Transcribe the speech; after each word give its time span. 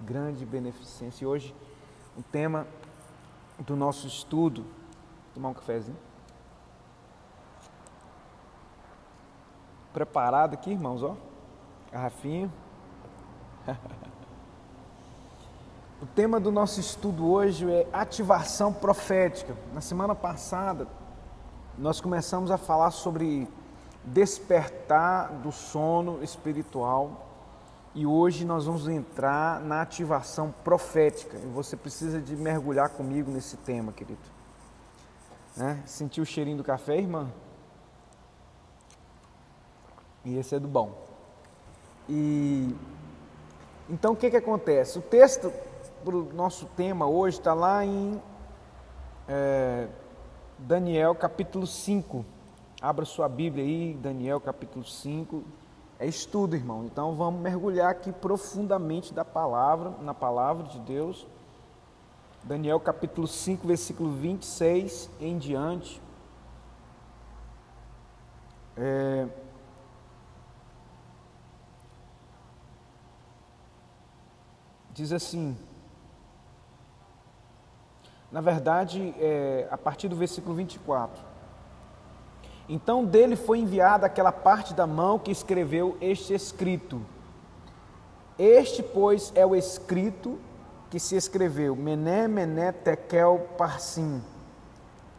grande 0.00 0.44
beneficência. 0.44 1.24
E 1.24 1.26
hoje, 1.26 1.54
o 2.16 2.22
tema 2.22 2.66
do 3.58 3.76
nosso 3.76 4.06
estudo, 4.06 4.64
tomar 5.34 5.50
um 5.50 5.54
cafezinho. 5.54 5.96
Preparado 9.92 10.54
aqui, 10.54 10.70
irmãos, 10.70 11.02
ó. 11.02 11.16
Garrafinha. 11.92 12.50
o 16.00 16.06
tema 16.06 16.40
do 16.40 16.50
nosso 16.50 16.80
estudo 16.80 17.30
hoje 17.30 17.70
é 17.70 17.86
ativação 17.92 18.72
profética. 18.72 19.56
Na 19.74 19.80
semana 19.80 20.14
passada, 20.14 20.86
nós 21.76 22.00
começamos 22.00 22.50
a 22.50 22.56
falar 22.56 22.90
sobre 22.90 23.48
despertar 24.04 25.32
do 25.42 25.52
sono 25.52 26.22
espiritual 26.22 27.29
e 27.94 28.06
hoje 28.06 28.44
nós 28.44 28.66
vamos 28.66 28.86
entrar 28.86 29.60
na 29.60 29.82
ativação 29.82 30.54
profética. 30.62 31.36
E 31.36 31.46
você 31.46 31.76
precisa 31.76 32.20
de 32.20 32.36
mergulhar 32.36 32.90
comigo 32.90 33.30
nesse 33.30 33.56
tema, 33.56 33.92
querido. 33.92 34.20
Né? 35.56 35.82
Sentiu 35.86 36.22
o 36.22 36.26
cheirinho 36.26 36.56
do 36.56 36.64
café, 36.64 36.96
irmã? 36.96 37.28
E 40.24 40.36
esse 40.36 40.54
é 40.54 40.60
do 40.60 40.68
bom. 40.68 40.92
E 42.08 42.74
então 43.88 44.12
o 44.12 44.16
que, 44.16 44.30
que 44.30 44.36
acontece? 44.36 44.98
O 44.98 45.02
texto 45.02 45.52
para 46.04 46.14
o 46.14 46.32
nosso 46.32 46.66
tema 46.76 47.06
hoje 47.06 47.38
está 47.38 47.52
lá 47.52 47.84
em 47.84 48.22
é, 49.26 49.88
Daniel 50.58 51.14
capítulo 51.14 51.66
5. 51.66 52.24
Abra 52.80 53.04
sua 53.04 53.28
Bíblia 53.28 53.64
aí, 53.64 53.94
Daniel 53.94 54.40
capítulo 54.40 54.84
5. 54.84 55.42
É 56.00 56.06
estudo, 56.06 56.56
irmão. 56.56 56.86
Então 56.86 57.14
vamos 57.14 57.42
mergulhar 57.42 57.90
aqui 57.90 58.10
profundamente 58.10 59.12
da 59.12 59.22
palavra, 59.22 59.90
na 60.00 60.14
palavra 60.14 60.66
de 60.66 60.78
Deus. 60.78 61.26
Daniel 62.42 62.80
capítulo 62.80 63.28
5, 63.28 63.66
versículo 63.66 64.10
26 64.10 65.10
em 65.20 65.36
diante. 65.36 66.00
É... 68.78 69.28
Diz 74.94 75.12
assim, 75.12 75.54
na 78.32 78.40
verdade, 78.40 79.14
é, 79.18 79.68
a 79.70 79.76
partir 79.76 80.08
do 80.08 80.16
versículo 80.16 80.54
24. 80.54 81.29
Então 82.72 83.04
dele 83.04 83.34
foi 83.34 83.58
enviada 83.58 84.06
aquela 84.06 84.30
parte 84.30 84.72
da 84.72 84.86
mão 84.86 85.18
que 85.18 85.32
escreveu 85.32 85.96
este 86.00 86.32
escrito. 86.32 87.02
Este, 88.38 88.80
pois, 88.80 89.32
é 89.34 89.44
o 89.44 89.56
escrito 89.56 90.38
que 90.88 91.00
se 91.00 91.16
escreveu: 91.16 91.74
Mené, 91.74 92.28
Mené, 92.28 92.70
Tekel, 92.70 93.40
Parsim. 93.58 94.22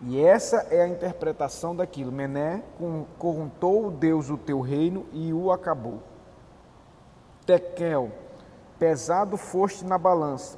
E 0.02 0.18
essa 0.22 0.66
é 0.72 0.82
a 0.82 0.88
interpretação 0.88 1.76
daquilo. 1.76 2.10
Mené 2.10 2.64
corruntou 3.20 3.92
Deus 3.92 4.30
o 4.30 4.38
teu 4.38 4.62
reino 4.62 5.06
e 5.12 5.34
o 5.34 5.52
acabou. 5.52 6.02
Tekel, 7.46 8.14
pesado 8.80 9.36
foste 9.36 9.84
na 9.84 9.98
balança 9.98 10.58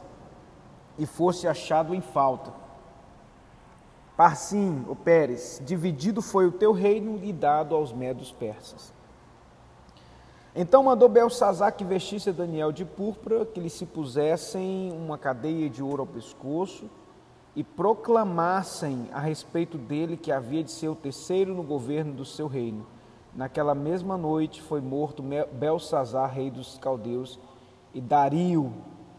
e 0.95 1.07
foste 1.07 1.47
achado 1.47 1.95
em 1.95 2.01
falta. 2.01 2.62
Parsim, 4.15 4.85
o 4.87 4.95
Pérez, 4.95 5.59
dividido 5.65 6.21
foi 6.21 6.45
o 6.45 6.51
teu 6.51 6.71
reino 6.71 7.19
e 7.23 7.33
dado 7.33 7.73
aos 7.73 7.91
medos 7.91 8.31
persas. 8.31 8.93
Então 10.55 10.83
mandou 10.83 11.09
Belsazar 11.09 11.75
que 11.75 11.83
vestisse 11.83 12.31
Daniel 12.31 12.71
de 12.71 12.85
púrpura, 12.85 13.43
que 13.43 13.59
lhe 13.59 13.71
se 13.71 13.87
pusessem 13.87 14.91
uma 14.91 15.17
cadeia 15.17 15.67
de 15.67 15.81
ouro 15.81 16.03
ao 16.03 16.07
pescoço 16.07 16.87
e 17.55 17.63
proclamassem 17.63 19.09
a 19.11 19.19
respeito 19.19 19.79
dele 19.79 20.15
que 20.15 20.31
havia 20.31 20.63
de 20.63 20.69
ser 20.69 20.89
o 20.89 20.95
terceiro 20.95 21.55
no 21.55 21.63
governo 21.63 22.13
do 22.13 22.23
seu 22.23 22.45
reino. 22.45 22.85
Naquela 23.33 23.73
mesma 23.73 24.15
noite 24.15 24.61
foi 24.61 24.79
morto 24.79 25.23
Belsazar, 25.53 26.31
rei 26.31 26.51
dos 26.51 26.77
caldeus, 26.77 27.39
e 27.95 27.99
Dario, 27.99 28.71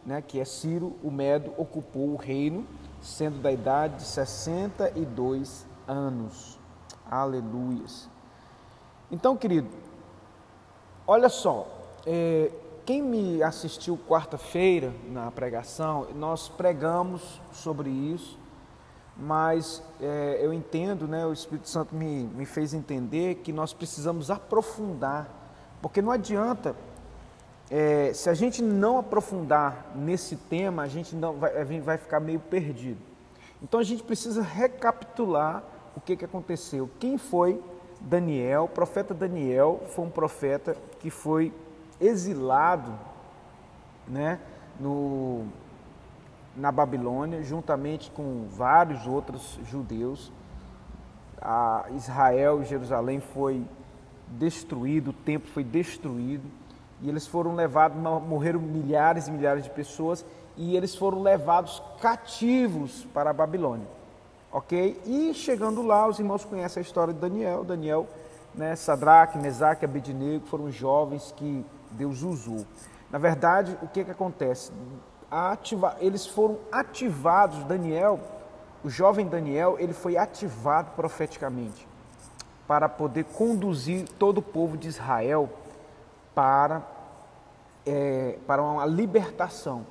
né, 0.07 0.23
que 0.23 0.39
é 0.39 0.45
Ciro, 0.45 0.95
o 1.03 1.11
Medo, 1.11 1.53
ocupou 1.57 2.11
o 2.11 2.17
reino 2.17 2.65
sendo 3.05 3.41
da 3.41 3.53
idade 3.53 3.97
de 3.97 4.05
62 4.05 5.67
anos. 5.87 6.59
Aleluias. 7.09 8.09
Então, 9.11 9.37
querido, 9.37 9.69
olha 11.07 11.29
só, 11.29 11.69
é, 12.07 12.51
quem 12.87 13.03
me 13.03 13.43
assistiu 13.43 13.99
quarta-feira 14.09 14.93
na 15.11 15.31
pregação, 15.31 16.09
nós 16.15 16.49
pregamos 16.49 17.41
sobre 17.53 17.91
isso, 17.91 18.39
mas 19.17 19.83
é, 20.01 20.39
eu 20.41 20.53
entendo, 20.53 21.07
né, 21.07 21.27
o 21.27 21.33
Espírito 21.33 21.69
Santo 21.69 21.95
me, 21.95 22.25
me 22.25 22.47
fez 22.47 22.73
entender 22.73 23.37
que 23.37 23.53
nós 23.53 23.75
precisamos 23.75 24.31
aprofundar, 24.31 25.29
porque 25.83 26.01
não 26.01 26.11
adianta 26.11 26.75
é, 27.77 28.12
se 28.15 28.31
a 28.31 28.35
gente 28.35 28.62
não 28.62 28.99
aprofundar 28.99 29.91
nesse 29.97 30.37
tema, 30.37 30.85
a 30.85 30.87
gente 30.87 31.17
não 31.17 31.33
vai, 31.33 31.65
vai 31.81 31.99
ficar 31.99 32.21
meio 32.21 32.39
perdido. 32.39 33.01
Então 33.61 33.81
a 33.81 33.83
gente 33.83 34.01
precisa 34.01 34.43
recapitular 34.43 35.61
o 35.97 36.01
que, 36.01 36.15
que 36.15 36.25
aconteceu. 36.25 36.89
Quem 37.01 37.19
foi 37.19 37.61
Daniel? 38.01 38.67
O 38.67 38.69
profeta 38.69 39.12
Daniel 39.12 39.83
foi 39.89 40.05
um 40.05 40.11
profeta 40.11 40.77
que 41.01 41.11
foi 41.11 41.53
exilado 42.01 42.97
né, 44.06 44.39
no, 44.79 45.45
na 46.56 46.71
Babilônia, 46.71 47.43
juntamente 47.43 48.09
com 48.12 48.47
vários 48.53 49.05
outros 49.05 49.59
judeus. 49.65 50.31
A 51.43 51.87
Israel 51.97 52.62
e 52.62 52.67
Jerusalém 52.67 53.19
foi 53.19 53.65
destruído, 54.29 55.11
o 55.11 55.12
templo 55.12 55.51
foi 55.51 55.65
destruído 55.65 56.49
e 57.05 57.09
eles 57.11 57.27
foram 57.27 57.55
levados, 57.55 57.99
morreram 57.99 58.59
milhares 58.59 59.29
e 59.29 59.31
milhares 59.31 59.63
de 59.63 59.69
pessoas 59.69 60.25
e 60.57 60.75
eles 60.75 60.95
foram 60.95 61.21
levados 61.21 61.83
cativos 62.01 63.07
para 63.13 63.29
a 63.29 63.33
Babilônia. 63.33 63.87
Ok? 64.51 64.99
E 65.05 65.35
chegando 65.35 65.83
lá, 65.83 66.09
os 66.09 66.19
irmãos 66.19 66.47
conhecem 66.47 66.81
a 66.81 66.83
história 66.83 67.13
de 67.13 67.21
Daniel. 67.21 67.63
Daniel, 67.63 68.07
né, 68.55 68.75
Sadraque, 68.75 69.37
Mesaque 69.37 69.85
Abednego 69.85 70.47
foram 70.47 70.71
jovens 70.71 71.31
que 71.37 71.63
Deus 71.91 72.23
usou. 72.23 72.65
Na 73.11 73.19
verdade, 73.19 73.77
o 73.83 73.87
que, 73.87 74.03
que 74.03 74.11
acontece? 74.11 74.73
Ativa, 75.31 75.97
eles 76.01 76.27
foram 76.27 76.57
ativados, 76.73 77.65
Daniel, 77.65 78.19
o 78.83 78.89
jovem 78.89 79.27
Daniel, 79.27 79.77
ele 79.79 79.93
foi 79.93 80.17
ativado 80.17 80.93
profeticamente 80.93 81.87
para 82.67 82.89
poder 82.89 83.25
conduzir 83.25 84.09
todo 84.19 84.39
o 84.39 84.43
povo 84.43 84.79
de 84.79 84.89
Israel 84.89 85.51
para 86.35 86.94
é, 87.87 88.39
para 88.47 88.62
uma 88.62 88.87
libertação. 88.87 89.87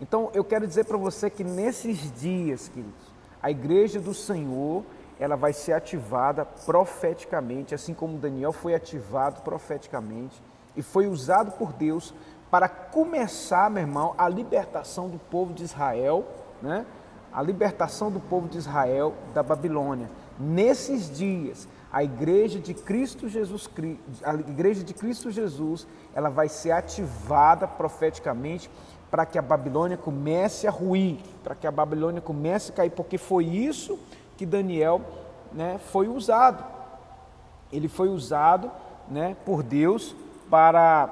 Então 0.00 0.30
eu 0.34 0.44
quero 0.44 0.66
dizer 0.66 0.84
para 0.84 0.96
você 0.96 1.28
que 1.28 1.42
nesses 1.42 2.12
dias, 2.20 2.68
queridos, 2.68 3.12
a 3.42 3.50
igreja 3.50 4.00
do 4.00 4.14
Senhor 4.14 4.84
ela 5.18 5.36
vai 5.36 5.52
ser 5.52 5.72
ativada 5.72 6.44
profeticamente, 6.44 7.74
assim 7.74 7.92
como 7.92 8.18
Daniel 8.18 8.52
foi 8.52 8.74
ativado 8.74 9.42
profeticamente 9.42 10.40
e 10.76 10.82
foi 10.82 11.08
usado 11.08 11.52
por 11.52 11.72
Deus 11.72 12.14
para 12.50 12.68
começar, 12.68 13.68
meu 13.68 13.82
irmão, 13.82 14.14
a 14.16 14.28
libertação 14.28 15.08
do 15.08 15.18
povo 15.18 15.52
de 15.52 15.64
Israel, 15.64 16.24
né? 16.62 16.86
A 17.32 17.42
libertação 17.42 18.10
do 18.10 18.20
povo 18.20 18.48
de 18.48 18.56
Israel 18.56 19.12
da 19.34 19.42
Babilônia. 19.42 20.08
Nesses 20.38 21.14
dias, 21.14 21.68
a 21.92 22.04
igreja 22.04 22.58
de 22.58 22.74
Cristo 22.74 23.28
Jesus, 23.28 23.68
a 24.22 24.34
igreja 24.34 24.84
de 24.84 24.92
Cristo 24.92 25.30
Jesus, 25.30 25.86
ela 26.14 26.28
vai 26.28 26.48
ser 26.48 26.72
ativada 26.72 27.66
profeticamente 27.66 28.70
para 29.10 29.24
que 29.24 29.38
a 29.38 29.42
Babilônia 29.42 29.96
comece 29.96 30.66
a 30.66 30.70
ruir, 30.70 31.18
para 31.42 31.54
que 31.54 31.66
a 31.66 31.70
Babilônia 31.70 32.20
comece 32.20 32.72
a 32.72 32.74
cair, 32.74 32.90
porque 32.90 33.16
foi 33.16 33.44
isso 33.46 33.98
que 34.36 34.44
Daniel 34.44 35.00
né, 35.52 35.78
foi 35.78 36.08
usado. 36.08 36.62
Ele 37.72 37.88
foi 37.88 38.08
usado 38.08 38.70
né, 39.08 39.34
por 39.46 39.62
Deus 39.62 40.14
para, 40.50 41.08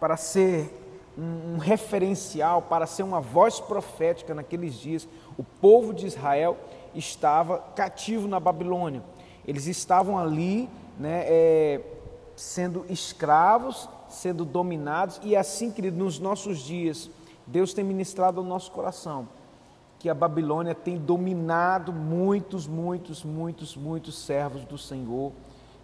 para 0.00 0.16
ser 0.16 0.82
um, 1.16 1.58
referencial, 1.58 2.62
para 2.62 2.86
ser 2.86 3.04
uma 3.04 3.20
voz 3.20 3.60
profética 3.60 4.34
naqueles 4.34 4.74
dias. 4.74 5.08
O 5.38 5.44
povo 5.44 5.94
de 5.94 6.06
Israel 6.06 6.56
estava 6.94 7.58
cativo 7.74 8.26
na 8.26 8.40
Babilônia. 8.40 9.02
Eles 9.46 9.66
estavam 9.66 10.18
ali 10.18 10.68
né, 10.98 11.24
é, 11.26 11.80
sendo 12.34 12.84
escravos, 12.88 13.88
sendo 14.08 14.44
dominados, 14.44 15.20
e 15.22 15.36
assim, 15.36 15.70
querido, 15.70 15.96
nos 15.96 16.18
nossos 16.18 16.58
dias, 16.58 17.10
Deus 17.46 17.72
tem 17.72 17.84
ministrado 17.84 18.40
ao 18.40 18.46
nosso 18.46 18.70
coração 18.70 19.28
que 19.98 20.10
a 20.10 20.14
Babilônia 20.14 20.74
tem 20.74 20.98
dominado 20.98 21.92
muitos, 21.92 22.66
muitos, 22.66 23.24
muitos, 23.24 23.76
muitos 23.76 24.18
servos 24.18 24.64
do 24.64 24.76
Senhor, 24.76 25.32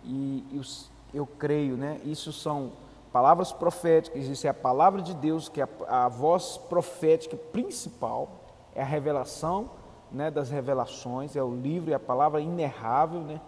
e, 0.04 0.44
e 0.52 0.58
os, 0.58 0.90
eu 1.14 1.26
creio, 1.26 1.76
né? 1.76 2.00
Isso 2.04 2.32
são 2.32 2.72
palavras 3.12 3.52
proféticas, 3.52 4.22
existe 4.22 4.46
a 4.46 4.54
palavra 4.54 5.00
de 5.00 5.14
Deus, 5.14 5.48
que 5.48 5.60
é 5.60 5.68
a, 5.88 6.04
a 6.04 6.08
voz 6.08 6.56
profética 6.56 7.36
principal, 7.36 8.28
é 8.74 8.82
a 8.82 8.84
revelação 8.84 9.70
né, 10.12 10.30
das 10.30 10.50
revelações, 10.50 11.36
é 11.36 11.42
o 11.42 11.54
livro, 11.54 11.90
é 11.90 11.94
a 11.94 12.00
palavra 12.00 12.40
inerrável, 12.40 13.20
né, 13.20 13.40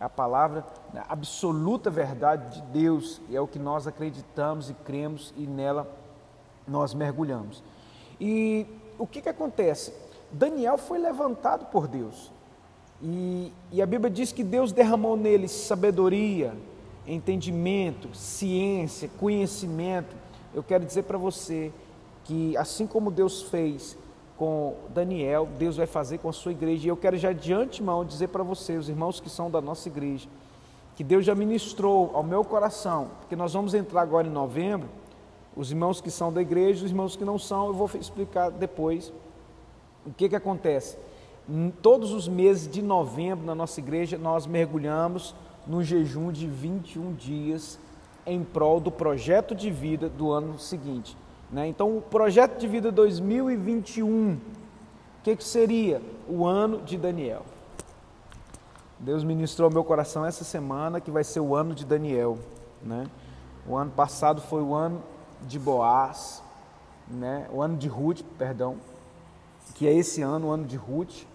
é 0.00 0.04
a 0.04 0.08
palavra 0.08 0.64
a 0.94 1.12
absoluta 1.12 1.90
verdade 1.90 2.56
de 2.56 2.62
Deus, 2.68 3.20
é 3.32 3.40
o 3.40 3.46
que 3.46 3.58
nós 3.58 3.86
acreditamos 3.86 4.70
e 4.70 4.74
cremos 4.74 5.32
e 5.36 5.46
nela 5.46 5.88
nós 6.66 6.94
mergulhamos. 6.94 7.62
E 8.20 8.66
o 8.98 9.06
que, 9.06 9.20
que 9.20 9.28
acontece? 9.28 9.92
Daniel 10.30 10.78
foi 10.78 10.98
levantado 10.98 11.66
por 11.66 11.86
Deus. 11.86 12.30
E, 13.02 13.52
e 13.72 13.82
a 13.82 13.86
Bíblia 13.86 14.10
diz 14.10 14.32
que 14.32 14.44
Deus 14.44 14.72
derramou 14.72 15.16
nele 15.16 15.48
sabedoria, 15.48 16.54
entendimento, 17.06 18.14
ciência, 18.14 19.10
conhecimento. 19.18 20.14
Eu 20.54 20.62
quero 20.62 20.84
dizer 20.84 21.02
para 21.02 21.18
você 21.18 21.72
que 22.24 22.56
assim 22.56 22.86
como 22.86 23.10
Deus 23.10 23.42
fez 23.42 23.96
com 24.42 24.74
Daniel, 24.88 25.48
Deus 25.56 25.76
vai 25.76 25.86
fazer 25.86 26.18
com 26.18 26.28
a 26.28 26.32
sua 26.32 26.50
igreja. 26.50 26.86
E 26.86 26.88
eu 26.88 26.96
quero 26.96 27.16
já 27.16 27.32
de 27.32 27.52
antemão 27.52 28.04
dizer 28.04 28.26
para 28.26 28.42
você, 28.42 28.76
os 28.76 28.88
irmãos 28.88 29.20
que 29.20 29.30
são 29.30 29.48
da 29.48 29.60
nossa 29.60 29.88
igreja, 29.88 30.28
que 30.96 31.04
Deus 31.04 31.24
já 31.24 31.32
ministrou 31.32 32.10
ao 32.12 32.24
meu 32.24 32.42
coração, 32.42 33.10
porque 33.20 33.36
nós 33.36 33.52
vamos 33.52 33.72
entrar 33.72 34.02
agora 34.02 34.26
em 34.26 34.32
novembro, 34.32 34.88
os 35.54 35.70
irmãos 35.70 36.00
que 36.00 36.10
são 36.10 36.32
da 36.32 36.42
igreja, 36.42 36.84
os 36.84 36.90
irmãos 36.90 37.14
que 37.14 37.24
não 37.24 37.38
são, 37.38 37.68
eu 37.68 37.74
vou 37.74 37.88
explicar 37.94 38.50
depois 38.50 39.12
o 40.04 40.10
que, 40.12 40.28
que 40.28 40.34
acontece. 40.34 40.98
Todos 41.80 42.10
os 42.12 42.26
meses 42.26 42.68
de 42.68 42.82
novembro 42.82 43.46
na 43.46 43.54
nossa 43.54 43.78
igreja 43.78 44.18
nós 44.18 44.44
mergulhamos 44.44 45.36
no 45.68 45.84
jejum 45.84 46.32
de 46.32 46.48
21 46.48 47.12
dias 47.12 47.78
em 48.26 48.42
prol 48.42 48.80
do 48.80 48.90
projeto 48.90 49.54
de 49.54 49.70
vida 49.70 50.08
do 50.08 50.32
ano 50.32 50.58
seguinte. 50.58 51.16
Né? 51.52 51.66
Então, 51.68 51.98
o 51.98 52.00
projeto 52.00 52.58
de 52.58 52.66
vida 52.66 52.90
2021, 52.90 54.32
o 54.32 54.40
que, 55.22 55.36
que 55.36 55.44
seria? 55.44 56.00
O 56.26 56.46
ano 56.46 56.80
de 56.80 56.96
Daniel. 56.96 57.44
Deus 58.98 59.22
ministrou 59.22 59.66
ao 59.66 59.72
meu 59.72 59.84
coração 59.84 60.24
essa 60.24 60.44
semana 60.44 61.00
que 61.00 61.10
vai 61.10 61.22
ser 61.22 61.40
o 61.40 61.54
ano 61.54 61.74
de 61.74 61.84
Daniel. 61.84 62.38
Né? 62.82 63.06
O 63.68 63.76
ano 63.76 63.90
passado 63.90 64.40
foi 64.40 64.62
o 64.62 64.72
ano 64.74 65.02
de 65.42 65.58
Boaz, 65.58 66.42
né? 67.06 67.46
o 67.52 67.60
ano 67.60 67.76
de 67.76 67.86
Ruth, 67.86 68.22
perdão, 68.38 68.76
que 69.74 69.86
é 69.86 69.92
esse 69.92 70.22
ano, 70.22 70.48
o 70.48 70.50
ano 70.50 70.64
de 70.64 70.76
Ruth, 70.76 71.26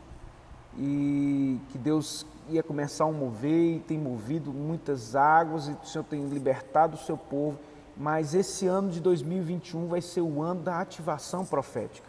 e 0.77 1.59
que 1.69 1.77
Deus 1.77 2.25
ia 2.49 2.63
começar 2.63 3.05
a 3.05 3.11
mover 3.11 3.75
e 3.75 3.79
tem 3.79 3.97
movido 3.97 4.51
muitas 4.51 5.15
águas 5.15 5.67
e 5.67 5.71
o 5.71 5.85
Senhor 5.85 6.03
tem 6.05 6.25
libertado 6.27 6.95
o 6.95 6.99
seu 6.99 7.17
povo, 7.17 7.59
mas 7.97 8.35
esse 8.35 8.67
ano 8.67 8.89
de 8.89 8.99
2021 8.99 9.87
vai 9.87 10.01
ser 10.01 10.21
o 10.21 10.41
ano 10.41 10.61
da 10.61 10.79
ativação 10.79 11.45
profética. 11.45 12.07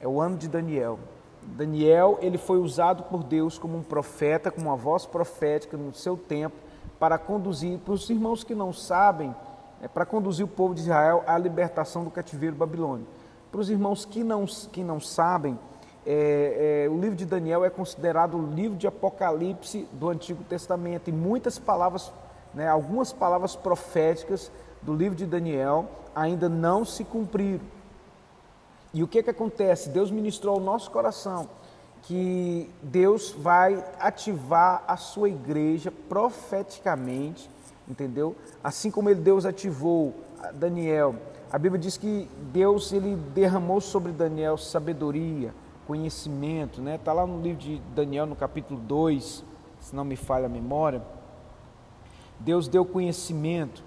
É 0.00 0.06
o 0.06 0.20
ano 0.20 0.36
de 0.36 0.48
Daniel. 0.48 0.98
Daniel, 1.42 2.18
ele 2.20 2.38
foi 2.38 2.58
usado 2.58 3.04
por 3.04 3.24
Deus 3.24 3.58
como 3.58 3.76
um 3.76 3.82
profeta, 3.82 4.50
como 4.50 4.68
uma 4.68 4.76
voz 4.76 5.06
profética 5.06 5.76
no 5.76 5.92
seu 5.92 6.16
tempo 6.16 6.56
para 6.98 7.16
conduzir, 7.16 7.78
para 7.78 7.94
os 7.94 8.08
irmãos 8.10 8.42
que 8.42 8.54
não 8.54 8.72
sabem, 8.72 9.34
é 9.80 9.86
para 9.86 10.04
conduzir 10.04 10.44
o 10.44 10.48
povo 10.48 10.74
de 10.74 10.82
Israel 10.82 11.22
à 11.26 11.38
libertação 11.38 12.04
do 12.04 12.10
cativeiro 12.10 12.56
babilônico. 12.56 13.08
Para 13.50 13.60
os 13.60 13.70
irmãos 13.70 14.04
que 14.04 14.24
não, 14.24 14.44
que 14.44 14.82
não 14.82 15.00
sabem, 15.00 15.58
é, 16.04 16.84
é, 16.86 16.90
o 16.90 16.98
livro 16.98 17.14
de 17.14 17.24
Daniel 17.24 17.64
é 17.64 17.70
considerado 17.70 18.36
o 18.36 18.54
livro 18.54 18.76
de 18.76 18.86
Apocalipse 18.86 19.88
do 19.92 20.08
Antigo 20.08 20.42
Testamento 20.44 21.08
e 21.08 21.12
muitas 21.12 21.58
palavras, 21.58 22.12
né, 22.58 22.68
algumas 22.68 23.12
palavras 23.12 23.54
proféticas 23.54 24.50
do 24.82 24.92
livro 24.92 25.14
de 25.14 25.24
Daniel 25.24 25.88
ainda 26.12 26.48
não 26.48 26.84
se 26.84 27.04
cumpriram. 27.04 27.64
E 28.92 29.00
o 29.00 29.06
que, 29.06 29.22
que 29.22 29.30
acontece? 29.30 29.90
Deus 29.90 30.10
ministrou 30.10 30.56
ao 30.56 30.60
nosso 30.60 30.90
coração 30.90 31.48
que 32.02 32.68
Deus 32.82 33.30
vai 33.30 33.84
ativar 34.00 34.82
a 34.88 34.96
sua 34.96 35.28
igreja 35.28 35.92
profeticamente, 36.08 37.48
entendeu? 37.88 38.34
Assim 38.62 38.90
como 38.90 39.08
ele, 39.08 39.20
Deus 39.20 39.46
ativou 39.46 40.12
Daniel. 40.54 41.14
A 41.52 41.58
Bíblia 41.58 41.80
diz 41.80 41.96
que 41.96 42.28
Deus 42.52 42.92
ele 42.92 43.14
derramou 43.14 43.80
sobre 43.80 44.10
Daniel 44.10 44.58
sabedoria, 44.58 45.54
conhecimento, 45.86 46.80
né? 46.82 46.96
Está 46.96 47.12
lá 47.12 47.24
no 47.24 47.40
livro 47.40 47.60
de 47.60 47.78
Daniel, 47.94 48.26
no 48.26 48.34
capítulo 48.34 48.80
2, 48.80 49.44
se 49.80 49.94
não 49.94 50.04
me 50.04 50.16
falha 50.16 50.46
a 50.46 50.48
memória. 50.48 51.00
Deus 52.40 52.68
deu 52.68 52.84
conhecimento, 52.84 53.82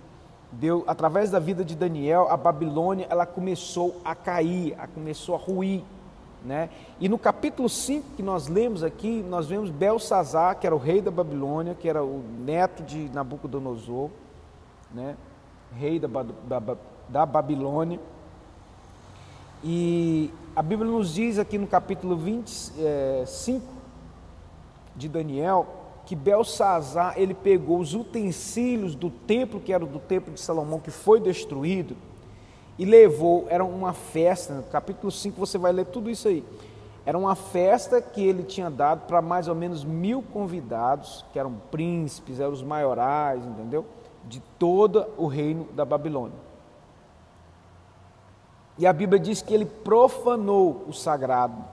deu 0.51 0.83
através 0.86 1.31
da 1.31 1.39
vida 1.39 1.63
de 1.63 1.75
Daniel, 1.75 2.27
a 2.30 2.36
Babilônia 2.36 3.07
ela 3.09 3.25
começou 3.25 4.01
a 4.03 4.13
cair, 4.13 4.74
ela 4.74 4.88
começou 4.88 5.36
a 5.36 5.38
ruir, 5.38 5.83
né? 6.44 6.69
E 7.00 7.07
no 7.07 7.18
capítulo 7.18 7.69
5 7.69 8.15
que 8.15 8.24
nós 8.24 8.48
lemos 8.48 8.83
aqui, 8.83 9.24
nós 9.30 9.48
vemos 9.48 9.69
Belsazar, 9.69 10.59
que 10.59 10.65
era 10.65 10.75
o 10.75 10.80
rei 10.80 11.01
da 11.01 11.12
Babilônia, 11.12 11.75
que 11.75 11.88
era 11.88 12.03
o 12.03 12.24
neto 12.39 12.83
de 12.83 13.09
Nabucodonosor, 13.13 14.09
né? 14.94 15.15
Rei 15.77 16.00
da, 16.00 16.07
da, 16.07 16.77
da 17.07 17.25
Babilônia. 17.25 18.00
E 19.63 20.33
a 20.56 20.62
Bíblia 20.62 20.89
nos 20.89 21.13
diz 21.13 21.38
aqui 21.38 21.57
no 21.57 21.68
capítulo 21.68 22.18
25 22.18 22.80
é, 22.80 23.69
de 24.95 25.07
Daniel 25.07 25.81
que 26.12 26.16
Belsazar 26.18 27.13
ele 27.16 27.34
pegou 27.34 27.80
os 27.80 27.94
utensílios 27.94 28.96
do 28.96 29.10
templo 29.10 29.62
que 29.62 29.72
era 29.72 29.86
do 29.86 29.98
templo 29.98 30.34
de 30.34 30.42
Salomão 30.42 30.78
que 30.78 30.92
foi 30.92 31.22
destruído 31.22 31.96
e 32.78 32.84
levou, 32.84 33.46
era 33.48 33.63
uma 33.63 33.94
festa, 33.94 34.56
no 34.56 34.63
capítulo 34.63 35.10
5 35.10 35.40
você 35.40 35.58
vai 35.58 35.72
ler 35.72 35.86
tudo 35.86 36.10
isso 36.10 36.28
aí. 36.28 36.44
Era 37.06 37.18
uma 37.18 37.34
festa 37.34 38.02
que 38.02 38.22
ele 38.22 38.44
tinha 38.44 38.69
dado 38.69 39.08
para 39.08 39.22
mais 39.22 39.48
ou 39.48 39.56
menos 39.56 39.86
mil 39.86 40.22
convidados, 40.22 41.24
que 41.31 41.40
eram 41.40 41.54
príncipes, 41.72 42.42
eram 42.42 42.52
os 42.52 42.62
maiorais, 42.62 43.46
entendeu? 43.46 43.86
De 44.28 44.42
todo 44.60 45.06
o 45.16 45.28
reino 45.28 45.69
da 45.72 45.86
Babilônia. 45.86 46.38
E 48.78 48.86
a 48.86 48.92
Bíblia 48.92 49.18
diz 49.18 49.42
que 49.42 49.54
ele 49.54 49.66
profanou 49.66 50.84
o 50.90 50.92
sagrado. 50.92 51.64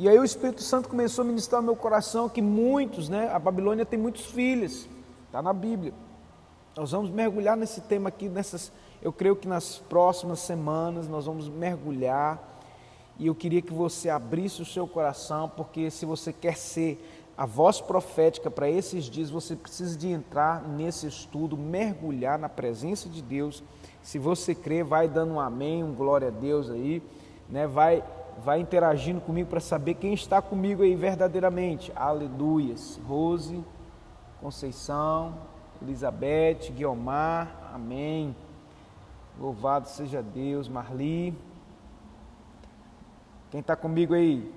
E 0.00 0.08
aí 0.08 0.16
o 0.16 0.22
Espírito 0.22 0.62
Santo 0.62 0.88
começou 0.88 1.24
a 1.24 1.26
ministrar 1.26 1.60
no 1.60 1.66
meu 1.66 1.74
coração 1.74 2.28
que 2.28 2.40
muitos, 2.40 3.08
né? 3.08 3.28
A 3.32 3.38
Babilônia 3.40 3.84
tem 3.84 3.98
muitos 3.98 4.26
filhos, 4.26 4.88
está 5.26 5.42
na 5.42 5.52
Bíblia. 5.52 5.92
Nós 6.76 6.92
vamos 6.92 7.10
mergulhar 7.10 7.56
nesse 7.56 7.80
tema 7.80 8.08
aqui, 8.08 8.28
nessas. 8.28 8.70
Eu 9.02 9.12
creio 9.12 9.34
que 9.34 9.48
nas 9.48 9.78
próximas 9.78 10.38
semanas 10.38 11.08
nós 11.08 11.26
vamos 11.26 11.48
mergulhar. 11.48 12.60
E 13.18 13.26
eu 13.26 13.34
queria 13.34 13.60
que 13.60 13.72
você 13.74 14.08
abrisse 14.08 14.62
o 14.62 14.64
seu 14.64 14.86
coração, 14.86 15.48
porque 15.48 15.90
se 15.90 16.06
você 16.06 16.32
quer 16.32 16.56
ser 16.56 17.04
a 17.36 17.44
voz 17.44 17.80
profética 17.80 18.48
para 18.48 18.70
esses 18.70 19.06
dias, 19.06 19.30
você 19.30 19.56
precisa 19.56 19.98
de 19.98 20.06
entrar 20.06 20.62
nesse 20.62 21.08
estudo, 21.08 21.56
mergulhar 21.56 22.38
na 22.38 22.48
presença 22.48 23.08
de 23.08 23.20
Deus 23.20 23.64
se 24.00 24.16
você 24.16 24.54
crê, 24.54 24.84
vai 24.84 25.08
dando 25.08 25.34
um 25.34 25.40
amém, 25.40 25.82
um 25.82 25.92
glória 25.92 26.28
a 26.28 26.30
Deus 26.30 26.70
aí, 26.70 27.02
né? 27.50 27.66
Vai 27.66 28.04
vai 28.42 28.60
interagindo 28.60 29.20
comigo 29.20 29.50
para 29.50 29.60
saber 29.60 29.94
quem 29.94 30.14
está 30.14 30.40
comigo 30.40 30.82
aí 30.82 30.94
verdadeiramente. 30.94 31.92
Aleluias. 31.94 33.00
Rose, 33.06 33.64
Conceição, 34.40 35.34
Elizabeth, 35.82 36.70
Guiomar, 36.72 37.70
amém. 37.74 38.34
Louvado 39.38 39.88
seja 39.88 40.22
Deus, 40.22 40.68
Marli. 40.68 41.36
Quem 43.50 43.60
está 43.60 43.74
comigo 43.74 44.14
aí? 44.14 44.52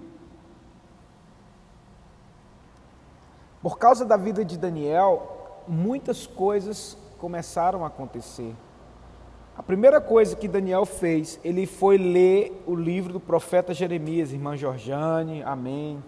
Por 3.62 3.78
causa 3.78 4.04
da 4.04 4.18
vida 4.18 4.44
de 4.44 4.58
Daniel, 4.58 5.62
muitas 5.68 6.26
coisas 6.26 6.98
começaram 7.20 7.84
a 7.84 7.88
acontecer. 7.88 8.56
A 9.56 9.62
primeira 9.62 10.00
coisa 10.00 10.36
que 10.36 10.48
Daniel 10.48 10.86
fez, 10.86 11.40
ele 11.44 11.66
foi 11.66 11.98
ler 11.98 12.64
o 12.66 12.74
livro 12.74 13.12
do 13.12 13.20
profeta 13.20 13.74
Jeremias, 13.74 14.32
irmã 14.32 14.56
Georgiane, 14.56 15.44
amém. 15.44 16.02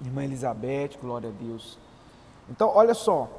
Irmã 0.00 0.24
Elizabeth, 0.24 0.98
glória 1.00 1.28
a 1.28 1.32
Deus. 1.32 1.78
Então, 2.50 2.70
olha 2.74 2.94
só. 2.94 3.30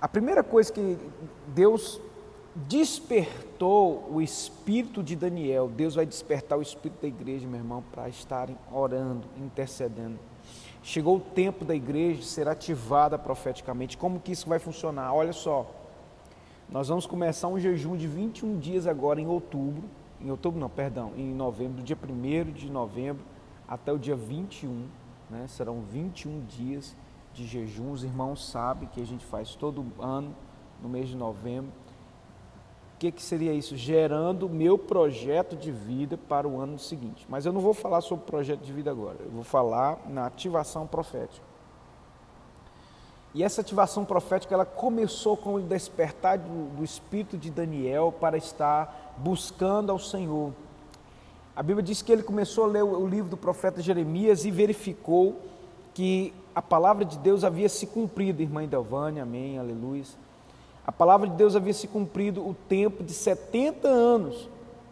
A 0.00 0.08
primeira 0.08 0.42
coisa 0.42 0.72
que 0.72 0.98
Deus 1.48 2.00
despertou 2.54 4.08
o 4.10 4.20
espírito 4.20 5.02
de 5.02 5.14
Daniel, 5.14 5.68
Deus 5.68 5.94
vai 5.94 6.04
despertar 6.04 6.58
o 6.58 6.62
espírito 6.62 7.02
da 7.02 7.08
igreja, 7.08 7.46
meu 7.46 7.60
irmão, 7.60 7.84
para 7.92 8.08
estarem 8.08 8.58
orando, 8.72 9.26
intercedendo. 9.36 10.18
Chegou 10.82 11.16
o 11.16 11.20
tempo 11.20 11.64
da 11.64 11.74
igreja 11.74 12.22
ser 12.22 12.48
ativada 12.48 13.18
profeticamente. 13.18 13.96
Como 13.96 14.18
que 14.18 14.32
isso 14.32 14.48
vai 14.48 14.58
funcionar? 14.58 15.14
Olha 15.14 15.32
só. 15.32 15.70
Nós 16.70 16.88
vamos 16.88 17.06
começar 17.06 17.48
um 17.48 17.58
jejum 17.58 17.96
de 17.96 18.06
21 18.06 18.58
dias 18.58 18.86
agora 18.86 19.18
em 19.18 19.26
outubro, 19.26 19.84
em 20.20 20.30
outubro 20.30 20.60
não, 20.60 20.68
perdão, 20.68 21.12
em 21.16 21.32
novembro, 21.32 21.82
dia 21.82 21.96
1 21.96 22.52
de 22.52 22.70
novembro 22.70 23.24
até 23.66 23.90
o 23.90 23.98
dia 23.98 24.14
21, 24.14 24.86
né? 25.30 25.46
serão 25.48 25.80
21 25.80 26.44
dias 26.44 26.94
de 27.32 27.46
jejum. 27.46 27.92
Os 27.92 28.04
irmãos 28.04 28.50
sabem 28.50 28.86
que 28.86 29.00
a 29.00 29.06
gente 29.06 29.24
faz 29.24 29.54
todo 29.54 29.82
ano, 29.98 30.34
no 30.82 30.90
mês 30.90 31.08
de 31.08 31.16
novembro. 31.16 31.72
O 32.94 32.98
que, 32.98 33.12
que 33.12 33.22
seria 33.22 33.54
isso? 33.54 33.74
Gerando 33.74 34.46
meu 34.46 34.76
projeto 34.76 35.56
de 35.56 35.72
vida 35.72 36.18
para 36.18 36.46
o 36.46 36.60
ano 36.60 36.78
seguinte. 36.78 37.24
Mas 37.30 37.46
eu 37.46 37.52
não 37.52 37.62
vou 37.62 37.72
falar 37.72 38.02
sobre 38.02 38.26
projeto 38.26 38.60
de 38.60 38.72
vida 38.74 38.90
agora, 38.90 39.16
eu 39.20 39.30
vou 39.30 39.44
falar 39.44 40.00
na 40.06 40.26
ativação 40.26 40.86
profética. 40.86 41.46
E 43.34 43.42
essa 43.42 43.60
ativação 43.60 44.04
profética 44.04 44.54
ela 44.54 44.64
começou 44.64 45.36
com 45.36 45.54
o 45.54 45.60
despertar 45.60 46.38
do, 46.38 46.76
do 46.76 46.84
espírito 46.84 47.36
de 47.36 47.50
Daniel 47.50 48.12
para 48.18 48.36
estar 48.36 49.14
buscando 49.18 49.92
ao 49.92 49.98
Senhor. 49.98 50.52
A 51.54 51.62
Bíblia 51.62 51.82
diz 51.82 52.02
que 52.02 52.12
ele 52.12 52.22
começou 52.22 52.64
a 52.64 52.66
ler 52.68 52.84
o, 52.84 53.00
o 53.00 53.06
livro 53.06 53.28
do 53.28 53.36
profeta 53.36 53.82
Jeremias 53.82 54.44
e 54.44 54.50
verificou 54.50 55.40
que 55.92 56.32
a 56.54 56.62
palavra 56.62 57.04
de 57.04 57.18
Deus 57.18 57.44
havia 57.44 57.68
se 57.68 57.86
cumprido, 57.86 58.40
irmã 58.40 58.66
Delvânia, 58.66 59.24
amém, 59.24 59.58
aleluia. 59.58 60.04
A 60.86 60.92
palavra 60.92 61.28
de 61.28 61.34
Deus 61.36 61.54
havia 61.54 61.74
se 61.74 61.86
cumprido 61.86 62.40
o 62.40 62.54
tempo 62.54 63.04
de 63.04 63.12
70 63.12 63.88
anos 63.88 64.48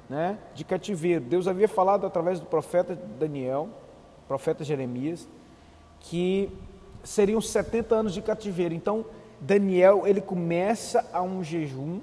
né, 0.09 0.38
de 0.55 0.64
cativeiro. 0.64 1.25
Deus 1.25 1.49
havia 1.49 1.69
falado 1.69 2.07
através 2.07 2.38
do 2.38 2.47
profeta 2.47 2.95
Daniel, 3.19 3.69
profeta 4.28 4.62
Jeremias, 4.62 5.28
que 6.00 6.50
seriam 7.06 7.40
70 7.40 7.94
anos 7.94 8.12
de 8.12 8.20
cativeiro. 8.20 8.75
Então, 8.75 9.06
Daniel, 9.40 10.06
ele 10.06 10.20
começa 10.20 11.08
a 11.12 11.22
um 11.22 11.42
jejum, 11.42 12.00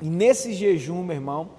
e 0.00 0.08
nesse 0.08 0.52
jejum, 0.52 1.02
meu 1.02 1.16
irmão, 1.16 1.50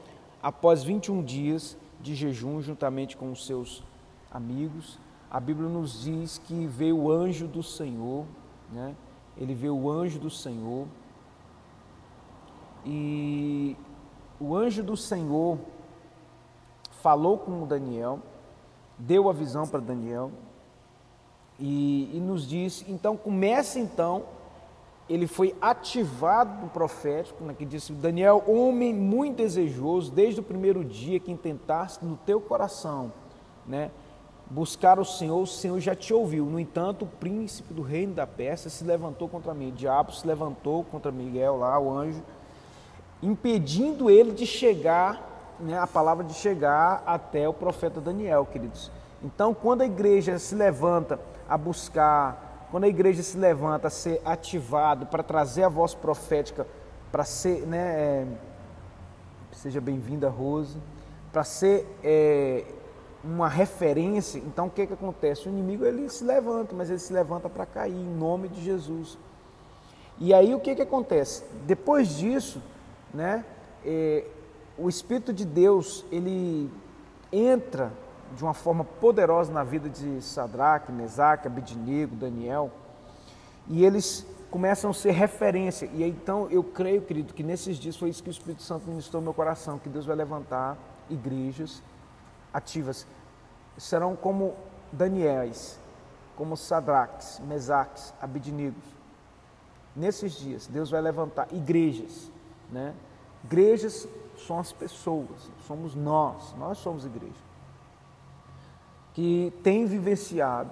após 0.42 0.84
21 0.84 1.24
dias 1.24 1.76
de 2.00 2.16
jejum, 2.16 2.62
juntamente 2.62 3.18
com 3.18 3.32
os 3.32 3.46
seus 3.46 3.84
amigos, 4.32 5.00
a 5.30 5.40
Bíblia 5.40 5.68
nos 5.68 6.02
diz 6.02 6.38
que 6.38 6.66
veio 6.66 6.98
o 6.98 7.12
anjo 7.12 7.48
do 7.48 7.62
Senhor, 7.62 8.26
né? 8.72 8.96
Ele 9.38 9.54
veio 9.54 9.76
o 9.76 9.90
anjo 9.90 10.20
do 10.20 10.30
Senhor, 10.30 10.88
e 12.86 13.76
o 14.40 14.56
anjo 14.56 14.84
do 14.84 14.96
Senhor 14.96 15.58
falou 17.02 17.38
com 17.38 17.66
Daniel, 17.66 18.20
deu 18.98 19.30
a 19.30 19.34
visão 19.34 19.68
para 19.68 19.80
Daniel, 19.80 20.32
e, 21.60 22.10
e 22.14 22.20
nos 22.20 22.48
diz, 22.48 22.86
então 22.88 23.18
começa 23.18 23.80
então, 23.80 24.24
ele 25.10 25.28
foi 25.28 25.56
ativado 25.60 26.62
no 26.62 26.70
profético, 26.70 27.44
né, 27.44 27.56
que 27.58 27.66
disse, 27.66 27.92
Daniel, 27.94 28.44
homem 28.48 28.94
muito 28.94 29.38
desejoso, 29.38 30.12
desde 30.12 30.40
o 30.40 30.44
primeiro 30.44 30.86
dia 30.86 31.20
que 31.20 31.32
intentaste 31.32 32.06
no 32.06 32.16
teu 32.16 32.40
coração, 32.40 33.12
né, 33.66 33.92
buscar 34.50 35.00
o 35.00 35.06
Senhor, 35.06 35.42
o 35.42 35.48
Senhor 35.48 35.80
já 35.80 35.96
te 35.96 36.14
ouviu. 36.14 36.46
No 36.46 36.60
entanto, 36.60 37.06
o 37.06 37.08
príncipe 37.08 37.74
do 37.74 37.82
reino 37.82 38.14
da 38.14 38.26
Pérsia 38.26 38.70
se 38.70 38.84
levantou 38.84 39.28
contra 39.28 39.54
mim, 39.54 39.70
o 39.70 39.72
diabo 39.72 40.12
se 40.12 40.26
levantou 40.26 40.84
contra 40.84 41.12
Miguel 41.12 41.58
lá, 41.58 41.80
o 41.80 41.92
anjo, 41.92 42.22
impedindo 43.22 44.10
ele 44.10 44.32
de 44.32 44.46
chegar, 44.46 45.58
né, 45.60 45.78
a 45.78 45.88
palavra 45.88 46.24
de 46.24 46.34
chegar 46.34 47.04
até 47.06 47.50
o 47.50 47.54
profeta 47.54 48.00
Daniel, 48.00 48.46
queridos. 48.46 48.92
Então, 49.22 49.54
quando 49.54 49.82
a 49.82 49.86
igreja 49.86 50.40
se 50.40 50.56
levanta 50.56 51.20
a 51.50 51.58
buscar, 51.58 52.68
quando 52.70 52.84
a 52.84 52.88
igreja 52.88 53.24
se 53.24 53.38
levanta 53.38 53.88
a 53.88 53.90
ser 53.90 54.22
ativado 54.24 55.08
para 55.08 55.24
trazer 55.24 55.64
a 55.64 55.70
voz 55.70 55.96
profética, 55.96 56.68
para 57.12 57.24
ser, 57.24 57.66
né, 57.66 57.80
é, 57.80 58.28
seja 59.52 59.82
bem-vinda, 59.82 60.30
Rose, 60.30 60.78
para 61.34 61.44
ser 61.44 61.88
é, 62.04 62.66
uma 63.24 63.50
referência, 63.50 64.38
então 64.40 64.68
o 64.68 64.70
que, 64.70 64.86
que 64.86 64.94
acontece? 64.94 65.48
O 65.48 65.52
inimigo 65.52 65.84
ele 65.84 66.08
se 66.10 66.24
levanta, 66.24 66.76
mas 66.76 66.90
ele 66.90 67.00
se 67.00 67.12
levanta 67.12 67.50
para 67.50 67.66
cair 67.66 67.96
em 67.96 68.16
nome 68.16 68.48
de 68.48 68.62
Jesus. 68.64 69.18
E 70.20 70.34
aí 70.34 70.54
o 70.54 70.60
que, 70.60 70.76
que 70.76 70.82
acontece? 70.82 71.44
Depois 71.66 72.10
disso, 72.10 72.62
né, 73.14 73.44
é, 73.84 74.26
o 74.78 74.88
Espírito 74.88 75.34
de 75.34 75.46
Deus 75.46 76.06
ele 76.12 76.70
entra 77.32 77.92
de 78.36 78.44
uma 78.44 78.54
forma 78.54 78.84
poderosa 78.84 79.52
na 79.52 79.64
vida 79.64 79.90
de 79.90 80.22
Sadraque, 80.22 80.92
Mesaque, 80.92 81.48
Abednego, 81.48 82.16
Daniel, 82.16 82.72
e 83.68 83.84
eles 83.84 84.26
começam 84.50 84.92
a 84.92 84.94
ser 84.94 85.12
referência. 85.12 85.90
E 85.94 86.04
então 86.04 86.48
eu 86.50 86.64
creio, 86.64 87.02
querido, 87.02 87.34
que 87.34 87.44
nesses 87.44 87.78
dias 87.78 87.96
foi 87.96 88.10
isso 88.10 88.24
que 88.24 88.30
o 88.30 88.32
Espírito 88.32 88.64
Santo 88.64 88.88
ministrou 88.88 89.22
no 89.22 89.26
meu 89.26 89.34
coração, 89.34 89.78
que 89.78 89.90
Deus 89.90 90.06
vai 90.06 90.16
levantar 90.16 90.78
igrejas 91.10 91.82
ativas. 92.54 93.06
Serão 93.78 94.16
como 94.16 94.56
Daniéis, 94.92 95.80
como 96.36 96.58
Sadraques, 96.58 97.40
Mesaques, 97.48 98.14
Abednegos. 98.22 98.84
Nesses 99.96 100.34
dias, 100.34 100.68
Deus 100.68 100.90
vai 100.90 101.02
levantar 101.02 101.48
igrejas, 101.52 102.32
né? 102.72 102.94
Igrejas 103.44 104.08
são 104.46 104.60
as 104.60 104.72
pessoas, 104.72 105.50
somos 105.66 105.96
nós, 105.96 106.54
nós 106.58 106.78
somos 106.78 107.06
igreja 107.06 107.49
que 109.14 109.54
tem 109.64 109.86
vivenciado, 109.86 110.72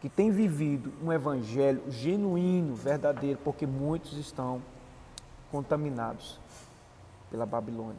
que 0.00 0.08
tem 0.08 0.30
vivido 0.30 0.92
um 1.02 1.12
evangelho 1.12 1.82
genuíno, 1.88 2.74
verdadeiro, 2.74 3.38
porque 3.42 3.66
muitos 3.66 4.16
estão 4.18 4.62
contaminados 5.50 6.38
pela 7.30 7.46
Babilônia, 7.46 7.96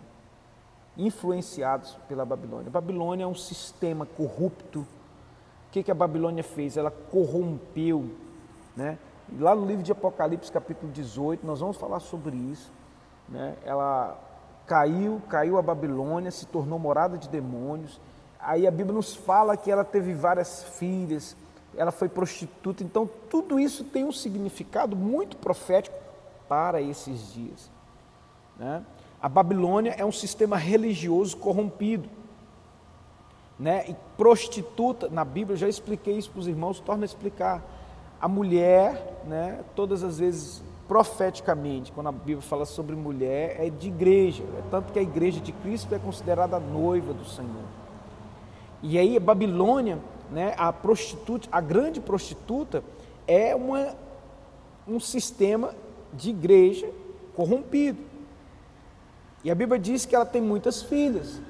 influenciados 0.98 1.98
pela 2.08 2.26
Babilônia. 2.26 2.68
A 2.68 2.72
Babilônia 2.72 3.24
é 3.24 3.28
um 3.28 3.36
sistema 3.36 4.06
corrupto. 4.06 4.80
O 4.80 5.72
que, 5.72 5.84
que 5.84 5.92
a 5.92 5.96
Babilônia 5.96 6.44
fez? 6.44 6.78
Ela 6.78 6.92
corrompeu, 6.92 8.10
né? 8.76 8.98
Lá 9.40 9.54
no 9.54 9.66
livro 9.66 9.84
de 9.84 9.92
Apocalipse, 9.92 10.50
capítulo 10.50 10.90
18, 10.92 11.46
nós 11.46 11.60
vamos 11.60 11.76
falar 11.76 12.00
sobre 12.00 12.36
isso. 12.38 12.72
Né? 13.28 13.58
Ela 13.66 14.18
caiu, 14.66 15.22
caiu 15.28 15.58
a 15.58 15.62
Babilônia, 15.62 16.32
se 16.32 16.46
tornou 16.46 16.80
morada 16.80 17.18
de 17.18 17.28
demônios, 17.28 18.00
Aí 18.48 18.66
a 18.66 18.72
Bíblia 18.72 18.96
nos 18.96 19.14
fala 19.14 19.58
que 19.58 19.70
ela 19.70 19.84
teve 19.84 20.14
várias 20.14 20.64
filhas, 20.64 21.36
ela 21.76 21.92
foi 21.92 22.08
prostituta, 22.08 22.82
então 22.82 23.06
tudo 23.30 23.60
isso 23.60 23.84
tem 23.84 24.06
um 24.06 24.12
significado 24.14 24.96
muito 24.96 25.36
profético 25.36 25.98
para 26.48 26.82
esses 26.82 27.34
dias. 27.34 27.70
Né? 28.58 28.86
A 29.22 29.28
Babilônia 29.28 29.94
é 29.98 30.06
um 30.06 30.14
sistema 30.14 30.56
religioso 30.56 31.36
corrompido. 31.36 32.08
Né? 33.60 33.90
E 33.90 33.96
prostituta, 34.16 35.10
na 35.10 35.26
Bíblia, 35.26 35.58
já 35.58 35.68
expliquei 35.68 36.18
isso 36.18 36.30
para 36.30 36.40
os 36.40 36.48
irmãos, 36.48 36.80
torna 36.80 37.04
a 37.04 37.06
explicar. 37.06 37.62
A 38.18 38.30
mulher, 38.30 39.24
né, 39.26 39.60
todas 39.76 40.04
as 40.04 40.20
vezes 40.20 40.64
profeticamente, 40.88 41.92
quando 41.92 42.08
a 42.08 42.14
Bíblia 42.14 42.42
fala 42.42 42.64
sobre 42.64 42.96
mulher, 42.96 43.58
é 43.60 43.70
de 43.70 43.90
igreja, 43.90 44.46
é 44.58 44.64
tanto 44.72 44.94
que 44.94 45.00
a 45.00 45.02
igreja 45.02 45.42
de 45.42 45.52
Cristo 45.52 45.94
é 45.94 46.00
considerada 46.00 46.56
a 46.56 46.62
noiva 46.62 47.14
do 47.14 47.26
Senhor. 47.26 47.87
E 48.90 48.98
aí 48.98 49.20
Babilônia, 49.20 50.00
né, 50.32 50.56
a 50.58 50.72
prostituta, 50.72 51.50
a 51.52 51.60
grande 51.60 52.00
prostituta 52.00 52.82
é 53.28 53.54
uma, 53.54 53.94
um 54.88 54.98
sistema 54.98 55.76
de 56.14 56.30
igreja 56.30 56.90
corrompido. 57.36 58.00
E 59.44 59.52
a 59.52 59.56
Bíblia 59.56 59.78
diz 59.78 60.06
que 60.06 60.16
ela 60.16 60.26
tem 60.26 60.42
muitas 60.42 60.82
filhas. 60.82 61.42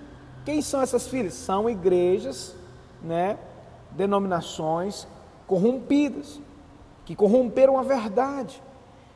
Quem 0.45 0.63
são 0.63 0.81
essas 0.81 1.05
filhas? 1.07 1.35
São 1.35 1.69
igrejas, 1.69 2.55
né, 3.03 3.37
denominações 3.91 5.07
corrompidas, 5.45 6.41
que 7.05 7.15
corromperam 7.15 7.77
a 7.77 7.83
verdade, 7.83 8.59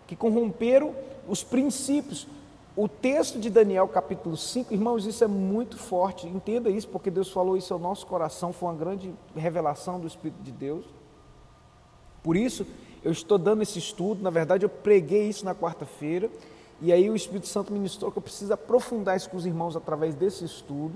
que 0.05 0.15
corromperam 0.15 0.93
os 1.27 1.43
princípios. 1.43 2.27
O 2.75 2.87
texto 2.87 3.37
de 3.37 3.49
Daniel, 3.49 3.85
capítulo 3.89 4.37
5, 4.37 4.73
irmãos, 4.73 5.05
isso 5.05 5.23
é 5.23 5.27
muito 5.27 5.77
forte. 5.77 6.25
Entenda 6.25 6.69
isso, 6.69 6.87
porque 6.87 7.11
Deus 7.11 7.29
falou 7.29 7.57
isso 7.57 7.73
ao 7.73 7.79
nosso 7.79 8.07
coração, 8.07 8.53
foi 8.53 8.69
uma 8.69 8.75
grande 8.75 9.13
revelação 9.35 9.99
do 9.99 10.07
Espírito 10.07 10.41
de 10.41 10.53
Deus. 10.53 10.85
Por 12.23 12.37
isso, 12.37 12.65
eu 13.03 13.11
estou 13.11 13.37
dando 13.37 13.61
esse 13.61 13.77
estudo. 13.77 14.23
Na 14.23 14.29
verdade, 14.29 14.65
eu 14.65 14.69
preguei 14.69 15.27
isso 15.27 15.43
na 15.43 15.53
quarta-feira, 15.53 16.29
e 16.79 16.93
aí 16.93 17.09
o 17.09 17.15
Espírito 17.15 17.47
Santo 17.47 17.73
ministrou 17.73 18.09
que 18.09 18.17
eu 18.17 18.21
preciso 18.21 18.53
aprofundar 18.53 19.17
isso 19.17 19.29
com 19.29 19.35
os 19.35 19.45
irmãos 19.45 19.75
através 19.75 20.15
desse 20.15 20.45
estudo. 20.45 20.93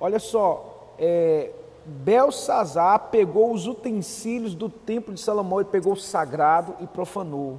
Olha 0.00 0.18
só, 0.18 0.94
é, 0.98 1.52
Belsazar 1.84 3.10
pegou 3.10 3.52
os 3.52 3.66
utensílios 3.66 4.54
do 4.54 4.70
templo 4.70 5.12
de 5.12 5.20
Salomão 5.20 5.60
e 5.60 5.64
pegou 5.64 5.92
o 5.92 5.96
sagrado 5.96 6.76
e 6.80 6.86
profanou. 6.86 7.58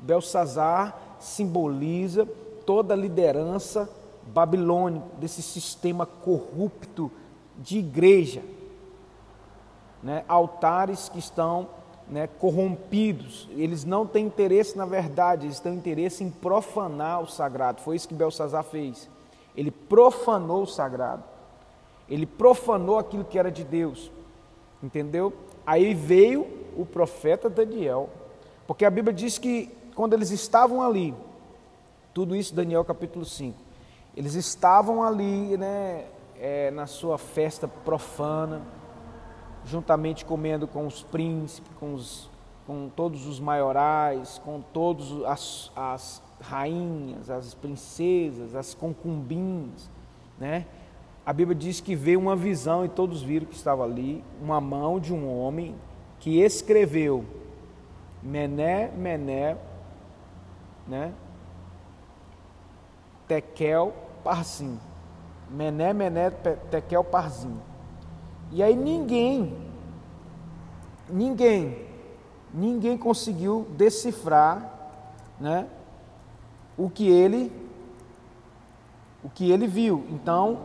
Belsazar 0.00 0.98
simboliza 1.20 2.26
toda 2.70 2.94
a 2.94 2.96
liderança 2.96 3.90
babilônica, 4.32 5.04
desse 5.18 5.42
sistema 5.42 6.06
corrupto 6.06 7.10
de 7.58 7.78
igreja. 7.78 8.44
Né? 10.00 10.24
Altares 10.28 11.08
que 11.08 11.18
estão 11.18 11.66
né, 12.08 12.28
corrompidos, 12.28 13.48
eles 13.56 13.84
não 13.84 14.06
têm 14.06 14.26
interesse 14.26 14.78
na 14.78 14.86
verdade, 14.86 15.48
eles 15.48 15.58
têm 15.58 15.74
interesse 15.74 16.22
em 16.22 16.30
profanar 16.30 17.20
o 17.20 17.26
sagrado. 17.26 17.80
Foi 17.80 17.96
isso 17.96 18.06
que 18.06 18.14
Belsazar 18.14 18.62
fez. 18.62 19.10
Ele 19.56 19.72
profanou 19.72 20.62
o 20.62 20.66
sagrado, 20.68 21.24
ele 22.08 22.24
profanou 22.24 23.00
aquilo 23.00 23.24
que 23.24 23.36
era 23.36 23.50
de 23.50 23.64
Deus, 23.64 24.12
entendeu? 24.80 25.32
Aí 25.66 25.92
veio 25.92 26.46
o 26.76 26.86
profeta 26.86 27.50
Daniel, 27.50 28.08
porque 28.64 28.84
a 28.84 28.90
Bíblia 28.90 29.12
diz 29.12 29.38
que 29.38 29.68
quando 29.96 30.12
eles 30.12 30.30
estavam 30.30 30.80
ali, 30.80 31.12
tudo 32.12 32.34
isso 32.34 32.54
Daniel 32.54 32.84
capítulo 32.84 33.24
5, 33.24 33.56
eles 34.16 34.34
estavam 34.34 35.02
ali 35.02 35.56
né, 35.56 36.06
é, 36.38 36.70
na 36.70 36.86
sua 36.86 37.18
festa 37.18 37.68
profana, 37.68 38.62
juntamente 39.64 40.24
comendo 40.24 40.66
com 40.66 40.86
os 40.86 41.02
príncipes, 41.02 41.70
com, 41.78 41.94
os, 41.94 42.30
com 42.66 42.88
todos 42.88 43.26
os 43.26 43.38
maiorais, 43.38 44.40
com 44.44 44.60
todas 44.60 45.12
as, 45.24 45.72
as 45.76 46.22
rainhas, 46.40 47.30
as 47.30 47.54
princesas, 47.54 48.54
as 48.54 48.74
concubinas, 48.74 49.90
né? 50.38 50.66
A 51.24 51.32
Bíblia 51.32 51.54
diz 51.54 51.80
que 51.80 51.94
veio 51.94 52.18
uma 52.18 52.34
visão 52.34 52.84
e 52.84 52.88
todos 52.88 53.22
viram 53.22 53.46
que 53.46 53.54
estava 53.54 53.84
ali 53.84 54.24
uma 54.40 54.60
mão 54.60 54.98
de 54.98 55.12
um 55.12 55.30
homem 55.30 55.76
que 56.18 56.40
escreveu 56.40 57.24
Mené, 58.22 58.90
Mené, 58.96 59.56
né? 60.88 61.12
Tekel, 63.30 63.94
Parsim. 64.24 64.76
Mené, 65.48 65.92
Mené, 65.92 66.30
Tekel, 66.68 67.04
Parsim. 67.04 67.56
E 68.50 68.60
aí 68.60 68.74
ninguém, 68.74 69.56
ninguém, 71.08 71.86
ninguém 72.52 72.98
conseguiu 72.98 73.68
decifrar, 73.76 74.90
né? 75.38 75.68
O 76.76 76.90
que 76.90 77.08
ele, 77.08 77.52
o 79.22 79.30
que 79.30 79.48
ele 79.48 79.68
viu. 79.68 80.04
Então, 80.10 80.58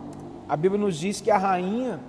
a 0.48 0.56
Bíblia 0.56 0.80
nos 0.80 0.96
diz 0.96 1.20
que 1.20 1.30
a 1.30 1.38
rainha, 1.38 2.00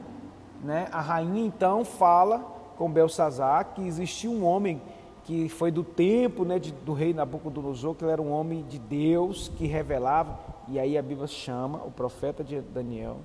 né? 0.64 0.88
A 0.92 1.02
rainha 1.02 1.46
então 1.46 1.86
fala 1.86 2.40
com 2.76 2.90
Belsazar 2.90 3.74
que 3.76 3.86
existia 3.86 4.32
um 4.32 4.44
homem 4.44 4.82
que 5.28 5.50
foi 5.50 5.72
do 5.72 5.84
tempo 5.84 6.46
né, 6.46 6.58
de, 6.58 6.72
do 6.72 6.94
rei 6.94 7.14
Nabucodonosor, 7.14 7.94
que 7.94 8.06
ele 8.06 8.14
era 8.14 8.22
um 8.22 8.32
homem 8.32 8.64
de 8.64 8.80
Deus 8.80 9.52
que 9.58 9.68
revelava, 9.68 10.40
e 10.70 10.80
aí 10.80 10.98
a 10.98 11.02
Bíblia 11.02 11.28
chama 11.28 11.84
o 11.84 11.92
profeta 11.92 12.46
de 12.46 12.62
Daniel, 12.62 13.18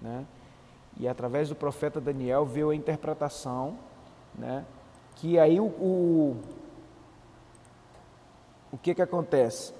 né, 0.00 0.24
e 0.98 1.06
através 1.06 1.50
do 1.50 1.54
profeta 1.54 2.00
Daniel 2.00 2.46
veio 2.46 2.70
a 2.70 2.74
interpretação, 2.74 3.76
né, 4.34 4.64
que 5.16 5.38
aí 5.38 5.60
o, 5.60 5.66
o, 5.66 6.36
o 8.72 8.78
que 8.78 8.94
que 8.94 9.02
acontece? 9.02 9.74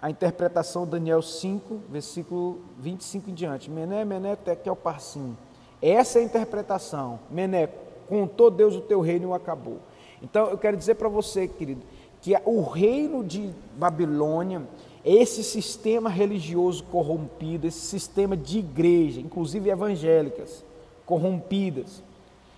A 0.00 0.08
interpretação 0.08 0.86
Daniel 0.86 1.20
5, 1.20 1.78
versículo 1.90 2.62
25 2.78 3.28
em 3.28 3.34
diante, 3.34 3.70
Mené, 3.70 4.02
Mené, 4.02 4.34
Tekel, 4.34 4.74
Parsim, 4.74 5.36
essa 5.82 6.18
é 6.18 6.22
a 6.22 6.24
interpretação, 6.24 7.20
Mené, 7.30 7.66
contou 8.08 8.50
Deus 8.50 8.74
o 8.76 8.80
teu 8.80 9.02
reino 9.02 9.30
e 9.30 9.34
acabou. 9.34 9.78
Então 10.22 10.46
eu 10.46 10.56
quero 10.56 10.76
dizer 10.76 10.94
para 10.94 11.08
você, 11.08 11.48
querido, 11.48 11.82
que 12.20 12.34
o 12.44 12.62
reino 12.62 13.24
de 13.24 13.50
Babilônia, 13.76 14.62
esse 15.04 15.42
sistema 15.42 16.08
religioso 16.08 16.84
corrompido, 16.84 17.66
esse 17.66 17.80
sistema 17.80 18.36
de 18.36 18.60
igreja, 18.60 19.20
inclusive 19.20 19.68
evangélicas, 19.68 20.64
corrompidas, 21.04 22.02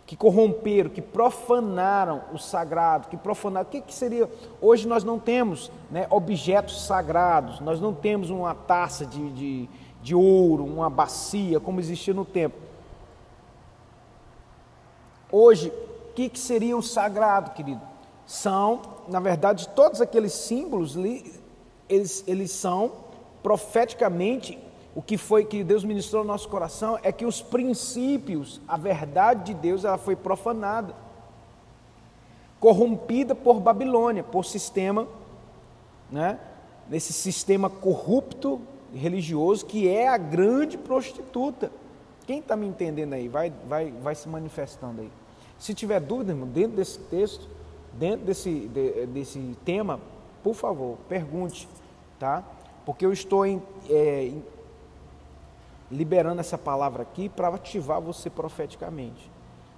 que 0.07 0.15
corromperam, 0.15 0.91
que 0.91 1.01
profanaram 1.01 2.23
o 2.33 2.39
sagrado, 2.39 3.09
que 3.09 3.17
profanaram. 3.17 3.67
O 3.67 3.71
que, 3.71 3.81
que 3.81 3.95
seria? 3.95 4.29
Hoje 4.61 4.87
nós 4.87 5.03
não 5.03 5.19
temos 5.19 5.73
né, 5.91 6.07
objetos 6.11 6.85
sagrados, 6.85 7.61
nós 7.61 7.81
não 7.81 7.95
temos 7.95 8.29
uma 8.29 8.55
taça 8.55 9.07
de, 9.07 9.31
de, 9.31 9.69
de 10.03 10.15
ouro, 10.15 10.63
uma 10.63 10.91
bacia, 10.91 11.59
como 11.59 11.81
existia 11.81 12.13
no 12.13 12.27
tempo. 12.27 12.57
Hoje, 15.33 15.73
que, 16.15 16.29
que 16.29 16.39
seria 16.39 16.77
o 16.77 16.83
sagrado, 16.83 17.51
querido? 17.51 17.81
São, 18.27 18.81
na 19.09 19.21
verdade, 19.21 19.69
todos 19.71 20.01
aqueles 20.01 20.33
símbolos, 20.33 20.97
eles, 21.89 22.25
eles 22.27 22.51
são 22.51 22.93
profeticamente 23.43 24.59
o 24.95 25.03
que 25.03 25.19
foi 25.19 25.45
que 25.45 25.65
Deus 25.65 25.83
ministrou 25.83 26.23
no 26.23 26.29
nosso 26.29 26.49
coração 26.49 26.99
é 27.03 27.11
que 27.11 27.27
os 27.27 27.43
princípios, 27.43 28.61
a 28.67 28.77
verdade 28.77 29.53
de 29.53 29.55
Deus, 29.55 29.85
ela 29.85 29.99
foi 29.99 30.15
profanada, 30.15 30.95
corrompida 32.61 33.35
por 33.35 33.61
Babilônia, 33.61 34.23
por 34.23 34.45
sistema, 34.45 35.09
né? 36.11 36.39
Nesse 36.89 37.13
sistema 37.13 37.69
corrupto 37.69 38.61
religioso 38.95 39.67
que 39.67 39.89
é 39.89 40.09
a 40.09 40.17
grande 40.17 40.79
prostituta. 40.79 41.73
Quem 42.25 42.39
está 42.39 42.55
me 42.55 42.67
entendendo 42.67 43.15
aí? 43.15 43.29
Vai, 43.29 43.53
vai, 43.69 43.91
vai 43.91 44.15
se 44.15 44.29
manifestando 44.29 45.03
aí. 45.03 45.11
Se 45.65 45.73
tiver 45.73 45.99
dúvida, 45.99 46.33
irmão, 46.33 46.47
dentro 46.47 46.77
desse 46.77 46.99
texto, 46.99 47.49
dentro 47.95 48.27
desse, 48.27 48.69
de, 48.69 49.07
desse 49.07 49.57
tema, 49.65 49.99
por 50.43 50.53
favor, 50.53 50.99
pergunte, 51.09 51.67
tá? 52.19 52.45
Porque 52.85 53.07
eu 53.07 53.11
estou 53.11 53.47
em, 53.47 53.63
é, 53.89 54.25
em, 54.25 54.45
liberando 55.91 56.39
essa 56.39 56.59
palavra 56.59 57.01
aqui 57.01 57.31
para 57.31 57.49
ativar 57.49 57.99
você 57.99 58.29
profeticamente, 58.29 59.31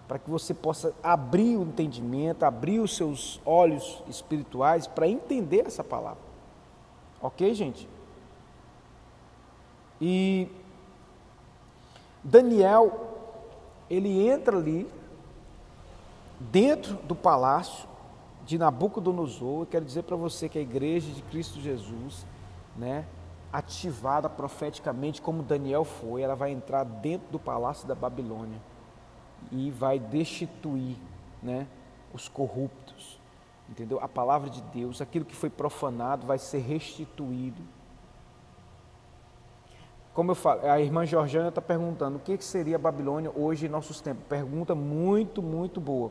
para 0.08 0.18
que 0.18 0.28
você 0.28 0.52
possa 0.52 0.92
abrir 1.04 1.56
o 1.56 1.62
entendimento, 1.62 2.42
abrir 2.42 2.80
os 2.80 2.96
seus 2.96 3.40
olhos 3.46 4.02
espirituais 4.08 4.88
para 4.88 5.06
entender 5.06 5.68
essa 5.68 5.84
palavra. 5.84 6.18
Ok, 7.22 7.54
gente? 7.54 7.88
E 10.00 10.48
Daniel, 12.24 12.90
ele 13.88 14.28
entra 14.28 14.56
ali 14.56 14.95
dentro 16.38 16.94
do 16.96 17.14
palácio 17.14 17.88
de 18.44 18.58
Nabucodonosor, 18.58 19.62
eu 19.62 19.66
quero 19.66 19.84
dizer 19.84 20.02
para 20.02 20.16
você 20.16 20.48
que 20.48 20.58
a 20.58 20.62
igreja 20.62 21.10
de 21.12 21.22
Cristo 21.22 21.60
Jesus, 21.60 22.24
né, 22.76 23.04
ativada 23.52 24.28
profeticamente 24.28 25.20
como 25.20 25.42
Daniel 25.42 25.84
foi, 25.84 26.22
ela 26.22 26.36
vai 26.36 26.52
entrar 26.52 26.84
dentro 26.84 27.28
do 27.30 27.38
palácio 27.38 27.88
da 27.88 27.94
Babilônia 27.94 28.60
e 29.50 29.70
vai 29.70 29.98
destituir, 29.98 30.96
né, 31.42 31.66
os 32.12 32.28
corruptos. 32.28 33.18
Entendeu? 33.68 33.98
A 34.00 34.06
palavra 34.06 34.48
de 34.48 34.62
Deus, 34.62 35.00
aquilo 35.00 35.24
que 35.24 35.34
foi 35.34 35.50
profanado 35.50 36.26
vai 36.26 36.38
ser 36.38 36.58
restituído. 36.58 37.60
Como 40.14 40.30
eu 40.30 40.34
falo, 40.34 40.64
a 40.66 40.80
irmã 40.80 41.04
Georgiana 41.04 41.48
está 41.48 41.60
perguntando 41.60 42.16
o 42.16 42.20
que 42.20 42.42
seria 42.42 42.76
a 42.76 42.78
Babilônia 42.78 43.30
hoje 43.34 43.66
em 43.66 43.68
nossos 43.68 44.00
tempos. 44.00 44.24
Pergunta 44.28 44.74
muito, 44.74 45.42
muito 45.42 45.80
boa. 45.80 46.10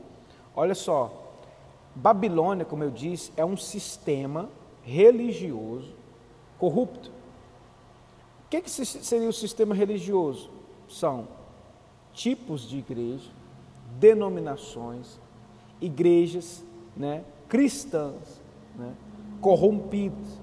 Olha 0.56 0.76
só, 0.76 1.12
Babilônia, 1.94 2.66
como 2.66 2.84
eu 2.84 2.92
disse, 2.92 3.32
é 3.36 3.44
um 3.44 3.58
sistema 3.58 4.50
religioso 4.84 5.94
corrupto. 6.58 7.10
O 8.46 8.50
que, 8.50 8.62
que 8.62 8.70
seria 8.70 9.28
o 9.28 9.34
sistema 9.34 9.74
religioso? 9.76 10.50
São 10.88 11.28
tipos 12.14 12.68
de 12.68 12.78
igreja, 12.78 13.30
denominações, 14.00 15.20
igrejas 15.82 16.64
né, 16.96 17.24
cristãs, 17.50 18.42
né, 18.76 18.94
corrompidas. 19.42 20.40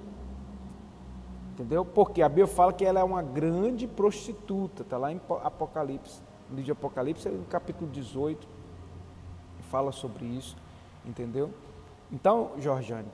Entendeu? 1.52 1.84
Porque 1.84 2.22
a 2.22 2.28
Bíblia 2.28 2.46
fala 2.46 2.72
que 2.72 2.84
ela 2.84 3.00
é 3.00 3.04
uma 3.04 3.22
grande 3.22 3.86
prostituta, 3.86 4.82
está 4.82 4.96
lá 4.96 5.12
em 5.12 5.20
Apocalipse, 5.42 6.20
no 6.48 6.56
livro 6.56 6.64
de 6.64 6.72
Apocalipse, 6.72 7.28
no 7.28 7.44
capítulo 7.44 7.90
18, 7.90 8.46
fala 9.72 9.90
sobre 9.90 10.26
isso, 10.26 10.54
entendeu? 11.02 11.48
Então, 12.12 12.50
Jorjane, 12.58 13.08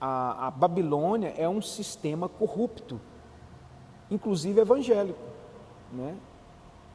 a, 0.00 0.46
a 0.46 0.50
Babilônia 0.50 1.34
é 1.36 1.46
um 1.46 1.60
sistema 1.60 2.30
corrupto, 2.30 2.98
inclusive 4.10 4.58
evangélico, 4.58 5.20
né? 5.92 6.16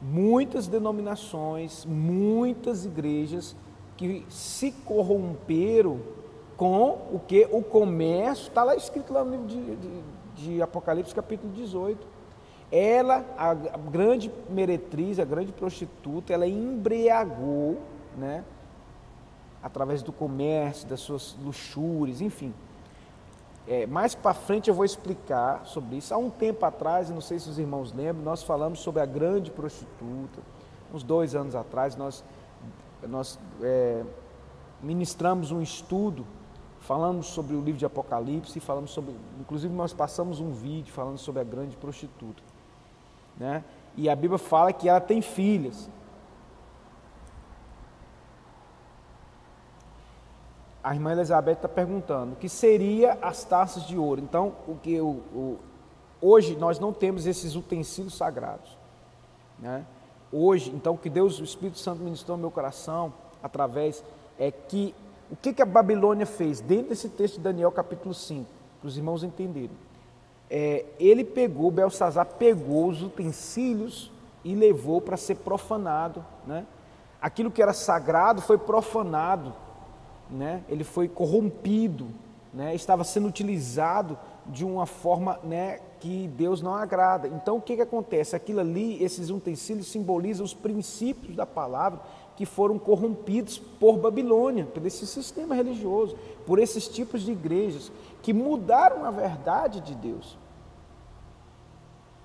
Muitas 0.00 0.66
denominações, 0.66 1.84
muitas 1.84 2.84
igrejas 2.84 3.54
que 3.96 4.26
se 4.28 4.72
corromperam 4.72 6.00
com 6.56 6.98
o 7.12 7.20
que 7.24 7.48
o 7.52 7.62
comércio, 7.62 8.48
está 8.48 8.64
lá 8.64 8.74
escrito 8.74 9.12
lá 9.12 9.24
no 9.24 9.30
livro 9.30 9.46
de, 9.46 9.76
de, 9.76 10.02
de 10.34 10.62
Apocalipse, 10.62 11.14
capítulo 11.14 11.52
18. 11.52 12.04
Ela, 12.72 13.24
a 13.38 13.54
grande 13.54 14.32
meretriz, 14.50 15.20
a 15.20 15.24
grande 15.24 15.52
prostituta, 15.52 16.32
ela 16.32 16.48
embriagou, 16.48 17.78
né? 18.16 18.42
Através 19.62 20.02
do 20.02 20.12
comércio, 20.12 20.88
das 20.88 21.00
suas 21.00 21.36
luxúrias, 21.42 22.20
enfim. 22.20 22.52
É, 23.66 23.86
mais 23.86 24.14
para 24.14 24.34
frente 24.34 24.68
eu 24.68 24.74
vou 24.74 24.84
explicar 24.84 25.64
sobre 25.66 25.96
isso. 25.96 26.12
Há 26.12 26.18
um 26.18 26.30
tempo 26.30 26.64
atrás, 26.66 27.10
não 27.10 27.20
sei 27.20 27.38
se 27.38 27.48
os 27.48 27.58
irmãos 27.58 27.92
lembram, 27.92 28.24
nós 28.24 28.42
falamos 28.42 28.80
sobre 28.80 29.00
a 29.00 29.06
grande 29.06 29.50
prostituta. 29.50 30.40
Uns 30.92 31.02
dois 31.02 31.34
anos 31.34 31.54
atrás, 31.54 31.94
nós, 31.96 32.24
nós 33.08 33.38
é, 33.62 34.02
ministramos 34.82 35.52
um 35.52 35.62
estudo, 35.62 36.26
falamos 36.80 37.26
sobre 37.28 37.54
o 37.54 37.60
livro 37.60 37.78
de 37.78 37.86
Apocalipse, 37.86 38.58
falamos 38.58 38.90
sobre, 38.90 39.14
inclusive 39.40 39.72
nós 39.72 39.92
passamos 39.92 40.40
um 40.40 40.50
vídeo 40.50 40.92
falando 40.92 41.18
sobre 41.18 41.40
a 41.40 41.44
grande 41.44 41.76
prostituta. 41.76 42.42
Né? 43.38 43.64
E 43.96 44.10
a 44.10 44.16
Bíblia 44.16 44.38
fala 44.38 44.72
que 44.72 44.88
ela 44.88 45.00
tem 45.00 45.22
filhas. 45.22 45.88
A 50.82 50.94
irmã 50.94 51.12
Elizabeth 51.12 51.52
está 51.52 51.68
perguntando, 51.68 52.36
que 52.36 52.48
seria 52.48 53.16
as 53.22 53.44
taças 53.44 53.86
de 53.86 53.96
ouro? 53.96 54.20
Então, 54.20 54.52
o 54.66 54.74
que 54.74 55.00
o, 55.00 55.20
o, 55.32 55.58
hoje 56.20 56.56
nós 56.56 56.78
não 56.78 56.92
temos 56.92 57.26
esses 57.26 57.54
utensílios 57.54 58.16
sagrados. 58.16 58.76
Né? 59.58 59.84
Hoje, 60.32 60.70
então, 60.70 60.96
que 60.96 61.08
Deus, 61.08 61.38
o 61.38 61.44
Espírito 61.44 61.78
Santo 61.78 62.02
ministrou 62.02 62.36
meu 62.36 62.50
coração, 62.50 63.12
através, 63.42 64.02
é 64.38 64.50
que 64.50 64.94
o 65.30 65.36
que, 65.36 65.54
que 65.54 65.62
a 65.62 65.66
Babilônia 65.66 66.26
fez 66.26 66.60
dentro 66.60 66.90
desse 66.90 67.08
texto 67.08 67.36
de 67.36 67.40
Daniel 67.40 67.72
capítulo 67.72 68.12
5, 68.12 68.44
para 68.80 68.88
os 68.88 68.98
irmãos 68.98 69.24
entenderem. 69.24 69.70
É, 70.50 70.84
ele 70.98 71.24
pegou, 71.24 71.70
Belsazar 71.70 72.26
pegou 72.26 72.88
os 72.88 73.02
utensílios 73.02 74.10
e 74.44 74.54
levou 74.54 75.00
para 75.00 75.16
ser 75.16 75.36
profanado. 75.36 76.22
Né? 76.46 76.66
Aquilo 77.20 77.50
que 77.50 77.62
era 77.62 77.72
sagrado 77.72 78.42
foi 78.42 78.58
profanado, 78.58 79.54
né? 80.32 80.64
ele 80.68 80.82
foi 80.82 81.08
corrompido, 81.08 82.08
né? 82.52 82.74
estava 82.74 83.04
sendo 83.04 83.28
utilizado 83.28 84.18
de 84.46 84.64
uma 84.64 84.86
forma 84.86 85.38
né, 85.44 85.78
que 86.00 86.26
Deus 86.28 86.62
não 86.62 86.74
agrada. 86.74 87.28
Então 87.28 87.58
o 87.58 87.60
que, 87.60 87.76
que 87.76 87.82
acontece? 87.82 88.34
Aquilo 88.34 88.60
ali, 88.60 89.02
esses 89.02 89.30
utensílios 89.30 89.86
simbolizam 89.86 90.44
os 90.44 90.54
princípios 90.54 91.36
da 91.36 91.46
palavra 91.46 92.00
que 92.36 92.46
foram 92.46 92.78
corrompidos 92.78 93.58
por 93.58 93.98
Babilônia, 93.98 94.64
por 94.64 94.84
esse 94.86 95.06
sistema 95.06 95.54
religioso, 95.54 96.16
por 96.46 96.58
esses 96.58 96.88
tipos 96.88 97.22
de 97.22 97.32
igrejas 97.32 97.92
que 98.22 98.32
mudaram 98.32 99.04
a 99.04 99.10
verdade 99.10 99.80
de 99.80 99.94
Deus. 99.94 100.38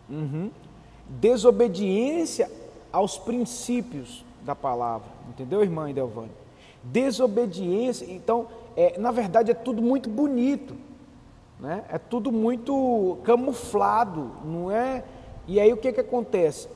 Uhum. 0.10 0.50
Desobediência 1.10 2.50
aos 2.91 3.17
princípios 3.17 4.26
da 4.43 4.56
palavra, 4.56 5.08
entendeu, 5.30 5.62
irmã 5.62 5.89
Idelvane? 5.89 6.46
Desobediência, 6.83 8.05
então, 8.05 8.47
é, 8.75 8.97
na 8.97 9.11
verdade 9.11 9.51
é 9.51 9.53
tudo 9.53 9.81
muito 9.81 10.09
bonito, 10.09 10.75
né? 11.59 11.83
é 11.89 11.97
tudo 11.97 12.31
muito 12.31 13.17
camuflado, 13.23 14.31
não 14.43 14.71
é? 14.71 15.03
E 15.47 15.59
aí 15.59 15.71
o 15.73 15.77
que, 15.77 15.91
que 15.91 16.01
acontece? 16.01 16.67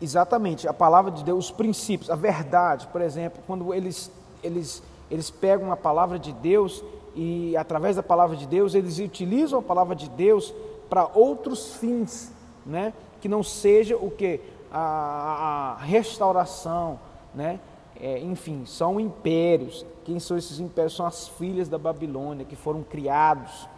Exatamente, 0.00 0.68
a 0.68 0.72
palavra 0.72 1.10
de 1.10 1.24
Deus, 1.24 1.46
os 1.46 1.50
princípios, 1.50 2.10
a 2.10 2.14
verdade, 2.14 2.86
por 2.88 3.00
exemplo, 3.00 3.42
quando 3.46 3.74
eles, 3.74 4.10
eles, 4.42 4.82
eles 5.10 5.30
pegam 5.30 5.72
a 5.72 5.76
palavra 5.76 6.18
de 6.18 6.32
Deus 6.32 6.84
e 7.16 7.56
através 7.56 7.96
da 7.96 8.02
palavra 8.02 8.36
de 8.36 8.46
Deus, 8.46 8.74
eles 8.74 8.98
utilizam 9.00 9.58
a 9.58 9.62
palavra 9.62 9.96
de 9.96 10.08
Deus 10.08 10.54
para 10.88 11.08
outros 11.12 11.74
fins, 11.74 12.32
né? 12.64 12.92
que 13.20 13.28
não 13.28 13.42
seja 13.42 13.96
o 13.96 14.10
que? 14.10 14.40
A, 14.70 15.76
a 15.78 15.82
restauração, 15.82 17.00
né? 17.34 17.60
É, 18.00 18.20
enfim, 18.20 18.64
são 18.64 19.00
impérios. 19.00 19.84
Quem 20.04 20.20
são 20.20 20.36
esses 20.36 20.60
impérios? 20.60 20.94
São 20.94 21.06
as 21.06 21.28
filhas 21.28 21.68
da 21.68 21.78
Babilônia 21.78 22.44
que 22.44 22.56
foram 22.56 22.82
criados 22.82 23.68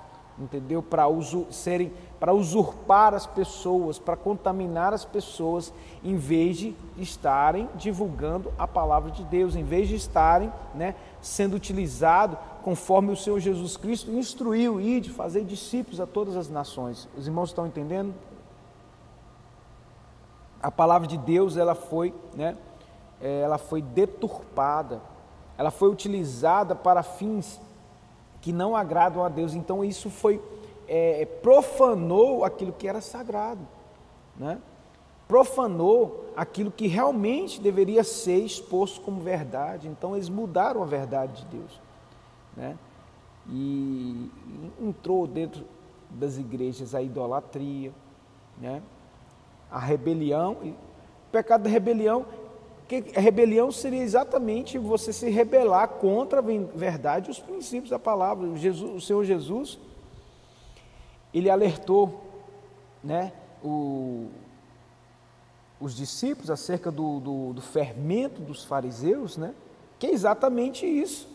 entendeu? 0.40 0.82
Para 0.82 1.04
serem, 1.50 1.92
para 2.18 2.32
usurpar 2.32 3.14
as 3.14 3.26
pessoas, 3.26 3.98
para 3.98 4.16
contaminar 4.16 4.92
as 4.92 5.04
pessoas, 5.04 5.72
em 6.02 6.16
vez 6.16 6.56
de 6.56 6.74
estarem 6.96 7.68
divulgando 7.74 8.52
a 8.58 8.66
palavra 8.66 9.10
de 9.10 9.22
Deus, 9.24 9.54
em 9.54 9.62
vez 9.62 9.88
de 9.88 9.94
estarem, 9.94 10.50
né, 10.74 10.94
sendo 11.20 11.54
utilizado 11.54 12.38
conforme 12.62 13.12
o 13.12 13.16
Senhor 13.16 13.38
Jesus 13.38 13.76
Cristo 13.76 14.10
instruiu 14.10 14.80
e 14.80 15.00
de 15.00 15.10
fazer 15.10 15.44
discípulos 15.44 16.00
a 16.00 16.06
todas 16.06 16.36
as 16.36 16.48
nações. 16.48 17.08
Os 17.16 17.26
irmãos 17.26 17.50
estão 17.50 17.66
entendendo? 17.66 18.14
A 20.62 20.70
palavra 20.70 21.06
de 21.06 21.16
Deus, 21.16 21.56
ela 21.56 21.74
foi, 21.74 22.14
né, 22.34 22.56
ela 23.20 23.58
foi 23.58 23.82
deturpada, 23.82 25.00
ela 25.58 25.70
foi 25.70 25.90
utilizada 25.90 26.74
para 26.74 27.02
fins 27.02 27.60
que 28.40 28.52
não 28.52 28.74
agradam 28.74 29.22
a 29.22 29.28
Deus. 29.28 29.54
Então 29.54 29.84
isso 29.84 30.08
foi 30.08 30.40
é, 30.88 31.24
profanou 31.42 32.44
aquilo 32.44 32.72
que 32.72 32.88
era 32.88 33.00
sagrado, 33.00 33.66
né? 34.36 34.60
profanou 35.30 36.32
aquilo 36.36 36.72
que 36.72 36.88
realmente 36.88 37.60
deveria 37.60 38.02
ser 38.02 38.44
exposto 38.44 39.00
como 39.00 39.20
verdade. 39.20 39.86
Então 39.86 40.16
eles 40.16 40.28
mudaram 40.28 40.82
a 40.82 40.86
verdade 40.86 41.44
de 41.44 41.58
Deus, 41.58 41.80
né? 42.56 42.76
E 43.48 44.28
entrou 44.82 45.28
dentro 45.28 45.64
das 46.10 46.36
igrejas 46.36 46.96
a 46.96 47.00
idolatria, 47.00 47.92
né? 48.58 48.82
A 49.70 49.78
rebelião, 49.78 50.54
o 50.54 50.74
pecado 51.30 51.62
da 51.62 51.70
rebelião 51.70 52.26
porque 52.90 53.20
rebelião 53.20 53.70
seria 53.70 54.02
exatamente 54.02 54.76
você 54.76 55.12
se 55.12 55.30
rebelar 55.30 55.86
contra 55.86 56.40
a 56.40 56.42
verdade 56.42 57.28
e 57.28 57.30
os 57.30 57.38
princípios 57.38 57.90
da 57.90 58.00
palavra. 58.00 58.56
Jesus, 58.56 58.96
o 58.96 59.00
Senhor 59.00 59.22
Jesus, 59.22 59.78
ele 61.32 61.48
alertou 61.48 62.20
né, 63.02 63.32
o, 63.62 64.26
os 65.80 65.94
discípulos 65.94 66.50
acerca 66.50 66.90
do, 66.90 67.20
do, 67.20 67.52
do, 67.52 67.62
fermento 67.62 68.40
dos 68.40 68.64
fariseus, 68.64 69.36
né, 69.36 69.54
que 69.96 70.08
é 70.08 70.10
exatamente 70.10 70.84
isso. 70.84 71.28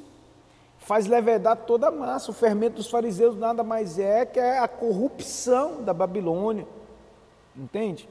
Faz 0.78 1.08
levedar 1.08 1.56
toda 1.56 1.88
a 1.88 1.92
massa. 1.92 2.32
O 2.32 2.34
fermento 2.34 2.76
dos 2.76 2.90
fariseus 2.90 3.38
nada 3.38 3.64
mais 3.64 3.98
é 3.98 4.26
que 4.26 4.42
é 4.42 4.60
a 4.60 4.68
corrupção 4.68 5.82
da 5.82 5.94
Babilônia. 5.94 6.68
Entende? 7.56 8.10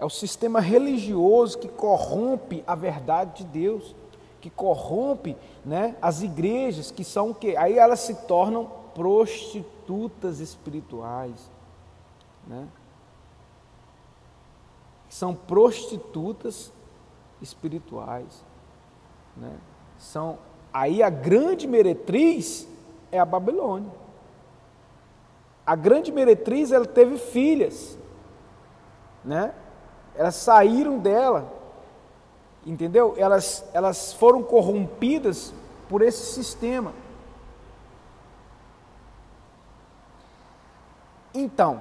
É 0.00 0.04
o 0.04 0.08
sistema 0.08 0.60
religioso 0.60 1.58
que 1.58 1.68
corrompe 1.68 2.64
a 2.66 2.74
verdade 2.74 3.44
de 3.44 3.50
Deus, 3.50 3.94
que 4.40 4.48
corrompe 4.48 5.36
né, 5.62 5.94
as 6.00 6.22
igrejas, 6.22 6.90
que 6.90 7.04
são 7.04 7.30
o 7.30 7.34
quê? 7.34 7.54
Aí 7.58 7.78
elas 7.78 8.00
se 8.00 8.14
tornam 8.26 8.64
prostitutas 8.94 10.40
espirituais. 10.40 11.50
Né? 12.46 12.66
São 15.06 15.34
prostitutas 15.34 16.72
espirituais. 17.42 18.42
Né? 19.36 19.54
São, 19.98 20.38
aí 20.72 21.02
a 21.02 21.10
grande 21.10 21.66
meretriz 21.66 22.66
é 23.12 23.18
a 23.18 23.26
Babilônia. 23.26 23.92
A 25.66 25.76
grande 25.76 26.10
meretriz 26.10 26.72
ela 26.72 26.86
teve 26.86 27.18
filhas, 27.18 27.98
né? 29.22 29.54
Elas 30.20 30.34
saíram 30.34 30.98
dela, 30.98 31.50
entendeu? 32.66 33.14
Elas, 33.16 33.64
elas 33.72 34.12
foram 34.12 34.42
corrompidas 34.42 35.54
por 35.88 36.02
esse 36.02 36.34
sistema. 36.34 36.92
Então, 41.32 41.80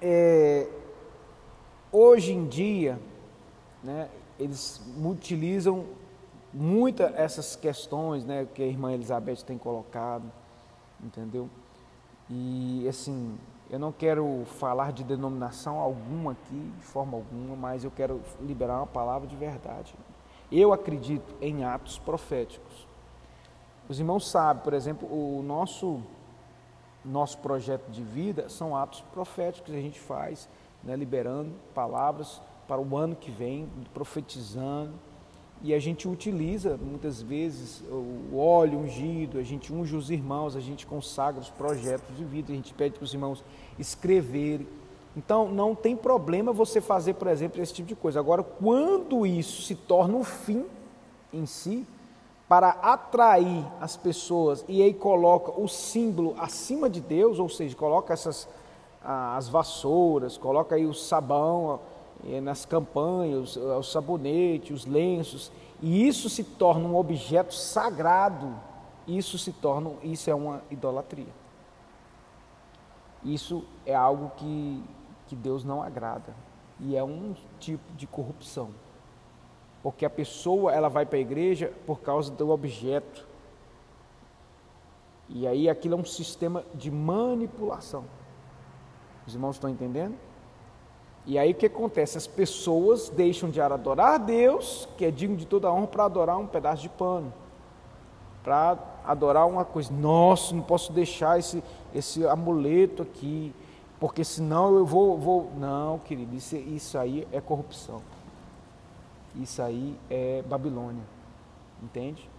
é, 0.00 0.68
hoje 1.90 2.34
em 2.34 2.46
dia, 2.46 3.00
né, 3.82 4.08
eles 4.38 4.80
utilizam 5.04 5.86
muito 6.54 7.02
essas 7.02 7.56
questões 7.56 8.24
né, 8.24 8.46
que 8.54 8.62
a 8.62 8.66
irmã 8.66 8.92
Elizabeth 8.92 9.42
tem 9.44 9.58
colocado, 9.58 10.30
entendeu? 11.02 11.50
E 12.30 12.86
assim, 12.88 13.36
eu 13.68 13.78
não 13.78 13.90
quero 13.90 14.44
falar 14.58 14.92
de 14.92 15.02
denominação 15.02 15.78
alguma 15.78 16.32
aqui, 16.32 16.72
de 16.78 16.84
forma 16.84 17.16
alguma, 17.16 17.56
mas 17.56 17.84
eu 17.84 17.90
quero 17.90 18.20
liberar 18.40 18.78
uma 18.78 18.86
palavra 18.86 19.26
de 19.26 19.36
verdade. 19.36 19.94
Eu 20.50 20.72
acredito 20.72 21.34
em 21.40 21.64
atos 21.64 21.98
proféticos. 21.98 22.86
Os 23.88 23.98
irmãos 23.98 24.28
sabem, 24.28 24.62
por 24.62 24.72
exemplo, 24.72 25.08
o 25.08 25.42
nosso 25.42 26.02
nosso 27.04 27.38
projeto 27.38 27.88
de 27.88 28.02
vida 28.02 28.48
são 28.48 28.76
atos 28.76 29.00
proféticos 29.12 29.70
que 29.70 29.78
a 29.78 29.80
gente 29.80 30.00
faz, 30.00 30.48
né, 30.82 30.96
liberando 30.96 31.52
palavras 31.72 32.42
para 32.66 32.80
o 32.80 32.96
ano 32.96 33.14
que 33.14 33.30
vem, 33.30 33.68
profetizando, 33.94 34.92
e 35.62 35.74
a 35.74 35.78
gente 35.78 36.06
utiliza 36.06 36.76
muitas 36.76 37.22
vezes 37.22 37.82
o 37.90 38.38
óleo 38.38 38.78
ungido, 38.78 39.38
a 39.38 39.42
gente 39.42 39.72
unge 39.72 39.96
os 39.96 40.10
irmãos, 40.10 40.54
a 40.54 40.60
gente 40.60 40.86
consagra 40.86 41.40
os 41.40 41.50
projetos 41.50 42.16
de 42.16 42.24
vida, 42.24 42.52
a 42.52 42.56
gente 42.56 42.74
pede 42.74 42.96
para 42.96 43.04
os 43.04 43.12
irmãos 43.12 43.42
escreverem. 43.78 44.68
Então 45.16 45.50
não 45.50 45.74
tem 45.74 45.96
problema 45.96 46.52
você 46.52 46.80
fazer, 46.80 47.14
por 47.14 47.28
exemplo, 47.28 47.62
esse 47.62 47.72
tipo 47.72 47.88
de 47.88 47.96
coisa. 47.96 48.20
Agora, 48.20 48.42
quando 48.42 49.26
isso 49.26 49.62
se 49.62 49.74
torna 49.74 50.16
um 50.16 50.24
fim 50.24 50.64
em 51.32 51.46
si, 51.46 51.86
para 52.48 52.70
atrair 52.70 53.64
as 53.80 53.96
pessoas 53.96 54.64
e 54.68 54.80
aí 54.82 54.94
coloca 54.94 55.60
o 55.60 55.66
símbolo 55.66 56.36
acima 56.38 56.88
de 56.88 57.00
Deus, 57.00 57.38
ou 57.38 57.48
seja, 57.48 57.74
coloca 57.74 58.12
essas 58.12 58.48
as 59.08 59.48
vassouras, 59.48 60.36
coloca 60.36 60.74
aí 60.74 60.84
o 60.84 60.92
sabão, 60.92 61.78
nas 62.42 62.64
campanhas, 62.64 63.56
o 63.56 63.82
sabonete, 63.82 64.72
os 64.72 64.84
lenços, 64.84 65.52
e 65.80 66.06
isso 66.06 66.28
se 66.28 66.42
torna 66.42 66.88
um 66.88 66.96
objeto 66.96 67.54
sagrado, 67.54 68.54
isso 69.06 69.38
se 69.38 69.52
torna, 69.52 69.92
isso 70.02 70.28
é 70.30 70.34
uma 70.34 70.62
idolatria. 70.70 71.32
Isso 73.24 73.64
é 73.84 73.94
algo 73.94 74.30
que, 74.36 74.82
que 75.26 75.36
Deus 75.36 75.64
não 75.64 75.82
agrada 75.82 76.34
e 76.80 76.96
é 76.96 77.02
um 77.02 77.34
tipo 77.58 77.92
de 77.94 78.06
corrupção. 78.06 78.70
Porque 79.82 80.04
a 80.04 80.10
pessoa 80.10 80.72
ela 80.72 80.88
vai 80.88 81.06
para 81.06 81.18
a 81.18 81.20
igreja 81.20 81.72
por 81.86 82.00
causa 82.00 82.30
do 82.32 82.50
objeto. 82.50 83.26
E 85.28 85.46
aí 85.46 85.68
aquilo 85.68 85.94
é 85.94 85.98
um 85.98 86.04
sistema 86.04 86.64
de 86.74 86.90
manipulação. 86.90 88.04
Os 89.26 89.34
irmãos 89.34 89.56
estão 89.56 89.70
entendendo? 89.70 90.16
E 91.26 91.38
aí 91.38 91.50
o 91.50 91.54
que 91.54 91.66
acontece? 91.66 92.16
As 92.16 92.26
pessoas 92.26 93.08
deixam 93.08 93.50
de 93.50 93.60
adorar 93.60 94.14
a 94.14 94.18
Deus, 94.18 94.88
que 94.96 95.04
é 95.04 95.10
digno 95.10 95.36
de 95.36 95.44
toda 95.44 95.72
honra, 95.72 95.88
para 95.88 96.04
adorar 96.04 96.38
um 96.38 96.46
pedaço 96.46 96.82
de 96.82 96.88
pano. 96.88 97.32
Para 98.44 98.78
adorar 99.04 99.46
uma 99.48 99.64
coisa. 99.64 99.92
Nossa, 99.92 100.54
não 100.54 100.62
posso 100.62 100.92
deixar 100.92 101.36
esse, 101.36 101.64
esse 101.92 102.24
amuleto 102.24 103.02
aqui, 103.02 103.52
porque 103.98 104.22
senão 104.22 104.76
eu 104.76 104.86
vou. 104.86 105.18
vou... 105.18 105.50
Não, 105.56 105.98
querido, 105.98 106.36
isso, 106.36 106.54
isso 106.54 106.96
aí 106.96 107.26
é 107.32 107.40
corrupção. 107.40 108.00
Isso 109.34 109.60
aí 109.60 109.98
é 110.08 110.42
Babilônia. 110.42 111.02
Entende? 111.82 112.30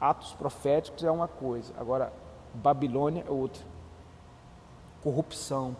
Atos 0.00 0.32
proféticos 0.32 1.04
é 1.04 1.10
uma 1.10 1.28
coisa, 1.28 1.72
agora 1.78 2.12
Babilônia 2.54 3.24
é 3.28 3.30
outra. 3.30 3.62
Corrupção. 5.02 5.76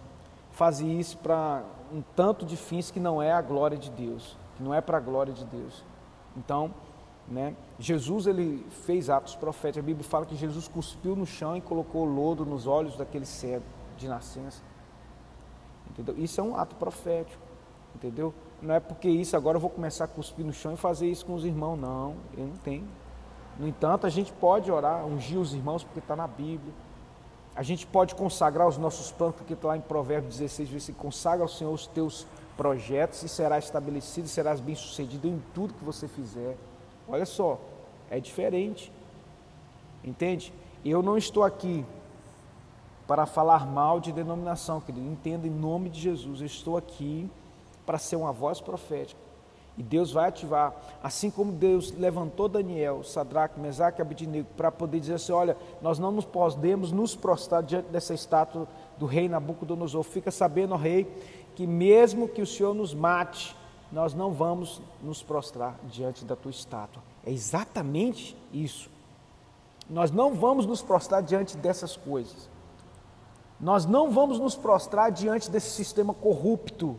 Fazem 0.53 1.01
isso 1.01 1.17
para 1.19 1.65
um 1.93 2.03
tanto 2.17 2.47
de 2.47 2.57
fins 2.57 2.91
que 2.91 2.99
não 2.99 3.21
é 3.21 3.33
a 3.33 3.43
glória 3.43 3.77
de 3.77 3.91
Deus, 3.91 4.37
que 4.57 4.63
não 4.63 4.73
é 4.73 4.81
para 4.81 4.97
a 4.97 5.01
glória 5.01 5.33
de 5.33 5.45
Deus. 5.45 5.85
Então, 6.37 6.73
né, 7.29 7.55
Jesus 7.79 8.27
ele 8.27 8.67
fez 8.85 9.11
atos 9.11 9.35
proféticos. 9.35 9.85
A 9.85 9.87
Bíblia 9.87 10.09
fala 10.09 10.27
que 10.27 10.35
Jesus 10.35 10.67
cuspiu 10.67 11.15
no 11.15 11.27
chão 11.27 11.57
e 11.57 11.61
colocou 11.61 12.05
lodo 12.05 12.45
nos 12.45 12.67
olhos 12.67 12.97
daquele 12.97 13.27
cego 13.27 13.65
de 13.97 14.09
nascença. 14.09 14.63
Entendeu? 15.91 16.15
Isso 16.17 16.41
é 16.41 16.45
um 16.45 16.57
ato 16.57 16.75
profético, 16.77 17.43
entendeu? 17.95 18.33
Não 18.61 18.75
é 18.75 18.81
porque 18.81 19.09
isso 19.09 19.37
agora 19.37 19.57
eu 19.57 19.61
vou 19.61 19.71
começar 19.71 20.05
a 20.05 20.09
cuspir 20.09 20.45
no 20.45 20.53
chão 20.53 20.73
e 20.73 20.77
fazer 20.77 21.09
isso 21.09 21.27
com 21.27 21.35
os 21.35 21.45
irmãos, 21.45 21.77
não. 21.77 22.15
Eu 22.37 22.47
não 22.47 22.57
tenho. 22.57 22.89
No 23.59 23.69
entanto, 23.69 24.07
a 24.07 24.11
gente 24.11 24.33
pode 24.33 24.71
orar, 24.73 25.05
ungir 25.05 25.39
os 25.39 25.53
irmãos 25.53 25.85
porque 25.85 25.99
está 25.99 26.17
na 26.17 26.27
Bíblia. 26.27 26.73
A 27.55 27.63
gente 27.63 27.87
pode 27.87 28.15
consagrar 28.15 28.67
os 28.67 28.79
nossos 28.79 29.13
planos, 29.13 29.37
porque 29.37 29.53
está 29.53 29.69
lá 29.69 29.77
em 29.77 29.81
Provérbios 29.81 30.39
16, 30.39 30.69
diz 30.69 30.83
assim, 30.85 30.93
consagra 30.93 31.45
ao 31.45 31.49
Senhor 31.49 31.73
os 31.73 31.87
teus 31.87 32.27
projetos 32.57 33.23
e 33.23 33.29
serás 33.29 33.65
estabelecido, 33.65 34.27
serás 34.29 34.61
bem 34.61 34.75
sucedido 34.75 35.29
em 35.29 35.43
tudo 35.55 35.75
que 35.75 35.85
você 35.85 36.09
fizer. 36.09 36.57
Olha 37.07 37.27
só, 37.27 37.59
é 38.11 38.19
diferente. 38.19 38.93
Entende? 40.03 40.53
Eu 40.85 41.03
não 41.03 41.17
estou 41.17 41.45
aqui 41.45 41.85
para 43.07 43.27
falar 43.27 43.67
mal 43.67 44.01
de 44.01 44.13
denominação, 44.13 44.81
querido. 44.81 45.07
Entenda 45.07 45.47
em 45.47 45.51
nome 45.51 45.91
de 45.91 46.01
Jesus. 46.01 46.41
Eu 46.41 46.47
estou 46.47 46.77
aqui 46.77 47.31
para 47.85 47.99
ser 47.99 48.17
uma 48.17 48.33
voz 48.33 48.61
profética. 48.61 49.21
E 49.77 49.83
Deus 49.83 50.13
vai 50.13 50.29
ativar, 50.29 50.75
assim 51.03 51.31
como 51.31 51.51
Deus 51.51 51.93
levantou 51.93 52.47
Daniel, 52.47 53.03
Sadraque, 53.03 53.59
Mesaque 53.59 54.01
e 54.01 54.03
Abednego 54.03 54.47
para 54.55 54.71
poder 54.71 55.01
dizer 55.01 55.15
assim, 55.15 55.33
olha, 55.33 55.57
nós 55.81 55.99
não 55.99 56.11
nos 56.11 56.27
podemos 56.27 56.93
nos 56.93 57.17
prostrar 57.17 57.63
diante 57.63 57.89
dessa 57.89 58.13
estátua 58.13 58.69
do 58.99 59.07
rei 59.07 59.29
Nabucodonosor. 59.29 60.03
Fica 60.03 60.31
sabendo, 60.31 60.77
rei, 60.77 61.11
que 61.57 61.67
mesmo 61.67 62.29
que 62.29 62.43
o 62.43 62.47
Senhor 62.47 62.75
nos 62.75 62.93
mate, 62.93 63.57
nós 63.91 64.13
não 64.13 64.33
vamos 64.33 64.83
nos 65.03 65.23
prostrar 65.23 65.79
diante 65.85 66.25
da 66.25 66.37
tua 66.37 66.51
estátua. 66.51 67.03
É 67.25 67.31
exatamente 67.31 68.37
isso. 68.53 68.91
Nós 69.89 70.11
não 70.11 70.35
vamos 70.35 70.67
nos 70.67 70.83
prostrar 70.83 71.23
diante 71.23 71.57
dessas 71.57 71.97
coisas. 71.97 72.51
Nós 73.59 73.87
não 73.87 74.11
vamos 74.11 74.39
nos 74.39 74.55
prostrar 74.55 75.11
diante 75.11 75.51
desse 75.51 75.71
sistema 75.71 76.13
corrupto. 76.13 76.99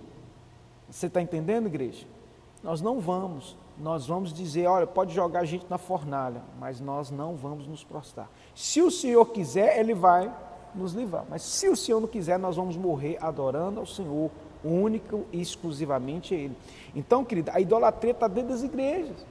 Você 0.89 1.07
está 1.07 1.21
entendendo, 1.21 1.67
igreja? 1.67 2.05
Nós 2.63 2.81
não 2.81 2.99
vamos. 2.99 3.57
Nós 3.77 4.07
vamos 4.07 4.31
dizer, 4.31 4.67
olha, 4.67 4.87
pode 4.87 5.13
jogar 5.13 5.41
a 5.41 5.45
gente 5.45 5.65
na 5.69 5.77
fornalha, 5.77 6.41
mas 6.59 6.79
nós 6.79 7.11
não 7.11 7.35
vamos 7.35 7.67
nos 7.67 7.83
prostrar. 7.83 8.29
Se 8.55 8.81
o 8.81 8.89
Senhor 8.89 9.25
quiser, 9.25 9.79
Ele 9.79 9.93
vai 9.93 10.31
nos 10.75 10.93
livrar. 10.93 11.25
Mas 11.29 11.41
se 11.41 11.67
o 11.67 11.75
Senhor 11.75 11.99
não 11.99 12.07
quiser, 12.07 12.39
nós 12.39 12.55
vamos 12.55 12.77
morrer 12.77 13.17
adorando 13.19 13.79
ao 13.79 13.85
Senhor, 13.85 14.29
único 14.63 15.25
e 15.31 15.41
exclusivamente 15.41 16.33
Ele. 16.33 16.55
Então, 16.95 17.25
querida, 17.25 17.51
a 17.53 17.59
idolatria 17.59 18.11
está 18.11 18.27
dentro 18.27 18.51
das 18.51 18.63
igrejas, 18.63 19.25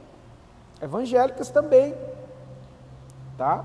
evangélicas 0.80 1.50
também, 1.50 1.94
tá? 3.38 3.64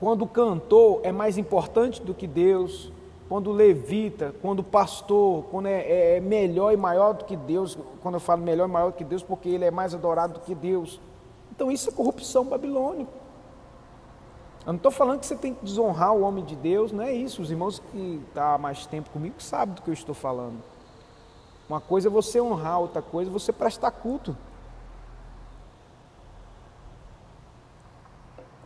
Quando 0.00 0.22
o 0.22 0.28
cantor 0.28 1.00
é 1.04 1.12
mais 1.12 1.38
importante 1.38 2.02
do 2.02 2.12
que 2.12 2.26
Deus, 2.26 2.92
quando 3.32 3.50
levita, 3.50 4.34
quando 4.42 4.62
pastor, 4.62 5.44
quando 5.44 5.64
é, 5.64 5.80
é, 5.80 6.16
é, 6.18 6.20
melhor 6.20 6.70
e 6.70 6.76
maior 6.76 7.14
do 7.14 7.24
que 7.24 7.34
Deus, 7.34 7.78
quando 8.02 8.16
eu 8.16 8.20
falo 8.20 8.42
melhor 8.42 8.68
e 8.68 8.70
maior 8.70 8.90
do 8.90 8.96
que 8.98 9.04
Deus, 9.04 9.22
porque 9.22 9.48
ele 9.48 9.64
é 9.64 9.70
mais 9.70 9.94
adorado 9.94 10.34
do 10.34 10.40
que 10.40 10.54
Deus. 10.54 11.00
Então 11.50 11.72
isso 11.72 11.88
é 11.88 11.92
corrupção 11.94 12.44
babilônica. 12.44 13.10
Eu 14.66 14.74
não 14.74 14.76
estou 14.76 14.92
falando 14.92 15.20
que 15.20 15.24
você 15.24 15.34
tem 15.34 15.54
que 15.54 15.64
desonrar 15.64 16.12
o 16.12 16.20
homem 16.20 16.44
de 16.44 16.54
Deus, 16.54 16.92
não 16.92 17.02
é 17.02 17.10
isso. 17.10 17.40
Os 17.40 17.50
irmãos 17.50 17.78
que 17.78 18.20
estão 18.22 18.34
tá 18.34 18.52
há 18.52 18.58
mais 18.58 18.84
tempo 18.84 19.08
comigo 19.08 19.36
sabem 19.38 19.76
do 19.76 19.80
que 19.80 19.88
eu 19.88 19.94
estou 19.94 20.14
falando. 20.14 20.62
Uma 21.70 21.80
coisa 21.80 22.08
é 22.08 22.10
você 22.10 22.38
honrar, 22.38 22.80
outra 22.80 23.00
coisa 23.00 23.30
é 23.30 23.32
você 23.32 23.50
prestar 23.50 23.92
culto. 23.92 24.36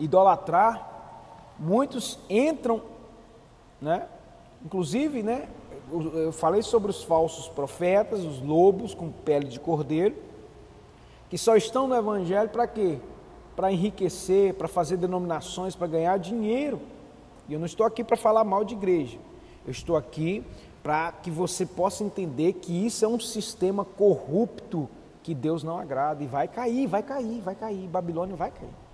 Idolatrar, 0.00 0.90
muitos 1.56 2.18
entram 2.28 2.82
né, 3.80 4.08
Inclusive, 4.64 5.22
né, 5.22 5.48
eu 5.90 6.32
falei 6.32 6.62
sobre 6.62 6.90
os 6.90 7.02
falsos 7.02 7.48
profetas, 7.48 8.24
os 8.24 8.40
lobos 8.40 8.94
com 8.94 9.10
pele 9.10 9.46
de 9.46 9.60
cordeiro, 9.60 10.16
que 11.30 11.38
só 11.38 11.56
estão 11.56 11.86
no 11.86 11.94
Evangelho 11.94 12.48
para 12.48 12.66
quê? 12.66 12.98
Para 13.54 13.72
enriquecer, 13.72 14.54
para 14.54 14.68
fazer 14.68 14.96
denominações, 14.96 15.74
para 15.74 15.86
ganhar 15.86 16.18
dinheiro. 16.18 16.80
E 17.48 17.52
eu 17.52 17.58
não 17.58 17.66
estou 17.66 17.86
aqui 17.86 18.02
para 18.02 18.16
falar 18.16 18.44
mal 18.44 18.64
de 18.64 18.74
igreja. 18.74 19.18
Eu 19.64 19.70
estou 19.70 19.96
aqui 19.96 20.44
para 20.82 21.10
que 21.12 21.30
você 21.30 21.66
possa 21.66 22.04
entender 22.04 22.54
que 22.54 22.86
isso 22.86 23.04
é 23.04 23.08
um 23.08 23.18
sistema 23.18 23.84
corrupto 23.84 24.88
que 25.22 25.34
Deus 25.34 25.64
não 25.64 25.78
agrada 25.78 26.22
e 26.22 26.26
vai 26.26 26.46
cair, 26.46 26.86
vai 26.86 27.02
cair, 27.02 27.40
vai 27.40 27.54
cair. 27.54 27.88
Babilônia 27.88 28.36
vai 28.36 28.50
cair. 28.50 28.85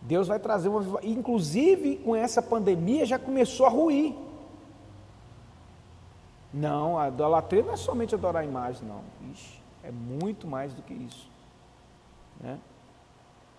Deus 0.00 0.28
vai 0.28 0.38
trazer 0.38 0.68
uma. 0.68 1.00
Inclusive, 1.02 1.96
com 1.98 2.14
essa 2.14 2.40
pandemia 2.40 3.04
já 3.04 3.18
começou 3.18 3.66
a 3.66 3.68
ruir. 3.68 4.14
Não, 6.52 6.98
a 6.98 7.08
idolatria 7.08 7.62
não 7.62 7.72
é 7.72 7.76
somente 7.76 8.14
adorar 8.14 8.42
a 8.42 8.46
imagem, 8.46 8.86
não. 8.88 9.02
Ixi, 9.32 9.60
é 9.82 9.90
muito 9.90 10.46
mais 10.46 10.72
do 10.72 10.82
que 10.82 10.94
isso. 10.94 11.28
Né? 12.40 12.58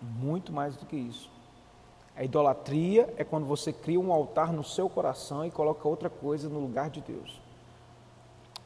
Muito 0.01 0.51
mais 0.51 0.75
do 0.75 0.85
que 0.85 0.95
isso. 0.95 1.29
A 2.15 2.23
idolatria 2.23 3.13
é 3.17 3.23
quando 3.23 3.45
você 3.45 3.71
cria 3.71 3.99
um 3.99 4.11
altar 4.11 4.51
no 4.51 4.63
seu 4.63 4.89
coração 4.89 5.45
e 5.45 5.51
coloca 5.51 5.87
outra 5.87 6.09
coisa 6.09 6.49
no 6.49 6.59
lugar 6.59 6.89
de 6.89 7.01
Deus. 7.01 7.41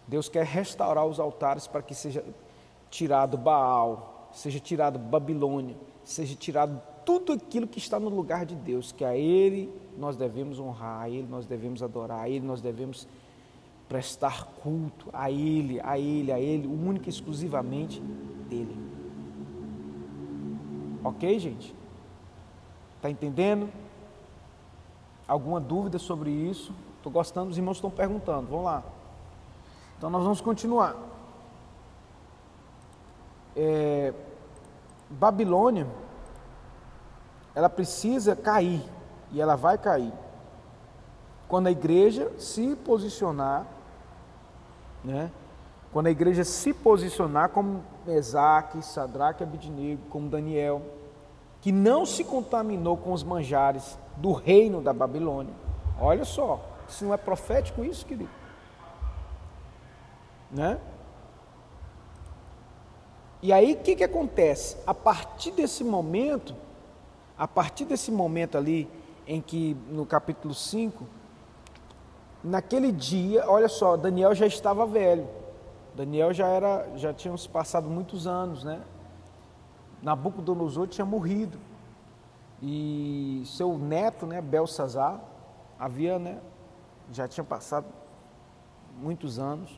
Deus 0.08 0.30
quer 0.30 0.46
restaurar 0.46 1.06
os 1.06 1.20
altares 1.20 1.68
para 1.68 1.82
que 1.82 1.94
seja 1.94 2.24
tirado 2.90 3.38
Baal, 3.38 4.30
seja 4.32 4.60
tirado 4.60 4.98
Babilônia, 4.98 5.76
seja 6.04 6.36
tirado 6.36 6.82
tudo 7.06 7.34
aquilo 7.34 7.68
que 7.68 7.78
está 7.78 8.00
no 8.00 8.10
lugar 8.10 8.46
de 8.46 8.56
Deus, 8.56 8.92
que 8.92 9.06
a 9.06 9.16
Ele 9.16 9.70
nós 9.98 10.16
devemos 10.16 10.60
honrar, 10.60 11.02
a 11.02 11.10
Ele 11.10 11.28
nós 11.30 11.46
devemos 11.46 11.84
adorar, 11.84 12.22
a 12.22 12.30
Ele 12.30 12.46
nós 12.46 12.62
devemos 12.62 13.08
prestar 13.88 14.46
culto, 14.62 15.10
a 15.14 15.30
Ele, 15.30 15.80
a 15.82 16.00
Ele, 16.00 16.32
a 16.32 16.40
Ele, 16.40 16.68
única 16.68 17.08
e 17.08 17.10
exclusivamente 17.10 18.02
dele. 18.50 18.78
Ok, 21.04 21.38
gente? 21.40 21.76
Está 22.96 23.10
entendendo? 23.10 23.70
Alguma 25.28 25.60
dúvida 25.60 26.00
sobre 26.00 26.32
isso? 26.32 26.74
Estou 26.98 27.12
gostando, 27.12 27.52
os 27.52 27.58
irmãos 27.58 27.78
estão 27.78 27.92
perguntando. 27.92 28.48
Vamos 28.48 28.66
lá. 28.66 28.84
Então 29.98 30.10
nós 30.10 30.24
vamos 30.24 30.42
continuar. 30.42 30.96
É, 33.56 34.14
Babilônia 35.10 35.88
ela 37.56 37.70
precisa 37.70 38.36
cair 38.36 38.84
e 39.32 39.42
ela 39.42 39.56
vai 39.56 39.78
cair. 39.78 40.14
Quando 41.48 41.68
a 41.68 41.72
igreja 41.72 42.32
se 42.38 42.76
posicionar, 42.76 43.66
né? 45.04 45.32
Quando 45.92 46.08
a 46.08 46.12
igreja 46.12 46.44
se 46.44 46.74
posicionar 46.74 47.50
como 47.50 47.84
Mesaque, 48.06 48.82
Sadraque, 48.82 49.44
Abidnego, 49.44 50.02
como 50.10 50.28
Daniel, 50.28 50.82
que 51.62 51.72
não 51.72 52.06
se 52.06 52.24
contaminou 52.24 52.98
com 52.98 53.14
os 53.14 53.24
manjares 53.24 53.98
do 54.18 54.32
reino 54.32 54.82
da 54.82 54.92
Babilônia. 54.92 55.54
Olha 56.00 56.26
só, 56.26 56.60
se 56.88 57.06
não 57.06 57.14
é 57.14 57.18
profético 57.18 57.86
isso, 57.86 58.06
querido. 58.06 58.30
Né? 60.52 60.80
E 63.42 63.54
aí 63.54 63.74
o 63.74 63.78
que, 63.78 63.96
que 63.96 64.04
acontece? 64.04 64.78
A 64.88 64.94
partir 64.94 65.52
desse 65.52 65.84
momento, 65.84 66.56
a 67.38 67.48
partir 67.48 67.86
desse 67.86 68.12
momento 68.12 68.58
ali, 68.58 68.90
em 69.28 69.42
que 69.42 69.76
no 69.90 70.06
capítulo 70.06 70.54
5, 70.54 71.06
naquele 72.44 72.92
dia, 72.92 73.50
olha 73.50 73.70
só, 73.70 73.96
Daniel 73.96 74.36
já 74.36 74.46
estava 74.46 74.86
velho. 74.86 75.28
Daniel 75.96 76.34
já 76.34 76.48
era, 76.48 76.90
já 76.96 77.14
tinham 77.14 77.38
se 77.38 77.48
passado 77.48 77.90
muitos 77.90 78.28
anos, 78.28 78.64
né? 78.64 78.82
Nabucodonosor 80.02 80.88
tinha 80.88 81.06
morrido 81.06 81.58
e 82.66 83.44
seu 83.46 83.78
neto, 83.78 84.26
né, 84.26 84.42
Belsazar, 84.42 85.20
havia, 85.78 86.18
né, 86.18 86.40
já 87.12 87.28
tinha 87.28 87.44
passado 87.44 87.86
muitos 88.98 89.38
anos, 89.38 89.78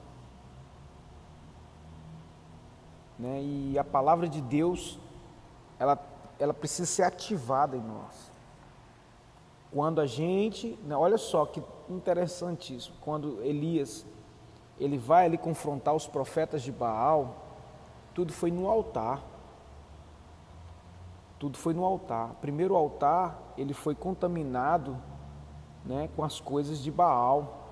né? 3.17 3.41
E 3.41 3.79
a 3.79 3.83
palavra 3.83 4.29
de 4.29 4.39
Deus, 4.39 4.99
ela, 5.79 5.97
ela 6.39 6.53
precisa 6.53 6.85
ser 6.85 7.03
ativada 7.03 7.75
em 7.77 7.81
nós. 7.81 8.31
Quando 9.71 9.99
a 9.99 10.05
gente, 10.05 10.79
né, 10.83 10.95
olha 10.95 11.17
só 11.17 11.45
que 11.45 11.61
interessantíssimo, 11.89 12.95
quando 13.01 13.41
Elias 13.41 14.05
ele 14.79 14.97
vai 14.97 15.25
ali 15.25 15.37
confrontar 15.37 15.95
os 15.95 16.07
profetas 16.07 16.61
de 16.61 16.71
Baal, 16.71 17.35
tudo 18.13 18.33
foi 18.33 18.51
no 18.51 18.69
altar. 18.69 19.23
Tudo 21.39 21.57
foi 21.57 21.73
no 21.73 21.83
altar. 21.83 22.35
Primeiro 22.41 22.73
o 22.73 22.77
altar, 22.77 23.41
ele 23.57 23.73
foi 23.73 23.95
contaminado 23.95 24.97
né, 25.85 26.09
com 26.15 26.23
as 26.23 26.39
coisas 26.39 26.79
de 26.79 26.91
Baal, 26.91 27.65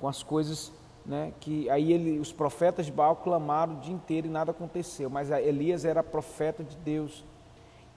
com 0.00 0.08
as 0.08 0.22
coisas 0.22 0.72
né, 1.04 1.32
que 1.40 1.68
aí 1.70 1.92
ele, 1.92 2.18
os 2.18 2.32
profetas 2.32 2.86
de 2.86 2.92
Baal 2.92 3.16
clamaram 3.16 3.74
o 3.74 3.80
dia 3.80 3.94
inteiro 3.94 4.26
e 4.26 4.30
nada 4.30 4.50
aconteceu, 4.50 5.08
mas 5.08 5.30
Elias 5.30 5.84
era 5.84 6.02
profeta 6.02 6.62
de 6.62 6.76
Deus. 6.76 7.24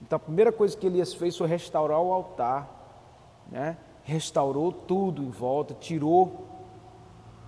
Então 0.02 0.16
a 0.16 0.20
primeira 0.20 0.50
coisa 0.50 0.76
que 0.76 0.86
Elias 0.86 1.14
fez 1.14 1.36
foi 1.36 1.46
restaurar 1.46 2.00
o 2.00 2.12
altar, 2.12 2.68
né, 3.50 3.76
restaurou 4.02 4.72
tudo 4.72 5.22
em 5.22 5.30
volta, 5.30 5.74
tirou 5.74 6.54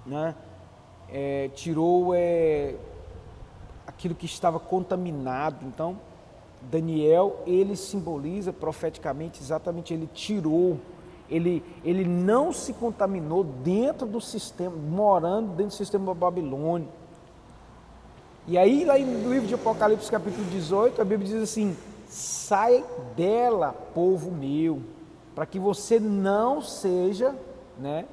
né? 0.07 0.35
É, 1.09 1.51
tirou 1.55 2.15
é, 2.15 2.75
aquilo 3.87 4.15
que 4.15 4.27
estava 4.27 4.59
contaminado. 4.59 5.67
Então, 5.67 5.99
Daniel, 6.63 7.43
ele 7.47 7.77
simboliza 7.77 8.53
profeticamente 8.53 9.43
exatamente, 9.43 9.93
ele 9.93 10.09
tirou, 10.13 10.79
ele, 11.29 11.63
ele 11.85 12.05
não 12.05 12.53
se 12.53 12.73
contaminou 12.73 13.45
dentro 13.45 14.07
do 14.07 14.21
sistema, 14.21 14.77
morando 14.77 15.49
dentro 15.49 15.73
do 15.73 15.75
sistema 15.75 16.15
babilônico. 16.15 16.93
E 18.47 18.57
aí, 18.57 18.85
lá 18.85 18.97
no 18.99 19.33
livro 19.33 19.49
de 19.49 19.55
Apocalipse, 19.55 20.11
capítulo 20.11 20.45
18, 20.51 21.03
a 21.03 21.05
Bíblia 21.05 21.29
diz 21.29 21.43
assim: 21.43 21.77
sai 22.09 22.85
dela, 23.17 23.73
povo 23.95 24.31
meu, 24.31 24.81
para 25.35 25.45
que 25.47 25.59
você 25.59 25.99
não 25.99 26.63
seja, 26.63 27.35
né, 27.79 28.07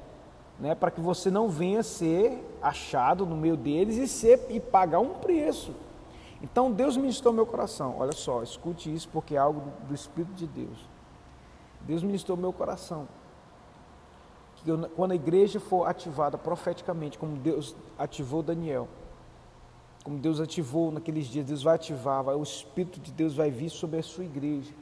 né, 0.58 0.74
para 0.74 0.90
que 0.90 1.00
você 1.00 1.30
não 1.30 1.48
venha 1.48 1.82
ser 1.82 2.44
achado 2.60 3.24
no 3.24 3.36
meio 3.36 3.56
deles 3.56 3.96
e 3.96 4.08
ser 4.08 4.46
e 4.50 4.58
pagar 4.58 4.98
um 4.98 5.14
preço. 5.14 5.72
Então 6.42 6.70
Deus 6.70 6.96
ministrou 6.96 7.32
meu 7.32 7.46
coração. 7.46 7.94
Olha 7.98 8.12
só, 8.12 8.42
escute 8.42 8.92
isso 8.92 9.08
porque 9.12 9.34
é 9.36 9.38
algo 9.38 9.60
do, 9.60 9.88
do 9.88 9.94
Espírito 9.94 10.34
de 10.34 10.46
Deus. 10.46 10.93
Deus 11.86 12.02
ministrou 12.02 12.36
meu 12.36 12.52
coração. 12.52 13.08
Que 14.56 14.70
eu, 14.70 14.88
quando 14.90 15.12
a 15.12 15.14
igreja 15.14 15.60
for 15.60 15.86
ativada 15.86 16.38
profeticamente, 16.38 17.18
como 17.18 17.36
Deus 17.36 17.76
ativou 17.98 18.42
Daniel, 18.42 18.88
como 20.02 20.18
Deus 20.18 20.40
ativou 20.40 20.90
naqueles 20.92 21.26
dias, 21.26 21.46
Deus 21.46 21.62
vai 21.62 21.76
ativar, 21.76 22.22
vai, 22.22 22.34
o 22.34 22.42
Espírito 22.42 23.00
de 23.00 23.10
Deus 23.10 23.34
vai 23.34 23.50
vir 23.50 23.70
sobre 23.70 23.98
a 23.98 24.02
sua 24.02 24.24
igreja, 24.24 24.72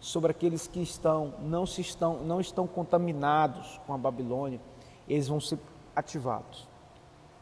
sobre 0.00 0.30
aqueles 0.30 0.66
que 0.66 0.80
estão 0.80 1.34
não 1.40 1.64
se 1.64 1.80
estão 1.80 2.22
não 2.22 2.40
estão 2.40 2.66
contaminados 2.66 3.80
com 3.86 3.94
a 3.94 3.98
Babilônia 3.98 4.60
eles 5.08 5.28
vão 5.28 5.40
ser 5.40 5.58
ativados. 5.94 6.68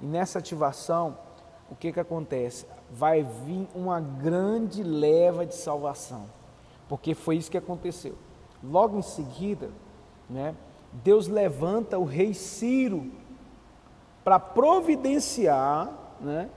E 0.00 0.06
nessa 0.06 0.38
ativação, 0.38 1.16
o 1.70 1.76
que, 1.76 1.92
que 1.92 2.00
acontece? 2.00 2.66
Vai 2.90 3.22
vir 3.22 3.68
uma 3.74 4.00
grande 4.00 4.82
leva 4.82 5.46
de 5.46 5.54
salvação, 5.54 6.26
porque 6.88 7.14
foi 7.14 7.36
isso 7.36 7.50
que 7.50 7.58
aconteceu. 7.58 8.14
Logo 8.62 8.98
em 8.98 9.02
seguida, 9.02 9.70
né, 10.30 10.54
Deus 10.92 11.26
levanta 11.26 11.98
o 11.98 12.04
rei 12.04 12.34
Ciro 12.34 13.10
para 14.22 14.38
providenciar 14.38 15.90
né, 16.20 16.48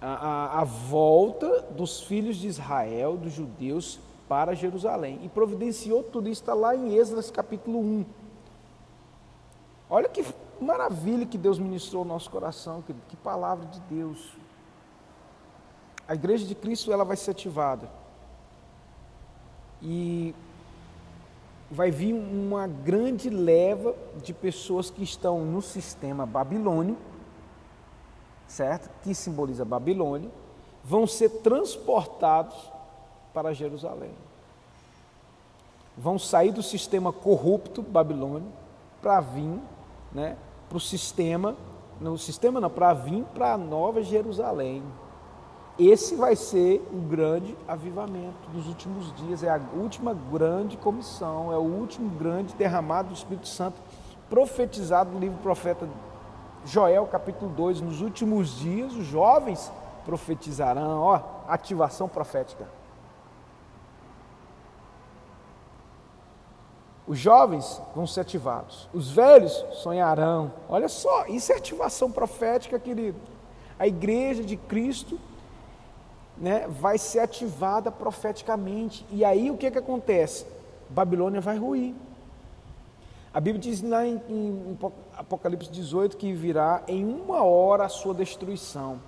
a, 0.00 0.14
a, 0.14 0.60
a 0.60 0.64
volta 0.64 1.62
dos 1.70 2.02
filhos 2.02 2.36
de 2.36 2.48
Israel, 2.48 3.16
dos 3.16 3.32
judeus, 3.32 4.00
para 4.28 4.54
Jerusalém. 4.54 5.20
E 5.22 5.28
providenciou 5.28 6.02
tudo 6.02 6.28
isso, 6.28 6.42
está 6.42 6.54
lá 6.54 6.74
em 6.74 6.94
Êxodo 6.94 7.32
capítulo 7.32 7.78
1. 7.80 8.06
Olha 9.90 10.08
que 10.08 10.24
maravilha 10.60 11.26
que 11.26 11.36
Deus 11.36 11.58
ministrou 11.58 12.04
no 12.04 12.14
nosso 12.14 12.30
coração, 12.30 12.82
que, 12.82 12.94
que 13.08 13.16
palavra 13.16 13.66
de 13.66 13.80
Deus. 13.80 14.32
A 16.06 16.14
igreja 16.14 16.46
de 16.46 16.54
Cristo 16.54 16.92
ela 16.92 17.04
vai 17.04 17.16
ser 17.16 17.32
ativada. 17.32 17.88
E 19.82 20.34
vai 21.70 21.90
vir 21.90 22.12
uma 22.12 22.66
grande 22.66 23.30
leva 23.30 23.94
de 24.22 24.32
pessoas 24.32 24.90
que 24.90 25.02
estão 25.02 25.44
no 25.44 25.62
sistema 25.62 26.26
babilônio, 26.26 26.96
certo? 28.46 28.90
Que 29.02 29.14
simboliza 29.14 29.64
Babilônia, 29.64 30.30
vão 30.84 31.06
ser 31.06 31.28
transportados 31.42 32.54
para 33.32 33.54
Jerusalém. 33.54 34.12
Vão 35.96 36.18
sair 36.18 36.52
do 36.52 36.62
sistema 36.62 37.12
corrupto 37.12 37.82
babilônio 37.82 38.52
para 39.00 39.20
vir 39.20 39.60
né, 40.12 40.36
para 40.68 40.78
o 40.78 40.80
sistema, 40.80 41.56
no 42.00 42.16
sistema 42.16 42.60
não, 42.60 42.70
para 42.70 42.92
vir 42.94 43.24
para 43.34 43.54
a 43.54 43.58
Nova 43.58 44.02
Jerusalém. 44.02 44.82
Esse 45.78 46.14
vai 46.14 46.36
ser 46.36 46.86
o 46.92 47.00
grande 47.00 47.56
avivamento 47.66 48.48
dos 48.52 48.68
últimos 48.68 49.12
dias, 49.14 49.42
é 49.42 49.50
a 49.50 49.60
última 49.74 50.14
grande 50.14 50.76
comissão, 50.76 51.52
é 51.52 51.56
o 51.56 51.62
último 51.62 52.08
grande 52.10 52.54
derramado 52.54 53.08
do 53.08 53.14
Espírito 53.14 53.48
Santo 53.48 53.80
profetizado 54.30 55.10
no 55.10 55.18
livro 55.18 55.38
profeta 55.38 55.88
Joel, 56.64 57.06
capítulo 57.06 57.50
2. 57.50 57.80
Nos 57.80 58.00
últimos 58.00 58.56
dias, 58.58 58.94
os 58.94 59.04
jovens 59.04 59.70
profetizarão, 60.04 61.00
ó, 61.00 61.20
ativação 61.48 62.08
profética. 62.08 62.68
Os 67.06 67.18
jovens 67.18 67.82
vão 67.94 68.06
ser 68.06 68.20
ativados, 68.20 68.88
os 68.94 69.10
velhos 69.10 69.52
sonharão. 69.72 70.52
Olha 70.68 70.88
só, 70.88 71.26
isso 71.26 71.52
é 71.52 71.56
ativação 71.56 72.10
profética, 72.10 72.78
querido. 72.78 73.18
A 73.78 73.86
igreja 73.86 74.42
de 74.42 74.56
Cristo 74.56 75.18
né, 76.36 76.66
vai 76.68 76.98
ser 76.98 77.20
ativada 77.20 77.90
profeticamente. 77.90 79.06
E 79.10 79.24
aí 79.24 79.50
o 79.50 79.56
que, 79.56 79.70
que 79.70 79.78
acontece? 79.78 80.46
Babilônia 80.88 81.40
vai 81.40 81.56
ruir. 81.56 81.94
A 83.32 83.40
Bíblia 83.40 83.60
diz 83.60 83.82
lá 83.82 84.06
em, 84.06 84.20
em 84.28 84.78
Apocalipse 85.16 85.70
18 85.70 86.16
que 86.16 86.32
virá 86.32 86.82
em 86.86 87.04
uma 87.04 87.42
hora 87.42 87.84
a 87.84 87.88
sua 87.88 88.14
destruição. 88.14 89.00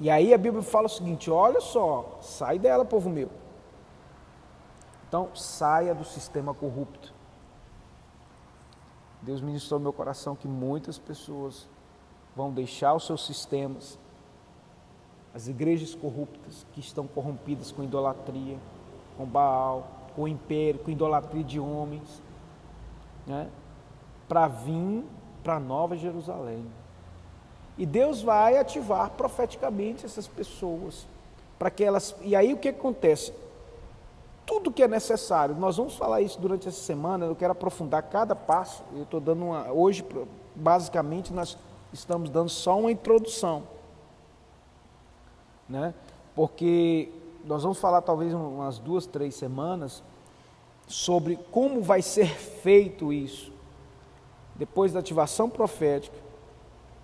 E 0.00 0.10
aí 0.10 0.34
a 0.34 0.38
Bíblia 0.38 0.62
fala 0.62 0.86
o 0.86 0.90
seguinte: 0.90 1.30
olha 1.30 1.60
só, 1.60 2.18
sai 2.20 2.58
dela, 2.58 2.84
povo 2.84 3.08
meu. 3.08 3.30
Então, 5.08 5.30
saia 5.34 5.94
do 5.94 6.04
sistema 6.04 6.52
corrupto. 6.52 7.14
Deus 9.22 9.40
ministrou 9.40 9.80
meu 9.80 9.92
coração 9.92 10.36
que 10.36 10.48
muitas 10.48 10.98
pessoas 10.98 11.68
vão 12.36 12.52
deixar 12.52 12.94
os 12.94 13.06
seus 13.06 13.24
sistemas, 13.24 13.98
as 15.34 15.48
igrejas 15.48 15.94
corruptas 15.94 16.64
que 16.72 16.80
estão 16.80 17.06
corrompidas 17.06 17.72
com 17.72 17.82
idolatria, 17.82 18.56
com 19.16 19.24
Baal, 19.24 19.86
com 20.14 20.28
império, 20.28 20.80
com 20.80 20.90
idolatria 20.90 21.42
de 21.42 21.58
homens, 21.58 22.22
né? 23.26 23.48
para 24.28 24.46
vir 24.46 25.04
para 25.42 25.58
Nova 25.58 25.96
Jerusalém. 25.96 26.64
E 27.76 27.84
Deus 27.84 28.22
vai 28.22 28.56
ativar 28.56 29.10
profeticamente 29.10 30.06
essas 30.06 30.28
pessoas 30.28 31.06
para 31.58 31.70
que 31.70 31.82
elas. 31.82 32.14
E 32.22 32.36
aí 32.36 32.54
o 32.54 32.56
que 32.56 32.68
acontece? 32.68 33.32
tudo 34.46 34.70
que 34.70 34.82
é 34.82 34.88
necessário. 34.88 35.54
Nós 35.54 35.76
vamos 35.76 35.96
falar 35.96 36.20
isso 36.20 36.40
durante 36.40 36.68
essa 36.68 36.80
semana, 36.80 37.26
eu 37.26 37.34
quero 37.34 37.52
aprofundar 37.52 38.02
cada 38.04 38.34
passo. 38.34 38.82
Eu 38.94 39.02
estou 39.02 39.20
dando 39.20 39.44
uma. 39.44 39.70
Hoje, 39.72 40.04
basicamente, 40.54 41.32
nós 41.32 41.56
estamos 41.92 42.30
dando 42.30 42.48
só 42.48 42.78
uma 42.78 42.92
introdução. 42.92 43.62
Né? 45.68 45.94
Porque 46.34 47.10
nós 47.44 47.62
vamos 47.62 47.78
falar 47.78 48.02
talvez 48.02 48.32
umas 48.32 48.78
duas, 48.78 49.06
três 49.06 49.34
semanas 49.34 50.02
sobre 50.86 51.38
como 51.50 51.80
vai 51.80 52.02
ser 52.02 52.28
feito 52.28 53.12
isso. 53.12 53.52
Depois 54.54 54.92
da 54.92 55.00
ativação 55.00 55.50
profética, 55.50 56.16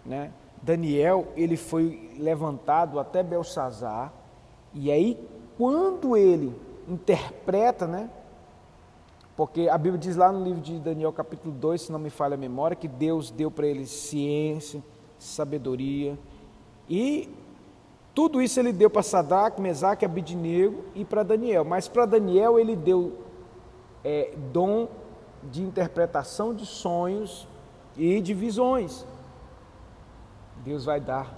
né? 0.05 0.33
Daniel, 0.63 1.29
ele 1.37 1.57
foi 1.57 2.13
levantado 2.19 3.01
até 3.01 3.23
Belsazar, 3.23 4.13
e 4.75 4.91
aí 4.91 5.19
quando 5.57 6.17
ele 6.17 6.55
interpreta, 6.87 7.87
né? 7.87 8.11
Porque 9.37 9.69
a 9.69 9.79
Bíblia 9.79 9.99
diz 9.99 10.17
lá 10.17 10.31
no 10.31 10.45
livro 10.45 10.61
de 10.61 10.79
Daniel, 10.79 11.13
capítulo 11.13 11.55
2, 11.55 11.83
se 11.83 11.93
não 11.93 11.99
me 11.99 12.11
falha 12.11 12.35
a 12.35 12.39
memória, 12.39 12.77
que 12.77 12.87
Deus 12.87 13.31
deu 13.31 13.51
para 13.51 13.67
ele 13.67 13.87
ciência, 13.87 14.83
sabedoria. 15.19 16.19
E 16.89 17.29
tudo 18.15 18.43
isso 18.43 18.59
ele 18.59 18.73
deu 18.73 18.91
para 18.91 19.03
Sadak, 19.03 19.61
Mesaque, 19.61 20.05
Abidinego 20.05 20.85
e 20.95 21.05
para 21.05 21.23
Daniel. 21.23 21.65
Mas 21.65 21.89
para 21.89 22.07
Daniel 22.07 22.59
ele 22.59 22.75
deu 22.75 23.19
é, 24.05 24.35
dom 24.53 24.89
de 25.43 25.63
interpretação 25.63 26.55
de 26.55 26.67
sonhos 26.67 27.47
e 27.97 28.21
de 28.21 28.35
visões. 28.35 29.07
Deus 30.65 30.85
vai 30.85 31.01
dar 31.01 31.35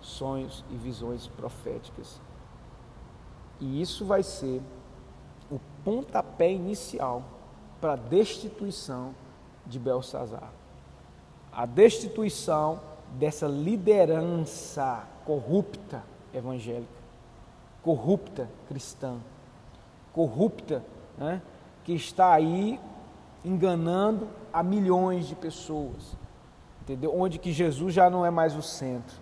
sonhos 0.00 0.64
e 0.70 0.76
visões 0.76 1.26
proféticas. 1.26 2.20
E 3.60 3.80
isso 3.80 4.04
vai 4.04 4.22
ser 4.22 4.62
o 5.50 5.58
pontapé 5.84 6.50
inicial 6.52 7.24
para 7.80 7.94
a 7.94 7.96
destituição 7.96 9.14
de 9.66 9.78
Belsazar. 9.78 10.52
A 11.52 11.66
destituição 11.66 12.80
dessa 13.12 13.46
liderança 13.46 15.06
corrupta 15.24 16.02
evangélica, 16.32 16.88
corrupta 17.82 18.48
cristã, 18.66 19.18
corrupta, 20.12 20.84
né, 21.16 21.42
que 21.84 21.92
está 21.92 22.32
aí 22.32 22.80
enganando 23.44 24.28
a 24.52 24.62
milhões 24.62 25.26
de 25.26 25.34
pessoas, 25.34 26.16
entendeu? 26.82 27.14
Onde 27.14 27.38
que 27.38 27.52
Jesus 27.52 27.94
já 27.94 28.10
não 28.10 28.24
é 28.24 28.30
mais 28.30 28.56
o 28.56 28.62
centro, 28.62 29.16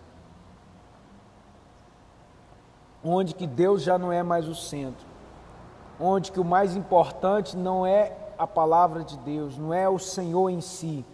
onde 3.05 3.35
que 3.35 3.47
Deus 3.47 3.83
já 3.83 3.99
não 3.99 4.13
é 4.13 4.23
mais 4.23 4.49
o 4.49 4.55
centro, 4.55 5.07
onde 6.01 6.33
que 6.33 6.41
o 6.41 6.45
mais 6.45 6.77
importante 6.77 7.57
não 7.57 7.87
é 7.87 8.17
a 8.39 8.47
palavra 8.47 9.03
de 9.03 9.17
Deus, 9.19 9.57
não 9.57 9.73
é 9.73 9.89
o 9.89 9.99
Senhor 9.99 10.51
em 10.51 10.61
si, 10.61 11.05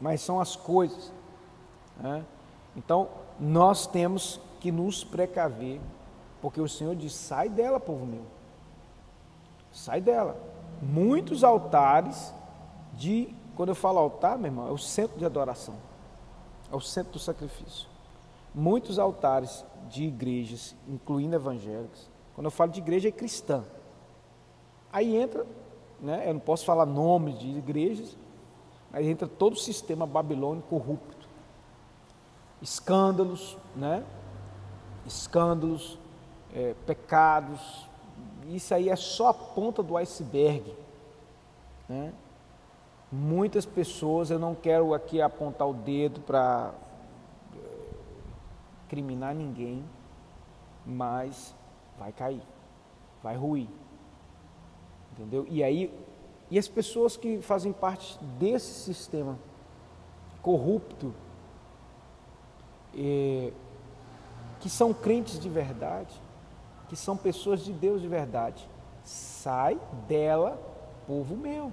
mas 0.00 0.20
são 0.20 0.40
as 0.40 0.54
coisas. 0.56 1.12
Né? 1.98 2.24
Então, 2.76 3.08
nós 3.38 3.86
temos 3.86 4.40
que 4.60 4.70
nos 4.70 5.04
precaver, 5.04 5.80
porque 6.40 6.60
o 6.60 6.68
Senhor 6.68 6.94
diz: 6.94 7.12
sai 7.14 7.48
dela, 7.48 7.80
povo 7.80 8.04
meu, 8.04 8.24
sai 9.72 10.00
dela. 10.00 10.36
Muitos 10.82 11.42
altares 11.42 12.34
de, 12.92 13.34
quando 13.54 13.70
eu 13.70 13.74
falo 13.74 13.98
altar, 13.98 14.36
meu 14.36 14.46
irmão, 14.46 14.68
é 14.68 14.70
o 14.70 14.78
centro 14.78 15.18
de 15.18 15.24
adoração, 15.24 15.74
é 16.70 16.76
o 16.76 16.80
centro 16.80 17.12
do 17.12 17.18
sacrifício. 17.18 17.88
Muitos 18.54 18.98
altares 18.98 19.64
de 19.88 20.04
igrejas, 20.04 20.74
incluindo 20.88 21.36
evangélicas, 21.36 22.10
quando 22.34 22.46
eu 22.46 22.50
falo 22.50 22.70
de 22.70 22.80
igreja 22.80 23.08
é 23.08 23.12
cristã, 23.12 23.64
aí 24.92 25.16
entra, 25.16 25.46
né, 26.00 26.28
eu 26.28 26.34
não 26.34 26.40
posso 26.40 26.64
falar 26.64 26.84
nome 26.84 27.32
de 27.34 27.48
igrejas, 27.48 28.16
Aí 28.96 29.10
entra 29.10 29.28
todo 29.28 29.52
o 29.52 29.58
sistema 29.58 30.06
babilônico 30.06 30.68
corrupto. 30.68 31.15
Escândalos, 32.60 33.56
né? 33.74 34.04
Escândalos, 35.04 35.98
é, 36.54 36.74
pecados. 36.86 37.86
Isso 38.48 38.74
aí 38.74 38.88
é 38.88 38.96
só 38.96 39.28
a 39.28 39.34
ponta 39.34 39.82
do 39.82 39.96
iceberg. 39.96 40.74
Né? 41.88 42.12
Muitas 43.10 43.64
pessoas, 43.64 44.30
eu 44.30 44.38
não 44.38 44.54
quero 44.54 44.94
aqui 44.94 45.20
apontar 45.20 45.68
o 45.68 45.74
dedo 45.74 46.20
para 46.20 46.72
é, 47.54 47.58
criminar 48.88 49.34
ninguém, 49.34 49.84
mas 50.84 51.54
vai 51.98 52.12
cair, 52.12 52.42
vai 53.22 53.36
ruir. 53.36 53.68
Entendeu? 55.12 55.46
E 55.48 55.62
aí 55.62 55.92
e 56.50 56.58
as 56.58 56.68
pessoas 56.68 57.16
que 57.16 57.40
fazem 57.42 57.72
parte 57.72 58.18
desse 58.38 58.72
sistema 58.72 59.38
corrupto, 60.42 61.12
é, 62.94 63.52
que 64.60 64.68
são 64.68 64.92
crentes 64.92 65.38
de 65.38 65.48
verdade, 65.48 66.14
que 66.88 66.96
são 66.96 67.16
pessoas 67.16 67.60
de 67.60 67.72
Deus 67.72 68.00
de 68.00 68.08
verdade, 68.08 68.68
sai 69.04 69.80
dela, 70.08 70.60
povo 71.06 71.36
meu. 71.36 71.72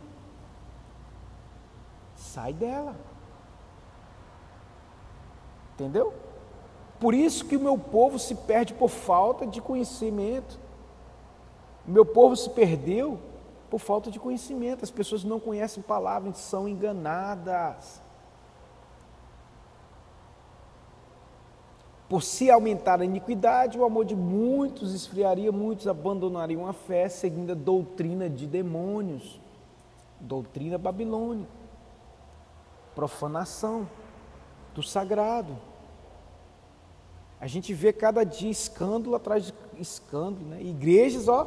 Sai 2.15 2.53
dela. 2.53 2.95
Entendeu? 5.73 6.13
Por 6.99 7.13
isso 7.13 7.45
que 7.45 7.57
o 7.57 7.59
meu 7.59 7.77
povo 7.77 8.19
se 8.19 8.35
perde 8.35 8.73
por 8.73 8.89
falta 8.89 9.45
de 9.45 9.59
conhecimento. 9.59 10.59
O 11.87 11.91
meu 11.91 12.05
povo 12.05 12.35
se 12.35 12.49
perdeu 12.49 13.19
por 13.69 13.79
falta 13.79 14.11
de 14.11 14.19
conhecimento. 14.19 14.83
As 14.83 14.91
pessoas 14.91 15.23
não 15.23 15.39
conhecem 15.39 15.81
palavras, 15.81 16.37
são 16.37 16.67
enganadas. 16.67 18.02
Por 22.13 22.21
se 22.21 22.51
aumentar 22.51 23.01
a 23.01 23.05
iniquidade, 23.05 23.75
o 23.75 23.83
amor 23.83 24.05
de 24.05 24.15
muitos 24.15 24.93
esfriaria, 24.93 25.51
muitos 25.51 25.87
abandonariam 25.87 26.67
a 26.67 26.71
fé, 26.71 27.09
seguindo 27.09 27.53
a 27.53 27.55
doutrina 27.55 28.29
de 28.29 28.45
demônios, 28.45 29.41
doutrina 30.19 30.77
babilônica, 30.77 31.49
profanação 32.93 33.89
do 34.75 34.83
sagrado. 34.83 35.57
A 37.41 37.47
gente 37.47 37.73
vê 37.73 37.91
cada 37.91 38.23
dia 38.23 38.51
escândalo 38.51 39.15
atrás 39.15 39.45
de 39.45 39.53
escândalo, 39.81 40.45
né? 40.45 40.61
igrejas 40.61 41.27
ó, 41.27 41.45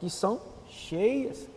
que 0.00 0.10
são 0.10 0.40
cheias 0.66 1.48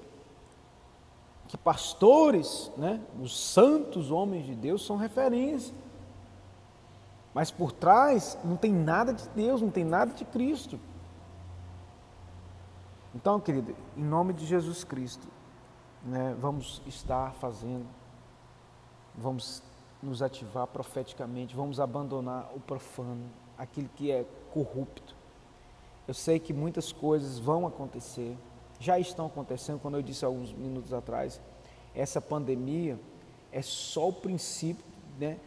que 1.47 1.57
pastores, 1.57 2.71
né, 2.77 3.01
os 3.19 3.35
santos 3.35 4.11
homens 4.11 4.45
de 4.45 4.53
Deus 4.53 4.85
são 4.85 4.97
referência. 4.97 5.73
Mas 7.33 7.49
por 7.49 7.71
trás 7.71 8.37
não 8.43 8.57
tem 8.57 8.73
nada 8.73 9.13
de 9.13 9.27
Deus, 9.29 9.61
não 9.61 9.69
tem 9.69 9.85
nada 9.85 10.13
de 10.13 10.25
Cristo. 10.25 10.79
Então, 13.13 13.39
querido, 13.39 13.75
em 13.97 14.03
nome 14.03 14.33
de 14.33 14.45
Jesus 14.45 14.83
Cristo, 14.83 15.27
né, 16.03 16.35
vamos 16.39 16.81
estar 16.85 17.33
fazendo, 17.33 17.85
vamos 19.15 19.61
nos 20.01 20.21
ativar 20.21 20.67
profeticamente, 20.67 21.55
vamos 21.55 21.79
abandonar 21.79 22.49
o 22.55 22.59
profano, 22.59 23.29
aquilo 23.57 23.89
que 23.95 24.11
é 24.11 24.25
corrupto. 24.53 25.15
Eu 26.07 26.13
sei 26.13 26.39
que 26.39 26.53
muitas 26.53 26.91
coisas 26.91 27.37
vão 27.37 27.67
acontecer, 27.67 28.35
já 28.79 28.97
estão 28.97 29.27
acontecendo, 29.27 29.79
quando 29.79 29.95
eu 29.95 30.01
disse 30.01 30.25
alguns 30.25 30.51
minutos 30.51 30.91
atrás, 30.91 31.39
essa 31.93 32.19
pandemia 32.19 32.99
é 33.51 33.61
só 33.61 34.09
o 34.09 34.13
princípio, 34.13 34.83
né? 35.19 35.37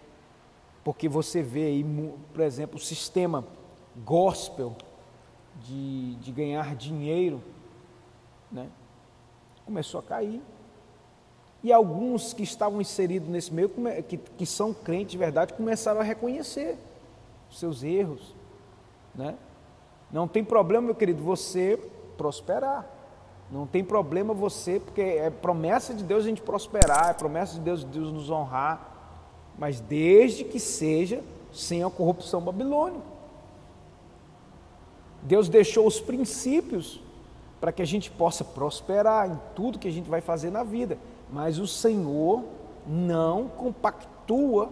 Porque 0.84 1.08
você 1.08 1.42
vê 1.42 1.66
aí, 1.66 1.84
por 2.32 2.42
exemplo, 2.42 2.76
o 2.76 2.80
sistema 2.80 3.44
gospel 4.04 4.76
de, 5.62 6.14
de 6.16 6.30
ganhar 6.30 6.76
dinheiro, 6.76 7.40
né? 8.52 8.68
Começou 9.64 10.00
a 10.00 10.02
cair. 10.02 10.42
E 11.62 11.72
alguns 11.72 12.34
que 12.34 12.42
estavam 12.42 12.80
inseridos 12.80 13.28
nesse 13.28 13.52
meio, 13.52 13.70
que, 14.06 14.18
que 14.18 14.44
são 14.44 14.74
crentes 14.74 15.12
de 15.12 15.18
verdade, 15.18 15.54
começaram 15.54 16.00
a 16.00 16.04
reconhecer 16.04 16.76
os 17.50 17.58
seus 17.58 17.82
erros. 17.82 18.34
Né? 19.14 19.34
Não 20.12 20.28
tem 20.28 20.44
problema, 20.44 20.88
meu 20.88 20.94
querido, 20.94 21.22
você 21.22 21.78
prosperar. 22.18 22.86
Não 23.50 23.66
tem 23.66 23.82
problema 23.82 24.34
você, 24.34 24.78
porque 24.78 25.00
é 25.00 25.30
promessa 25.30 25.94
de 25.94 26.04
Deus 26.04 26.24
a 26.24 26.28
gente 26.28 26.42
prosperar, 26.42 27.10
é 27.10 27.14
promessa 27.14 27.54
de 27.54 27.60
Deus, 27.60 27.82
Deus 27.84 28.12
nos 28.12 28.28
honrar, 28.28 28.93
mas 29.58 29.80
desde 29.80 30.44
que 30.44 30.58
seja 30.58 31.22
sem 31.52 31.82
a 31.82 31.90
corrupção 31.90 32.40
babilônica. 32.40 33.14
Deus 35.22 35.48
deixou 35.48 35.86
os 35.86 36.00
princípios 36.00 37.00
para 37.60 37.72
que 37.72 37.80
a 37.80 37.86
gente 37.86 38.10
possa 38.10 38.44
prosperar 38.44 39.30
em 39.30 39.40
tudo 39.54 39.78
que 39.78 39.88
a 39.88 39.92
gente 39.92 40.10
vai 40.10 40.20
fazer 40.20 40.50
na 40.50 40.62
vida, 40.62 40.98
mas 41.30 41.58
o 41.58 41.66
Senhor 41.66 42.44
não 42.86 43.48
compactua 43.48 44.70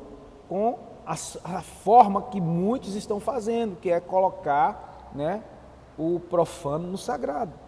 com 0.49 0.79
a, 1.07 1.15
a 1.15 1.63
forma 1.63 2.23
que 2.23 2.41
muitos 2.41 2.95
estão 2.95 3.19
fazendo, 3.19 3.81
que 3.81 3.91
é 3.91 3.99
colocar 4.01 5.11
né, 5.15 5.43
o 5.97 6.21
profano 6.21 6.89
no 6.89 6.99
sagrado 6.99 7.63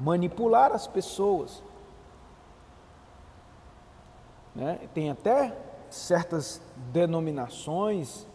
manipular 0.00 0.72
as 0.72 0.86
pessoas. 0.86 1.62
Né? 4.54 4.78
Tem 4.92 5.10
até 5.10 5.56
certas 5.90 6.60
denominações, 6.92 8.26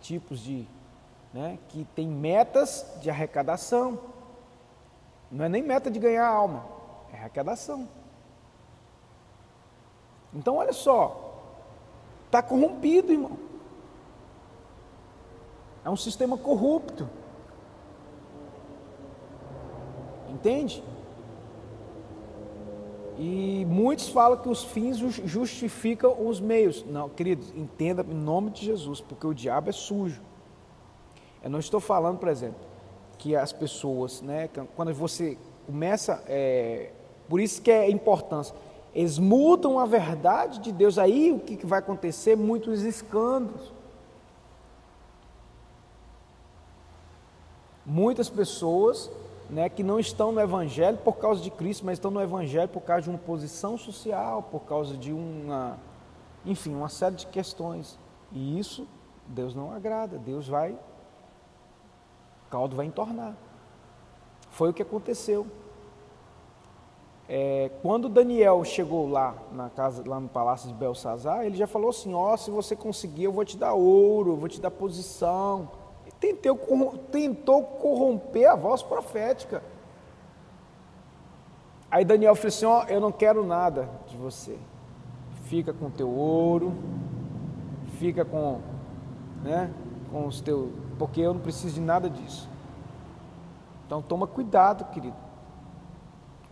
tipos 0.00 0.40
de, 0.40 0.66
né, 1.32 1.58
que 1.68 1.84
tem 1.94 2.08
metas 2.08 2.86
de 3.00 3.10
arrecadação. 3.10 3.98
Não 5.30 5.44
é 5.44 5.48
nem 5.48 5.62
meta 5.62 5.90
de 5.90 5.98
ganhar 5.98 6.26
alma, 6.26 6.64
é 7.12 7.16
arrecadação. 7.16 7.88
Então, 10.32 10.56
olha 10.56 10.72
só, 10.72 11.40
está 12.26 12.42
corrompido, 12.42 13.12
irmão. 13.12 13.38
É 15.84 15.90
um 15.90 15.96
sistema 15.96 16.36
corrupto. 16.36 17.08
Entende? 20.28 20.82
E 23.16 23.64
muitos 23.68 24.08
falam 24.08 24.38
que 24.38 24.48
os 24.48 24.64
fins 24.64 24.98
justificam 24.98 26.26
os 26.26 26.40
meios. 26.40 26.84
Não, 26.84 27.08
queridos, 27.08 27.52
entenda 27.54 28.04
em 28.08 28.14
nome 28.14 28.50
de 28.50 28.64
Jesus, 28.64 29.00
porque 29.00 29.26
o 29.26 29.32
diabo 29.32 29.70
é 29.70 29.72
sujo. 29.72 30.20
Eu 31.42 31.50
não 31.50 31.58
estou 31.58 31.78
falando, 31.78 32.18
por 32.18 32.28
exemplo, 32.28 32.60
que 33.18 33.36
as 33.36 33.52
pessoas, 33.52 34.20
né, 34.20 34.48
quando 34.74 34.92
você 34.92 35.38
começa, 35.66 36.22
é, 36.26 36.90
por 37.28 37.40
isso 37.40 37.62
que 37.62 37.70
é 37.70 37.88
importância, 37.88 38.54
eles 38.94 39.18
mudam 39.18 39.78
a 39.78 39.86
verdade 39.86 40.60
de 40.60 40.72
Deus, 40.72 40.98
aí 40.98 41.32
o 41.32 41.38
que 41.38 41.64
vai 41.66 41.78
acontecer? 41.78 42.36
Muitos 42.36 42.82
escândalos. 42.82 43.72
Muitas 47.84 48.30
pessoas 48.30 49.10
né, 49.54 49.68
que 49.68 49.84
não 49.84 50.00
estão 50.00 50.32
no 50.32 50.40
Evangelho 50.40 50.98
por 50.98 51.16
causa 51.16 51.40
de 51.40 51.48
Cristo, 51.48 51.86
mas 51.86 51.96
estão 51.96 52.10
no 52.10 52.20
Evangelho 52.20 52.68
por 52.68 52.80
causa 52.80 53.02
de 53.02 53.10
uma 53.10 53.18
posição 53.20 53.78
social, 53.78 54.42
por 54.42 54.62
causa 54.62 54.96
de 54.96 55.12
uma, 55.12 55.78
enfim, 56.44 56.74
uma 56.74 56.88
série 56.88 57.14
de 57.14 57.28
questões. 57.28 57.96
E 58.32 58.58
isso 58.58 58.84
Deus 59.28 59.54
não 59.54 59.70
agrada, 59.70 60.18
Deus 60.18 60.48
vai, 60.48 60.72
o 60.72 62.50
caldo 62.50 62.74
vai 62.74 62.86
entornar. 62.86 63.36
Foi 64.50 64.70
o 64.70 64.74
que 64.74 64.82
aconteceu. 64.82 65.46
É, 67.28 67.70
quando 67.80 68.08
Daniel 68.08 68.64
chegou 68.64 69.08
lá 69.08 69.36
na 69.52 69.70
casa, 69.70 70.02
lá 70.04 70.18
no 70.18 70.28
palácio 70.28 70.66
de 70.66 70.74
Belsazar, 70.74 71.44
ele 71.44 71.56
já 71.56 71.68
falou 71.68 71.90
assim: 71.90 72.12
ó, 72.12 72.34
oh, 72.34 72.36
se 72.36 72.50
você 72.50 72.74
conseguir, 72.74 73.22
eu 73.22 73.32
vou 73.32 73.44
te 73.44 73.56
dar 73.56 73.72
ouro, 73.72 74.32
eu 74.32 74.36
vou 74.36 74.48
te 74.48 74.60
dar 74.60 74.72
posição 74.72 75.83
tentou, 76.32 76.98
tentou 77.10 77.62
corromper 77.62 78.50
a 78.50 78.54
voz 78.54 78.82
profética. 78.82 79.62
Aí 81.90 82.04
Daniel 82.04 82.34
falou 82.34 82.48
assim: 82.48 82.64
Ó, 82.64 82.80
oh, 82.82 82.88
eu 82.88 83.00
não 83.00 83.12
quero 83.12 83.44
nada 83.44 83.88
de 84.06 84.16
você. 84.16 84.58
Fica 85.44 85.72
com 85.72 85.90
teu 85.90 86.08
ouro, 86.08 86.72
fica 87.98 88.24
com, 88.24 88.60
né, 89.42 89.72
com 90.10 90.26
os 90.26 90.40
teus, 90.40 90.70
porque 90.98 91.20
eu 91.20 91.34
não 91.34 91.40
preciso 91.40 91.74
de 91.74 91.80
nada 91.80 92.08
disso. 92.08 92.48
Então 93.86 94.00
toma 94.00 94.26
cuidado, 94.26 94.84
querido. 94.92 95.16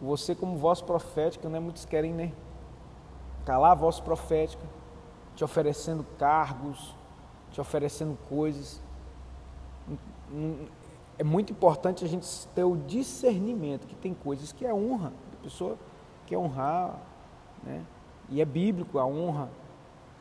Você 0.00 0.34
como 0.34 0.56
voz 0.56 0.82
profética, 0.82 1.48
né, 1.48 1.58
muitos 1.58 1.84
querem, 1.84 2.12
né, 2.12 2.32
calar 3.44 3.72
a 3.72 3.76
voz 3.76 4.00
profética, 4.00 4.64
te 5.34 5.42
oferecendo 5.42 6.04
cargos, 6.18 6.94
te 7.50 7.60
oferecendo 7.60 8.18
coisas 8.28 8.80
é 11.18 11.24
muito 11.24 11.52
importante 11.52 12.04
a 12.04 12.08
gente 12.08 12.26
ter 12.54 12.64
o 12.64 12.76
discernimento 12.76 13.86
que 13.86 13.94
tem 13.94 14.14
coisas 14.14 14.52
que 14.52 14.64
é 14.64 14.72
honra, 14.72 15.12
a 15.40 15.42
pessoa 15.42 15.76
quer 16.26 16.38
honrar, 16.38 16.98
né? 17.62 17.84
E 18.28 18.40
é 18.40 18.44
bíblico 18.44 18.98
a 18.98 19.06
honra, 19.06 19.50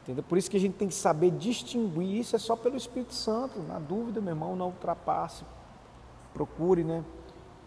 entendeu? 0.04 0.24
Por 0.24 0.38
isso 0.38 0.50
que 0.52 0.58
a 0.58 0.60
gente 0.60 0.74
tem 0.74 0.88
que 0.88 0.94
saber 0.94 1.32
distinguir 1.32 2.20
isso 2.20 2.36
é 2.36 2.40
só 2.40 2.56
pelo 2.56 2.76
Espírito 2.76 3.14
Santo. 3.14 3.60
Na 3.60 3.80
dúvida, 3.80 4.20
meu 4.20 4.34
irmão, 4.34 4.56
não 4.56 4.68
ultrapasse, 4.68 5.46
procure, 6.34 6.84
né? 6.84 7.04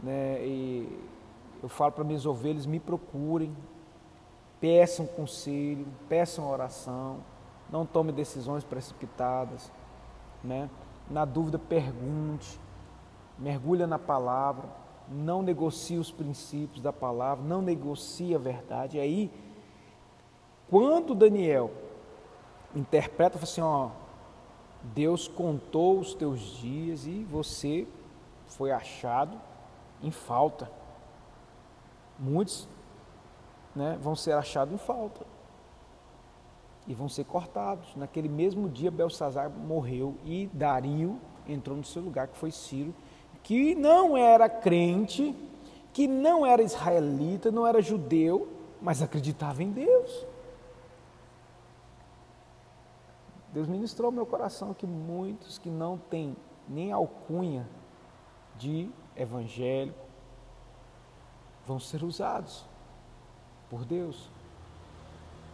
né? 0.02 0.44
E 0.44 1.00
eu 1.62 1.68
falo 1.68 1.92
para 1.92 2.04
minhas 2.04 2.26
ovelhas, 2.26 2.66
me 2.66 2.78
procurem, 2.78 3.56
peçam 4.60 5.06
conselho, 5.06 5.86
peçam 6.08 6.50
oração, 6.50 7.18
não 7.70 7.86
tome 7.86 8.12
decisões 8.12 8.62
precipitadas, 8.64 9.72
né? 10.42 10.68
Na 11.10 11.24
dúvida, 11.24 11.58
pergunte, 11.58 12.58
mergulha 13.38 13.86
na 13.86 13.98
palavra, 13.98 14.68
não 15.08 15.42
negocie 15.42 15.98
os 15.98 16.10
princípios 16.10 16.80
da 16.80 16.92
palavra, 16.92 17.44
não 17.44 17.60
negocie 17.60 18.34
a 18.34 18.38
verdade. 18.38 18.96
E 18.96 19.00
aí, 19.00 19.30
quando 20.70 21.14
Daniel 21.14 21.70
interpreta, 22.74 23.38
fala 23.38 23.44
assim: 23.44 23.60
ó, 23.60 23.90
Deus 24.82 25.28
contou 25.28 25.98
os 25.98 26.14
teus 26.14 26.40
dias 26.40 27.06
e 27.06 27.24
você 27.24 27.86
foi 28.46 28.70
achado 28.70 29.38
em 30.02 30.10
falta. 30.10 30.70
Muitos 32.18 32.68
né, 33.74 33.98
vão 34.00 34.16
ser 34.16 34.32
achados 34.32 34.72
em 34.72 34.78
falta 34.78 35.33
e 36.86 36.94
vão 36.94 37.08
ser 37.08 37.24
cortados. 37.24 37.94
Naquele 37.96 38.28
mesmo 38.28 38.68
dia, 38.68 38.90
Belsazar 38.90 39.50
morreu 39.50 40.16
e 40.24 40.48
Dario 40.52 41.18
entrou 41.46 41.76
no 41.76 41.84
seu 41.84 42.02
lugar, 42.02 42.28
que 42.28 42.36
foi 42.36 42.50
Ciro, 42.50 42.94
que 43.42 43.74
não 43.74 44.16
era 44.16 44.48
crente, 44.48 45.34
que 45.92 46.06
não 46.06 46.44
era 46.44 46.62
israelita, 46.62 47.50
não 47.50 47.66
era 47.66 47.80
judeu, 47.80 48.48
mas 48.80 49.02
acreditava 49.02 49.62
em 49.62 49.70
Deus. 49.70 50.26
Deus 53.52 53.68
ministrou 53.68 54.10
meu 54.10 54.26
coração 54.26 54.74
que 54.74 54.86
muitos 54.86 55.58
que 55.58 55.70
não 55.70 55.96
têm 55.96 56.36
nem 56.68 56.90
alcunha 56.90 57.68
de 58.56 58.90
evangélico 59.14 59.98
vão 61.64 61.78
ser 61.78 62.02
usados 62.02 62.66
por 63.70 63.84
Deus 63.84 64.30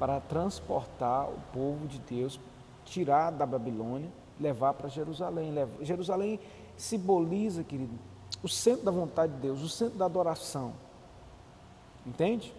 para 0.00 0.18
transportar 0.18 1.28
o 1.28 1.38
povo 1.52 1.86
de 1.86 1.98
Deus, 1.98 2.40
tirar 2.86 3.30
da 3.30 3.44
Babilônia, 3.44 4.10
levar 4.40 4.72
para 4.72 4.88
Jerusalém. 4.88 5.52
Jerusalém 5.82 6.40
simboliza, 6.74 7.62
querido, 7.62 7.92
o 8.42 8.48
centro 8.48 8.82
da 8.82 8.90
vontade 8.90 9.34
de 9.34 9.40
Deus, 9.40 9.60
o 9.60 9.68
centro 9.68 9.98
da 9.98 10.06
adoração. 10.06 10.72
Entende? 12.06 12.54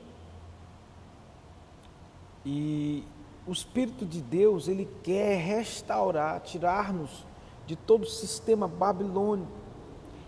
E 2.46 3.04
o 3.48 3.52
Espírito 3.52 4.06
de 4.06 4.22
Deus, 4.22 4.68
ele 4.68 4.88
quer 5.02 5.38
restaurar, 5.40 6.42
tirar-nos 6.42 7.26
de 7.66 7.76
todo 7.76 8.04
o 8.04 8.08
sistema 8.08 8.68
babilônico 8.68 9.52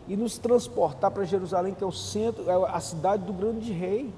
e 0.08 0.18
nos 0.18 0.40
transportar 0.40 1.12
para 1.12 1.26
Jerusalém, 1.26 1.76
que 1.76 1.84
é 1.84 1.88
o 1.88 1.92
centro, 1.92 2.50
é 2.50 2.72
a 2.72 2.80
cidade 2.80 3.24
do 3.24 3.34
grande 3.34 3.72
rei, 3.72 4.12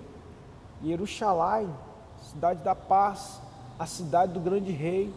Jerusalém 0.82 1.70
cidade 2.22 2.64
da 2.64 2.76
paz, 2.76 3.42
a 3.78 3.86
cidade 3.86 4.34
do 4.34 4.40
grande 4.40 4.72
rei. 4.72 5.14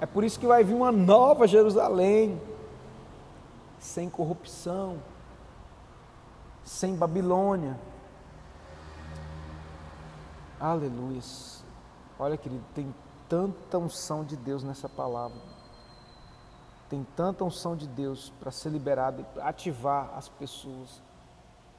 É 0.00 0.06
por 0.06 0.24
isso 0.24 0.38
que 0.38 0.46
vai 0.46 0.64
vir 0.64 0.74
uma 0.74 0.92
nova 0.92 1.46
Jerusalém, 1.46 2.40
sem 3.78 4.08
corrupção, 4.08 4.98
sem 6.64 6.94
Babilônia. 6.94 7.78
Aleluia. 10.58 11.20
Olha, 12.18 12.36
querido, 12.36 12.64
tem 12.74 12.94
tanta 13.28 13.78
unção 13.78 14.24
de 14.24 14.36
Deus 14.36 14.62
nessa 14.62 14.88
palavra. 14.88 15.38
Tem 16.88 17.06
tanta 17.16 17.44
unção 17.44 17.76
de 17.76 17.86
Deus 17.86 18.32
para 18.40 18.50
ser 18.50 18.70
liberada 18.70 19.24
e 19.36 19.40
ativar 19.40 20.10
as 20.16 20.28
pessoas 20.28 21.00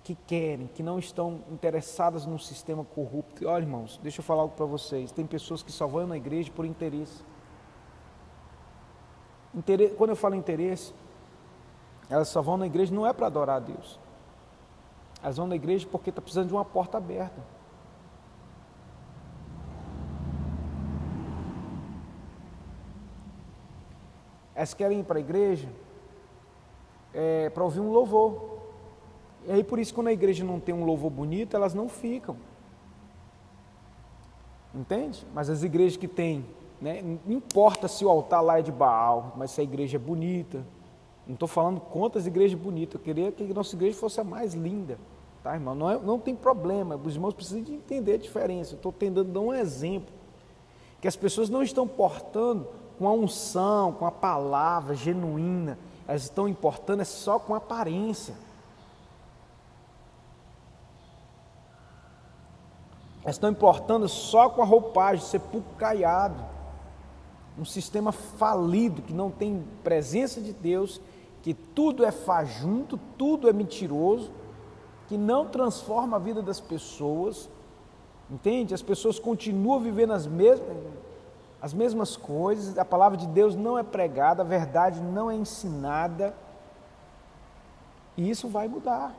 que 0.03 0.15
querem, 0.15 0.67
que 0.67 0.81
não 0.81 0.97
estão 0.97 1.41
interessadas 1.51 2.25
num 2.25 2.37
sistema 2.37 2.83
corrupto. 2.83 3.47
Olha, 3.47 3.63
irmãos, 3.63 3.99
deixa 4.01 4.19
eu 4.19 4.23
falar 4.23 4.43
algo 4.43 4.55
para 4.55 4.65
vocês. 4.65 5.11
Tem 5.11 5.25
pessoas 5.25 5.61
que 5.61 5.71
só 5.71 5.85
vão 5.85 6.07
na 6.07 6.17
igreja 6.17 6.51
por 6.51 6.65
interesse. 6.65 7.23
interesse. 9.53 9.95
Quando 9.95 10.09
eu 10.11 10.15
falo 10.15 10.33
interesse, 10.33 10.93
elas 12.09 12.27
só 12.29 12.41
vão 12.41 12.57
na 12.57 12.65
igreja 12.65 12.93
não 12.93 13.05
é 13.05 13.13
para 13.13 13.27
adorar 13.27 13.57
a 13.57 13.59
Deus. 13.59 13.99
Elas 15.21 15.37
vão 15.37 15.47
na 15.47 15.55
igreja 15.55 15.87
porque 15.89 16.09
está 16.09 16.21
precisando 16.21 16.47
de 16.47 16.53
uma 16.53 16.65
porta 16.65 16.97
aberta. 16.97 17.41
Elas 24.55 24.73
querem 24.73 24.99
ir 24.99 25.03
para 25.03 25.17
a 25.17 25.21
igreja 25.21 25.69
é, 27.13 27.49
para 27.49 27.63
ouvir 27.63 27.79
um 27.79 27.91
louvor. 27.91 28.50
E 29.47 29.51
aí 29.51 29.63
por 29.63 29.79
isso 29.79 29.93
quando 29.93 30.07
a 30.07 30.13
igreja 30.13 30.43
não 30.43 30.59
tem 30.59 30.73
um 30.73 30.85
louvor 30.85 31.09
bonito, 31.09 31.55
elas 31.55 31.73
não 31.73 31.89
ficam. 31.89 32.35
Entende? 34.73 35.25
Mas 35.33 35.49
as 35.49 35.63
igrejas 35.63 35.97
que 35.97 36.07
têm, 36.07 36.45
né, 36.79 37.01
não 37.25 37.35
importa 37.35 37.87
se 37.87 38.05
o 38.05 38.09
altar 38.09 38.41
lá 38.41 38.59
é 38.59 38.61
de 38.61 38.71
Baal, 38.71 39.33
mas 39.35 39.51
se 39.51 39.61
a 39.61 39.63
igreja 39.63 39.97
é 39.97 39.99
bonita. 39.99 40.65
Não 41.27 41.33
estou 41.33 41.47
falando 41.47 41.79
contra 41.79 42.19
as 42.19 42.25
igrejas 42.25 42.59
bonitas, 42.59 42.95
eu 42.95 43.01
queria 43.01 43.31
que 43.31 43.43
a 43.43 43.53
nossa 43.53 43.75
igreja 43.75 43.97
fosse 43.97 44.19
a 44.19 44.23
mais 44.23 44.53
linda. 44.53 44.97
Tá, 45.43 45.55
irmão? 45.55 45.73
Não, 45.73 45.89
é, 45.89 45.99
não 45.99 46.19
tem 46.19 46.35
problema, 46.35 46.95
os 46.95 47.15
irmãos 47.15 47.33
precisam 47.33 47.63
de 47.63 47.73
entender 47.73 48.13
a 48.13 48.17
diferença. 48.17 48.75
Estou 48.75 48.91
tentando 48.91 49.31
dar 49.31 49.39
um 49.39 49.53
exemplo. 49.53 50.13
Que 50.99 51.07
as 51.07 51.15
pessoas 51.15 51.49
não 51.49 51.63
estão 51.63 51.87
portando 51.87 52.67
com 52.97 53.07
a 53.07 53.11
unção, 53.11 53.91
com 53.93 54.05
a 54.05 54.11
palavra 54.11 54.93
genuína, 54.93 55.77
elas 56.07 56.23
estão 56.23 56.47
importando 56.47 57.01
é 57.01 57.05
só 57.05 57.39
com 57.39 57.55
aparência. 57.55 58.35
Elas 63.23 63.35
estão 63.35 63.49
importando 63.49 64.07
só 64.07 64.49
com 64.49 64.61
a 64.61 64.65
roupagem, 64.65 65.25
sepulcro 65.25 65.75
caiado. 65.77 66.43
Um 67.57 67.65
sistema 67.65 68.11
falido, 68.11 69.01
que 69.01 69.13
não 69.13 69.29
tem 69.29 69.63
presença 69.83 70.41
de 70.41 70.53
Deus, 70.53 70.99
que 71.41 71.53
tudo 71.53 72.03
é 72.05 72.11
fajunto, 72.11 72.99
tudo 73.17 73.49
é 73.49 73.53
mentiroso, 73.53 74.31
que 75.07 75.17
não 75.17 75.47
transforma 75.47 76.17
a 76.17 76.19
vida 76.19 76.41
das 76.41 76.59
pessoas, 76.59 77.49
Entende? 78.31 78.73
As 78.73 78.81
pessoas 78.81 79.19
continuam 79.19 79.81
vivendo 79.81 80.13
as 80.13 80.25
mesmas, 80.25 80.65
as 81.61 81.73
mesmas 81.73 82.15
coisas, 82.15 82.77
a 82.77 82.85
palavra 82.85 83.17
de 83.17 83.27
Deus 83.27 83.55
não 83.55 83.77
é 83.77 83.83
pregada, 83.83 84.41
a 84.41 84.45
verdade 84.45 85.01
não 85.01 85.29
é 85.29 85.35
ensinada. 85.35 86.33
E 88.15 88.29
isso 88.29 88.47
vai 88.47 88.69
mudar 88.69 89.13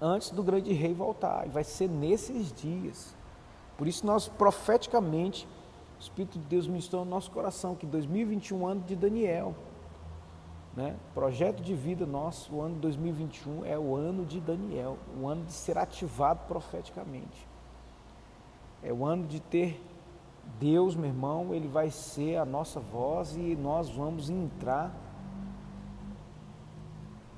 antes 0.00 0.30
do 0.30 0.42
grande 0.42 0.72
rei 0.72 0.92
voltar, 0.92 1.46
e 1.46 1.50
vai 1.50 1.64
ser 1.64 1.88
nesses 1.88 2.52
dias. 2.52 3.14
Por 3.76 3.86
isso 3.86 4.06
nós 4.06 4.28
profeticamente, 4.28 5.46
o 5.98 6.00
Espírito 6.00 6.38
de 6.38 6.44
Deus 6.46 6.66
ministrou 6.66 7.04
no 7.04 7.10
nosso 7.10 7.30
coração 7.30 7.74
que 7.74 7.86
2021 7.86 8.56
é 8.56 8.60
um 8.60 8.66
ano 8.66 8.80
de 8.82 8.96
Daniel. 8.96 9.54
Né? 10.74 10.94
Projeto 11.14 11.62
de 11.62 11.74
vida 11.74 12.04
nosso, 12.04 12.54
o 12.54 12.60
ano 12.60 12.74
de 12.74 12.80
2021 12.82 13.64
é 13.64 13.78
o 13.78 13.96
ano 13.96 14.26
de 14.26 14.40
Daniel, 14.40 14.98
o 15.18 15.26
ano 15.26 15.44
de 15.44 15.52
ser 15.52 15.78
ativado 15.78 16.40
profeticamente. 16.46 17.48
É 18.82 18.92
o 18.92 19.04
ano 19.04 19.26
de 19.26 19.40
ter 19.40 19.80
Deus, 20.60 20.94
meu 20.94 21.10
irmão, 21.10 21.54
ele 21.54 21.66
vai 21.66 21.90
ser 21.90 22.36
a 22.36 22.44
nossa 22.44 22.80
voz 22.80 23.36
e 23.36 23.56
nós 23.56 23.90
vamos 23.90 24.30
entrar. 24.30 24.94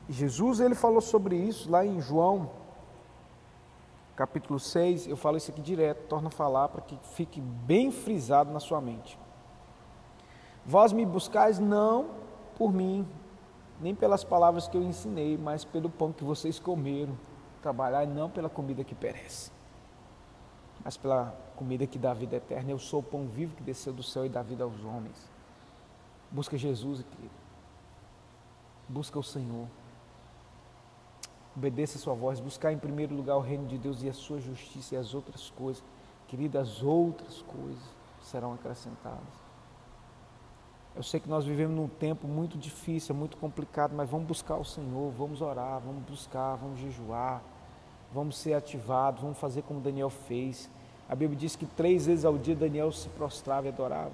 Jesus 0.09 0.61
ele 0.61 0.74
falou 0.74 1.00
sobre 1.00 1.36
isso 1.36 1.70
lá 1.70 1.84
em 1.84 2.00
João 2.00 2.50
capítulo 4.18 4.59
6, 4.59 5.06
eu 5.06 5.16
falo 5.16 5.36
isso 5.36 5.52
aqui 5.52 5.62
direto, 5.62 6.09
torna 6.09 6.26
a 6.26 6.30
falar 6.30 6.68
para 6.70 6.80
que 6.80 6.98
fique 7.14 7.40
bem 7.40 7.92
frisado 7.92 8.50
na 8.52 8.59
sua 8.59 8.80
mente. 8.80 9.16
Vós 10.66 10.92
me 10.92 11.06
buscais 11.06 11.61
não 11.61 12.11
por 12.56 12.72
mim, 12.72 13.06
nem 13.80 13.94
pelas 13.94 14.24
palavras 14.24 14.66
que 14.66 14.76
eu 14.76 14.82
ensinei, 14.82 15.38
mas 15.38 15.64
pelo 15.64 15.88
pão 15.88 16.12
que 16.12 16.24
vocês 16.24 16.59
comeram. 16.59 17.16
Trabalhar 17.62 18.09
não 18.09 18.28
pela 18.28 18.48
comida 18.48 18.82
que 18.82 18.94
perece, 18.94 19.52
mas 20.84 20.96
pela 20.96 21.32
comida 21.54 21.86
que 21.86 21.96
dá 21.98 22.12
vida 22.12 22.34
eterna. 22.34 22.72
Eu 22.72 22.78
sou 22.80 22.98
o 22.98 23.04
pão 23.04 23.24
vivo 23.28 23.54
que 23.54 23.62
desceu 23.62 23.92
do 23.92 24.02
céu 24.02 24.26
e 24.26 24.28
dá 24.28 24.42
vida 24.42 24.64
aos 24.64 24.82
homens. 24.84 25.30
Busca 26.28 26.59
Jesus, 26.59 27.04
querido. 27.09 27.34
Busca 28.88 29.16
o 29.16 29.22
Senhor. 29.22 29.68
Obedeça 31.57 31.99
a 31.99 32.01
sua 32.01 32.14
voz. 32.14 32.40
Buscar 32.40 32.72
em 32.72 32.78
primeiro 32.78 33.14
lugar 33.14 33.36
o 33.36 33.40
reino 33.40 33.66
de 33.66 33.78
Deus 33.78 34.03
e 34.03 34.09
a 34.09 34.14
sua 34.14 34.40
justiça 34.40 34.94
e 34.94 34.99
as 34.99 35.14
outras 35.14 35.51
coisas. 35.51 35.82
Querida, 36.28 36.61
as 36.61 36.82
outras 36.82 37.42
coisas 37.42 37.82
serão 38.22 38.53
acrescentadas. 38.53 39.49
Eu 40.94 41.03
sei 41.03 41.20
que 41.20 41.28
nós 41.28 41.44
vivemos 41.44 41.76
num 41.76 41.86
tempo 41.86 42.26
muito 42.26 42.59
difícil, 42.59 43.14
muito 43.14 43.36
complicado, 43.36 43.92
mas 43.94 44.11
vamos 44.11 44.26
buscar 44.26 44.57
o 44.57 44.64
Senhor, 44.64 45.12
vamos 45.12 45.40
orar, 45.40 45.80
vamos 45.80 46.03
buscar, 46.03 46.57
vamos 46.57 46.80
jejuar, 46.80 47.40
vamos 48.12 48.36
ser 48.36 48.55
ativados, 48.55 49.22
vamos 49.22 49.38
fazer 49.38 49.62
como 49.62 49.80
Daniel 49.80 50.11
fez. 50.11 50.68
A 51.09 51.14
Bíblia 51.14 51.38
diz 51.38 51.55
que 51.55 51.66
três 51.66 52.07
vezes 52.07 52.24
ao 52.24 52.36
dia 52.36 52.57
Daniel 52.57 52.90
se 52.90 53.09
prostrava 53.11 53.66
e 53.66 53.68
adorava. 53.68 54.12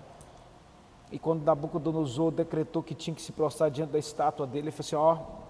E 1.10 1.18
quando 1.18 1.42
Nabucodonosor 1.42 2.30
decretou 2.32 2.82
que 2.82 2.94
tinha 2.94 3.14
que 3.14 3.22
se 3.22 3.32
prostrar 3.32 3.70
diante 3.70 3.90
da 3.90 3.98
estátua 3.98 4.46
dele, 4.46 4.68
ele 4.68 4.70
falou 4.70 4.80
assim: 4.80 4.96
Ó, 4.96 5.43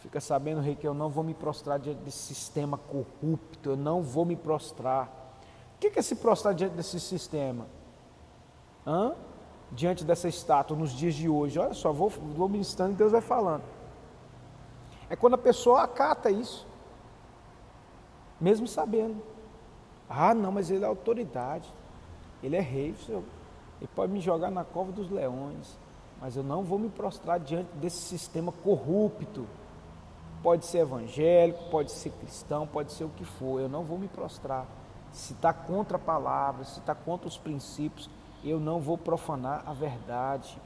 fica 0.00 0.20
sabendo, 0.20 0.60
rei, 0.60 0.74
que 0.74 0.86
eu 0.86 0.94
não 0.94 1.08
vou 1.08 1.24
me 1.24 1.34
prostrar 1.34 1.78
diante 1.78 2.00
desse 2.00 2.18
sistema 2.34 2.78
corrupto, 2.78 3.70
eu 3.70 3.76
não 3.76 4.02
vou 4.02 4.24
me 4.24 4.36
prostrar. 4.36 5.08
O 5.74 5.78
que 5.78 5.98
é 5.98 6.02
se 6.02 6.16
prostrar 6.16 6.54
diante 6.54 6.74
desse 6.74 6.98
sistema? 6.98 7.66
Hã? 8.86 9.14
diante 9.70 10.04
dessa 10.04 10.28
estátua 10.28 10.76
nos 10.76 10.90
dias 10.92 11.14
de 11.14 11.28
hoje. 11.28 11.58
Olha 11.58 11.74
só, 11.74 11.92
vou, 11.92 12.08
vou 12.08 12.48
ministrando 12.48 12.92
e 12.92 12.96
Deus 12.96 13.12
vai 13.12 13.20
falando. 13.20 13.62
É 15.10 15.16
quando 15.16 15.34
a 15.34 15.38
pessoa 15.38 15.82
acata 15.82 16.30
isso, 16.30 16.66
mesmo 18.40 18.66
sabendo. 18.66 19.22
Ah, 20.08 20.34
não, 20.34 20.52
mas 20.52 20.70
ele 20.70 20.84
é 20.84 20.86
autoridade, 20.86 21.72
ele 22.42 22.56
é 22.56 22.60
rei, 22.60 22.94
ele 23.08 23.90
pode 23.94 24.12
me 24.12 24.20
jogar 24.20 24.50
na 24.50 24.64
cova 24.64 24.90
dos 24.90 25.10
leões, 25.10 25.78
mas 26.20 26.36
eu 26.36 26.42
não 26.42 26.62
vou 26.62 26.78
me 26.78 26.88
prostrar 26.88 27.38
diante 27.38 27.70
desse 27.76 27.98
sistema 27.98 28.52
corrupto. 28.52 29.46
Pode 30.42 30.66
ser 30.66 30.78
evangélico, 30.78 31.64
pode 31.70 31.90
ser 31.90 32.10
cristão, 32.10 32.66
pode 32.66 32.92
ser 32.92 33.04
o 33.04 33.08
que 33.08 33.24
for, 33.24 33.60
eu 33.60 33.68
não 33.68 33.82
vou 33.82 33.98
me 33.98 34.08
prostrar. 34.08 34.66
Se 35.12 35.32
está 35.32 35.52
contra 35.52 35.96
a 35.96 36.00
palavra, 36.00 36.64
se 36.64 36.78
está 36.78 36.94
contra 36.94 37.26
os 37.26 37.36
princípios, 37.36 38.08
eu 38.44 38.60
não 38.60 38.80
vou 38.80 38.96
profanar 38.96 39.62
a 39.66 39.72
verdade. 39.72 40.60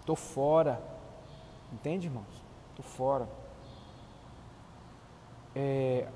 Estou 0.00 0.14
fora. 0.14 0.80
Entende, 1.72 2.06
irmãos? 2.06 2.44
Estou 2.70 2.84
fora. 2.84 3.28
É, 5.54 6.08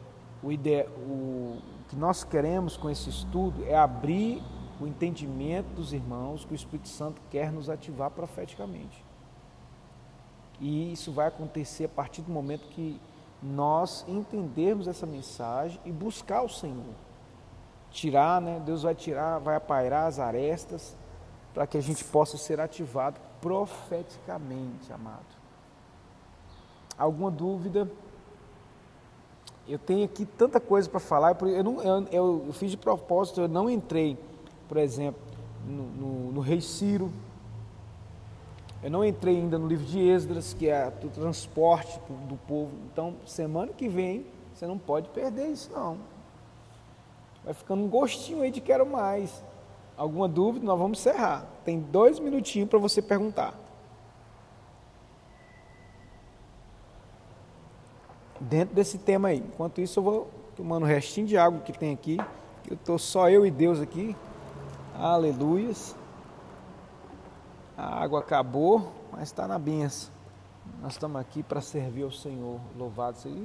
o, 0.43 0.53
ide... 0.53 0.83
o 1.07 1.59
que 1.89 1.97
nós 1.97 2.23
queremos 2.23 2.77
com 2.77 2.91
esse 2.91 3.09
estudo 3.09 3.65
é 3.65 3.77
abrir 3.77 4.43
o 4.81 4.87
entendimento 4.87 5.69
dos 5.75 5.93
irmãos 5.93 6.45
que 6.45 6.53
o 6.53 6.55
Espírito 6.55 6.89
Santo 6.89 7.21
quer 7.31 7.51
nos 7.51 7.69
ativar 7.69 8.11
profeticamente. 8.11 9.08
E 10.61 10.93
isso 10.93 11.13
vai 11.13 11.29
acontecer 11.29 11.85
a 11.85 11.89
partir 11.89 12.23
do 12.23 12.33
momento 12.33 12.67
que 12.69 13.01
nós 13.43 14.05
entendermos 14.09 14.89
essa 14.89 15.07
mensagem 15.07 15.81
e 15.85 15.93
buscar 15.93 16.43
o 16.43 16.49
Senhor 16.49 16.95
tirar, 17.91 18.41
né? 18.41 18.61
Deus 18.65 18.83
vai 18.83 18.95
tirar, 18.95 19.39
vai 19.39 19.57
apairar 19.57 20.07
as 20.07 20.19
arestas 20.19 20.97
para 21.55 21.67
que 21.67 21.77
a 21.77 21.81
gente 21.81 22.05
possa 22.05 22.37
ser 22.37 22.61
ativado 22.61 23.21
profeticamente, 23.41 24.93
amado. 24.93 25.27
Alguma 26.97 27.31
dúvida? 27.31 27.91
Eu 29.67 29.79
tenho 29.79 30.05
aqui 30.05 30.25
tanta 30.25 30.59
coisa 30.61 30.89
para 30.89 31.01
falar, 31.01 31.37
eu, 31.43 31.63
não, 31.63 31.83
eu, 31.83 32.09
eu, 32.47 32.53
fiz 32.53 32.71
de 32.71 32.77
propósito, 32.77 33.43
eu 33.43 33.49
não 33.49 33.69
entrei, 33.69 34.19
por 34.67 34.79
exemplo, 34.79 35.21
no, 35.67 35.83
no, 35.83 36.33
no 36.33 36.41
Rei 36.41 36.61
Ciro, 36.61 37.13
eu 38.83 38.91
não 38.91 39.05
entrei 39.05 39.37
ainda 39.37 39.59
no 39.59 39.67
livro 39.67 39.85
de 39.85 39.99
Esdras, 39.99 40.55
que 40.55 40.69
é 40.69 40.93
o 41.03 41.09
transporte 41.09 41.99
do 42.29 42.37
povo. 42.47 42.71
Então, 42.93 43.17
semana 43.27 43.73
que 43.73 43.89
vem, 43.89 44.25
você 44.55 44.67
não 44.67 44.79
pode 44.79 45.09
perder 45.09 45.49
isso, 45.49 45.71
não. 45.73 45.99
Vai 47.45 47.55
ficando 47.55 47.83
um 47.83 47.89
gostinho 47.89 48.43
aí 48.43 48.51
de 48.51 48.61
quero 48.61 48.87
mais. 48.87 49.43
Alguma 49.97 50.29
dúvida? 50.29 50.65
Nós 50.65 50.79
vamos 50.79 51.01
encerrar. 51.01 51.45
Tem 51.65 51.81
dois 51.81 52.21
minutinhos 52.21 52.69
para 52.69 52.79
você 52.79 53.03
perguntar. 53.03 53.53
Dentro 58.41 58.77
desse 58.77 58.99
tema 58.99 59.29
aí. 59.29 59.39
Enquanto 59.39 59.81
isso, 59.81 59.99
eu 59.99 60.05
vou 60.05 60.31
tomando 60.55 60.85
o 60.85 60.87
restinho 60.87 61.27
de 61.27 61.37
água 61.37 61.61
que 61.61 61.73
tem 61.73 61.93
aqui. 61.93 62.17
Eu 62.71 62.75
estou 62.75 62.97
só 62.97 63.29
eu 63.29 63.45
e 63.45 63.51
Deus 63.51 63.81
aqui. 63.81 64.15
Aleluias. 64.95 65.97
A 67.79 68.03
água 68.03 68.19
acabou, 68.19 68.93
mas 69.13 69.29
está 69.29 69.47
na 69.47 69.57
benção. 69.57 70.13
Nós 70.83 70.95
estamos 70.95 71.21
aqui 71.21 71.45
para 71.45 71.61
servir 71.61 72.03
ao 72.03 72.11
Senhor. 72.11 72.61
Louvado 72.77 73.17
seja. 73.19 73.37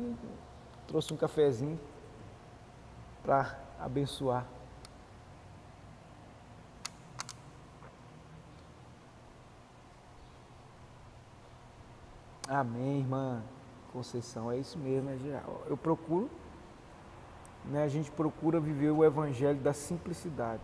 Trouxe 0.88 1.13
um 1.13 1.17
cafezinho 1.17 1.79
para 3.21 3.55
abençoar. 3.79 4.43
Amém, 12.49 13.01
irmã 13.01 13.43
Conceição. 13.91 14.51
É 14.51 14.57
isso 14.57 14.79
mesmo, 14.79 15.11
é 15.11 15.43
Eu 15.67 15.77
procuro, 15.77 16.27
né, 17.65 17.84
a 17.84 17.88
gente 17.88 18.09
procura 18.09 18.59
viver 18.59 18.89
o 18.89 19.05
evangelho 19.05 19.59
da 19.59 19.73
simplicidade. 19.73 20.63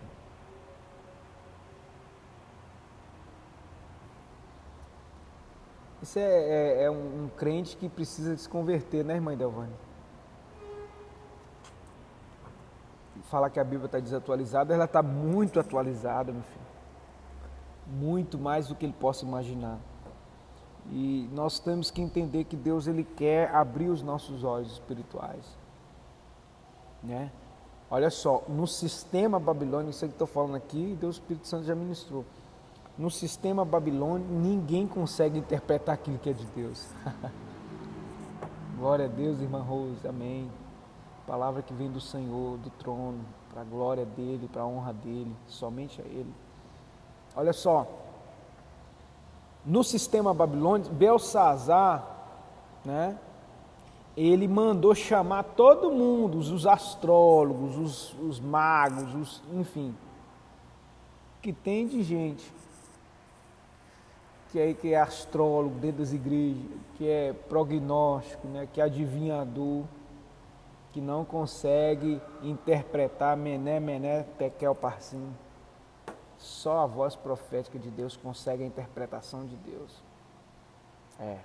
Isso 6.02 6.18
é, 6.18 6.24
é, 6.24 6.84
é 6.84 6.92
um, 6.92 7.26
um, 7.26 7.30
crente 7.36 7.76
que 7.76 7.90
precisa 7.90 8.36
se 8.38 8.48
converter, 8.48 9.04
né, 9.04 9.16
irmã 9.16 9.36
Delvane? 9.36 9.74
falar 13.30 13.50
que 13.52 13.60
a 13.60 13.64
Bíblia 13.64 13.86
está 13.86 14.00
desatualizada, 14.00 14.74
ela 14.74 14.86
está 14.86 15.04
muito 15.04 15.60
atualizada, 15.60 16.32
meu 16.32 16.42
filho. 16.42 16.66
Muito 17.86 18.38
mais 18.40 18.68
do 18.68 18.76
que 18.76 18.86
ele 18.86 18.96
possa 19.00 19.24
imaginar. 19.24 19.78
E 20.92 21.30
nós 21.32 21.60
temos 21.60 21.92
que 21.92 22.02
entender 22.02 22.46
que 22.46 22.56
Deus 22.56 22.88
ele 22.88 23.04
quer 23.04 23.54
abrir 23.54 23.90
os 23.90 24.02
nossos 24.02 24.44
olhos 24.44 24.72
espirituais. 24.74 25.46
Né? 27.04 27.32
Olha 27.90 28.10
só, 28.10 28.44
no 28.48 28.66
sistema 28.66 29.40
babilônico, 29.40 29.92
isso 29.92 30.06
que 30.06 30.12
estou 30.12 30.28
falando 30.28 30.56
aqui, 30.56 30.98
Deus 31.00 31.16
Espírito 31.16 31.48
Santo 31.48 31.66
já 31.66 31.76
ministrou. 31.76 32.26
No 33.00 33.10
sistema 33.10 33.66
babilônico, 33.66 34.32
ninguém 34.32 34.86
consegue 34.86 35.40
interpretar 35.40 35.96
aquilo 35.96 36.20
que 36.20 36.30
é 36.30 36.34
de 36.34 36.46
Deus. 36.48 36.88
Glória 38.78 39.06
a 39.06 39.08
Deus, 39.08 39.42
irmã 39.42 39.62
Rose, 39.64 40.08
amém 40.08 40.48
palavra 41.30 41.62
que 41.62 41.72
vem 41.76 41.92
do 41.92 42.02
Senhor, 42.02 42.58
do 42.58 42.72
trono, 42.72 43.24
para 43.52 43.62
a 43.62 43.64
glória 43.64 44.04
dele, 44.04 44.50
para 44.52 44.64
a 44.64 44.66
honra 44.66 44.92
dele, 44.92 45.32
somente 45.48 46.02
a 46.02 46.04
ele. 46.04 46.34
Olha 47.36 47.54
só, 47.54 47.88
no 49.64 49.84
sistema 49.84 50.34
babilônico, 50.34 50.92
Belsazar, 50.92 52.04
né, 52.84 53.16
ele 54.18 54.48
mandou 54.48 54.96
chamar 54.96 55.44
todo 55.44 55.92
mundo, 55.92 56.40
os 56.40 56.66
astrólogos, 56.66 57.78
os, 57.78 58.14
os 58.28 58.40
magos, 58.40 59.14
os, 59.14 59.44
enfim, 59.54 59.96
que 61.44 61.54
tem 61.54 61.88
de 61.88 62.02
gente 62.02 62.52
que 64.52 64.60
é, 64.60 64.74
que 64.74 64.94
é 64.94 65.00
astrólogo 65.00 65.76
dentro 65.80 66.00
das 66.00 66.12
igrejas, 66.12 66.64
que 66.96 67.08
é 67.08 67.34
prognóstico, 67.34 68.48
né, 68.48 68.68
que 68.72 68.82
é 68.82 68.84
adivinhador, 68.84 69.84
que 70.92 71.00
não 71.00 71.24
consegue 71.24 72.20
interpretar 72.42 73.38
mené, 73.38 73.80
mené, 73.80 74.24
tekel, 74.38 74.74
parsim. 74.74 75.32
Só 76.38 76.80
a 76.80 76.86
voz 76.86 77.16
profética 77.16 77.78
de 77.78 77.92
Deus 77.92 78.18
consegue 78.18 78.64
a 78.64 78.66
interpretação 78.66 79.46
de 79.46 79.56
Deus. 79.58 80.04
É. 81.20 81.38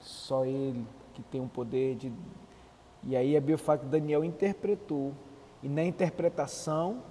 Só 0.00 0.44
Ele 0.44 0.86
que 1.14 1.22
tem 1.22 1.40
o 1.40 1.48
poder 1.48 1.94
de. 1.96 2.12
E 3.02 3.16
aí 3.16 3.36
a 3.36 3.40
Bíblia 3.40 3.56
fala 3.56 3.78
que 3.78 3.86
Daniel 3.86 4.24
interpretou. 4.24 5.12
E 5.62 5.68
na 5.68 5.84
interpretação, 5.84 7.02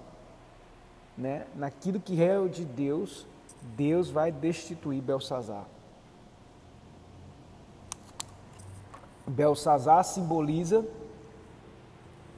né, 1.16 1.46
naquilo 1.54 1.98
que 1.98 2.22
é 2.22 2.38
de 2.46 2.64
Deus, 2.64 3.26
Deus 3.74 4.10
vai 4.10 4.30
destituir 4.30 5.02
Belsazar. 5.02 5.66
Belsazar 9.26 10.04
simboliza 10.04 10.86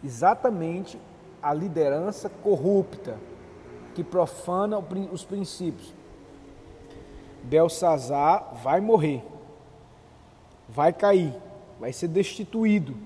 exatamente 0.02 0.98
a 1.42 1.52
liderança 1.52 2.28
corrupta 2.28 3.18
que 3.94 4.02
profana 4.02 4.78
os 5.12 5.24
princípios. 5.24 5.92
Belsazar 7.42 8.54
vai 8.62 8.80
morrer, 8.80 9.24
vai 10.68 10.92
cair, 10.92 11.34
vai 11.78 11.92
ser 11.92 12.08
destituído 12.08 12.96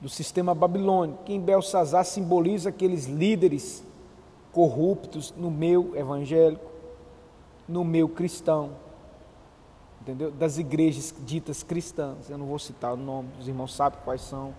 do 0.00 0.08
sistema 0.08 0.54
babilônico. 0.54 1.24
Quem 1.24 1.40
Belsazar 1.40 2.04
simboliza 2.04 2.70
aqueles 2.70 3.06
líderes 3.06 3.84
corruptos 4.52 5.32
no 5.36 5.50
meio 5.50 5.96
evangélico, 5.96 6.70
no 7.68 7.84
meio 7.84 8.08
cristão, 8.08 8.70
entendeu? 10.00 10.30
Das 10.30 10.58
igrejas 10.58 11.14
ditas 11.20 11.62
cristãs. 11.62 12.28
Eu 12.28 12.38
não 12.38 12.46
vou 12.46 12.58
citar 12.58 12.94
o 12.94 12.96
nome, 12.96 13.28
os 13.38 13.46
irmãos 13.46 13.74
sabem 13.74 13.98
quais 14.04 14.20
são. 14.22 14.54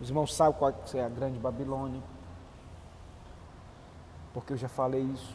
Os 0.00 0.08
irmãos 0.08 0.34
sabem 0.34 0.58
qual 0.58 0.74
é 0.94 1.04
a 1.04 1.08
grande 1.08 1.38
Babilônia. 1.38 2.00
Porque 4.34 4.52
eu 4.52 4.56
já 4.56 4.68
falei 4.68 5.02
isso. 5.02 5.34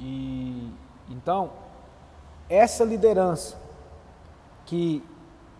E 0.00 0.72
então, 1.10 1.50
essa 2.48 2.84
liderança 2.84 3.58
que 4.64 5.02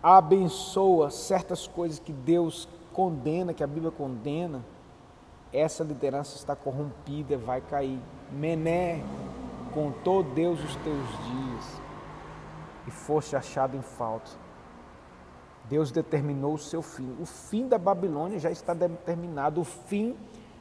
abençoa 0.02 1.10
certas 1.10 1.66
coisas 1.66 1.98
que 1.98 2.12
Deus 2.12 2.68
condena, 2.92 3.54
que 3.54 3.64
a 3.64 3.66
Bíblia 3.66 3.90
condena, 3.90 4.64
essa 5.52 5.82
liderança 5.82 6.36
está 6.36 6.54
corrompida, 6.54 7.36
vai 7.36 7.60
cair. 7.60 8.00
Mené 8.30 9.02
contou 9.72 10.22
Deus 10.22 10.62
os 10.62 10.76
teus 10.76 11.08
dias 11.08 11.80
e 12.86 12.90
foste 12.90 13.36
achado 13.36 13.76
em 13.76 13.82
falta. 13.82 14.30
Deus 15.68 15.90
determinou 15.90 16.54
o 16.54 16.58
seu 16.58 16.82
fim. 16.82 17.14
O 17.20 17.26
fim 17.26 17.68
da 17.68 17.78
Babilônia 17.78 18.38
já 18.38 18.50
está 18.50 18.72
determinado, 18.72 19.60
o 19.60 19.64
fim 19.64 20.16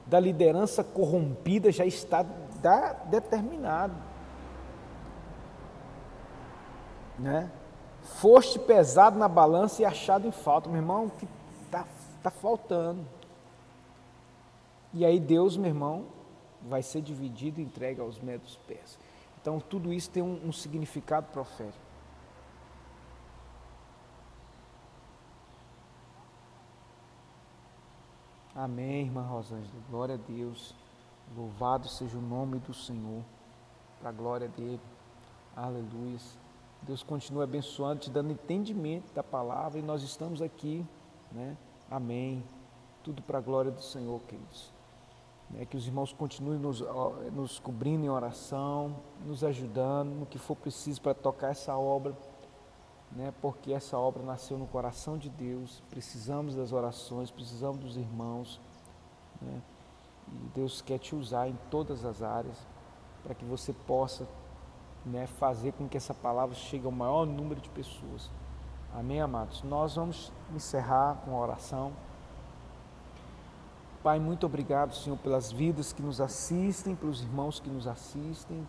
da 0.05 0.19
liderança 0.19 0.83
corrompida 0.83 1.71
já 1.71 1.85
está 1.85 2.23
determinado. 3.09 3.95
Né? 7.17 7.49
Foste 8.03 8.59
pesado 8.59 9.17
na 9.17 9.27
balança 9.27 9.81
e 9.81 9.85
achado 9.85 10.27
em 10.27 10.31
falta. 10.31 10.69
Meu 10.69 10.81
irmão, 10.81 11.09
que 11.09 11.27
está 11.65 11.85
tá 12.21 12.29
faltando. 12.29 13.05
E 14.93 15.05
aí 15.05 15.19
Deus, 15.19 15.57
meu 15.57 15.69
irmão, 15.69 16.05
vai 16.61 16.81
ser 16.81 17.01
dividido 17.01 17.59
e 17.59 17.63
entregue 17.63 18.01
aos 18.01 18.19
medos 18.19 18.59
pés. 18.67 18.97
Então 19.41 19.59
tudo 19.59 19.93
isso 19.93 20.09
tem 20.09 20.23
um, 20.23 20.47
um 20.47 20.51
significado 20.51 21.27
profético. 21.31 21.87
Amém, 28.55 29.03
irmã 29.03 29.21
Rosângela. 29.21 29.79
Glória 29.89 30.15
a 30.15 30.17
Deus. 30.17 30.73
Louvado 31.35 31.87
seja 31.87 32.17
o 32.17 32.21
nome 32.21 32.57
do 32.59 32.73
Senhor. 32.73 33.23
Para 33.99 34.09
a 34.09 34.11
glória 34.11 34.47
dele. 34.47 34.81
Aleluia. 35.55 36.17
Deus 36.81 37.03
continua 37.03 37.43
abençoando, 37.43 38.01
te 38.01 38.09
dando 38.09 38.31
entendimento 38.31 39.13
da 39.13 39.23
palavra 39.23 39.79
e 39.79 39.81
nós 39.81 40.01
estamos 40.03 40.41
aqui, 40.41 40.85
né? 41.31 41.55
Amém. 41.89 42.43
Tudo 43.03 43.21
para 43.21 43.37
a 43.37 43.41
glória 43.41 43.71
do 43.71 43.81
Senhor, 43.81 44.19
queridos. 44.21 44.76
Né, 45.49 45.65
que 45.65 45.77
os 45.77 45.87
irmãos 45.87 46.11
continuem 46.11 46.59
nos, 46.59 46.81
nos 47.33 47.59
cobrindo 47.59 48.05
em 48.05 48.09
oração, 48.09 48.97
nos 49.25 49.43
ajudando 49.43 50.09
no 50.09 50.25
que 50.25 50.37
for 50.37 50.55
preciso 50.55 51.01
para 51.01 51.13
tocar 51.13 51.51
essa 51.51 51.77
obra, 51.77 52.17
né, 53.11 53.33
porque 53.41 53.71
essa 53.71 53.97
obra 53.97 54.21
nasceu 54.23 54.57
no 54.57 54.67
coração 54.67 55.17
de 55.17 55.29
Deus. 55.29 55.81
Precisamos 55.89 56.55
das 56.55 56.73
orações, 56.73 57.31
precisamos 57.31 57.77
dos 57.77 57.95
irmãos. 57.95 58.59
Né, 59.41 59.61
e 60.27 60.49
Deus 60.53 60.81
quer 60.81 60.99
te 60.99 61.15
usar 61.15 61.47
em 61.47 61.57
todas 61.69 62.03
as 62.03 62.21
áreas 62.21 62.57
para 63.23 63.33
que 63.33 63.45
você 63.45 63.71
possa 63.71 64.27
né, 65.05 65.27
fazer 65.27 65.73
com 65.73 65.87
que 65.87 65.97
essa 65.97 66.13
palavra 66.13 66.55
chegue 66.55 66.85
ao 66.85 66.91
maior 66.91 67.25
número 67.25 67.61
de 67.61 67.69
pessoas. 67.69 68.29
Amém, 68.93 69.21
amados? 69.21 69.63
Nós 69.63 69.95
vamos 69.95 70.31
encerrar 70.53 71.21
com 71.23 71.35
a 71.35 71.39
oração. 71.39 71.93
Pai, 74.07 74.21
muito 74.21 74.45
obrigado, 74.45 74.95
Senhor, 74.95 75.17
pelas 75.17 75.51
vidas 75.51 75.91
que 75.91 76.01
nos 76.01 76.21
assistem, 76.21 76.95
pelos 76.95 77.21
irmãos 77.21 77.59
que 77.59 77.69
nos 77.69 77.85
assistem. 77.87 78.65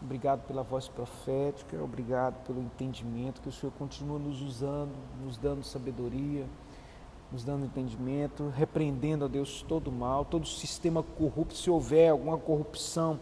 Obrigado 0.00 0.46
pela 0.46 0.62
voz 0.62 0.88
profética, 0.88 1.76
obrigado 1.82 2.42
pelo 2.46 2.62
entendimento 2.62 3.42
que 3.42 3.50
o 3.50 3.52
Senhor 3.52 3.72
continua 3.72 4.18
nos 4.18 4.40
usando, 4.40 4.94
nos 5.22 5.36
dando 5.36 5.62
sabedoria, 5.62 6.46
nos 7.30 7.44
dando 7.44 7.66
entendimento, 7.66 8.48
repreendendo, 8.56 9.26
a 9.26 9.28
Deus, 9.28 9.60
todo 9.68 9.92
mal, 9.92 10.24
todo 10.24 10.46
sistema 10.46 11.02
corrupto, 11.02 11.54
se 11.54 11.68
houver 11.68 12.08
alguma 12.08 12.38
corrupção 12.38 13.20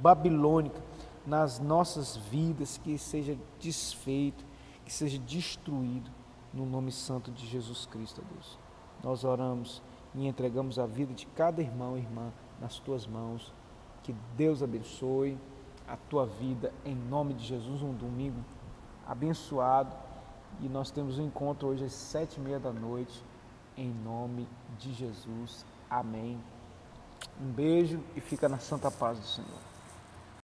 babilônica 0.00 0.80
nas 1.26 1.58
nossas 1.58 2.16
vidas, 2.16 2.78
que 2.78 2.96
seja 2.98 3.36
desfeito, 3.58 4.44
que 4.84 4.92
seja 4.92 5.18
destruído, 5.18 6.08
no 6.52 6.64
nome 6.64 6.92
santo 6.92 7.32
de 7.32 7.44
Jesus 7.48 7.84
Cristo, 7.84 8.22
Deus. 8.32 8.56
Nós 9.02 9.24
oramos 9.24 9.82
e 10.14 10.26
entregamos 10.26 10.78
a 10.78 10.86
vida 10.86 11.12
de 11.12 11.26
cada 11.26 11.60
irmão 11.60 11.96
e 11.96 12.00
irmã 12.00 12.32
nas 12.60 12.78
tuas 12.78 13.06
mãos. 13.06 13.52
Que 14.02 14.14
Deus 14.36 14.62
abençoe 14.62 15.36
a 15.88 15.96
tua 15.96 16.26
vida 16.26 16.72
em 16.84 16.94
nome 16.94 17.34
de 17.34 17.44
Jesus. 17.44 17.82
Um 17.82 17.92
domingo 17.92 18.42
abençoado 19.06 19.94
e 20.60 20.68
nós 20.68 20.90
temos 20.90 21.18
um 21.18 21.26
encontro 21.26 21.68
hoje 21.68 21.84
às 21.84 21.92
sete 21.92 22.36
e 22.36 22.40
meia 22.40 22.58
da 22.58 22.72
noite 22.72 23.22
em 23.76 23.92
nome 24.04 24.46
de 24.78 24.92
Jesus. 24.92 25.64
Amém. 25.90 26.38
Um 27.40 27.50
beijo 27.50 28.00
e 28.14 28.20
fica 28.20 28.48
na 28.48 28.58
santa 28.58 28.90
paz 28.90 29.18
do 29.18 29.26
Senhor. 29.26 29.73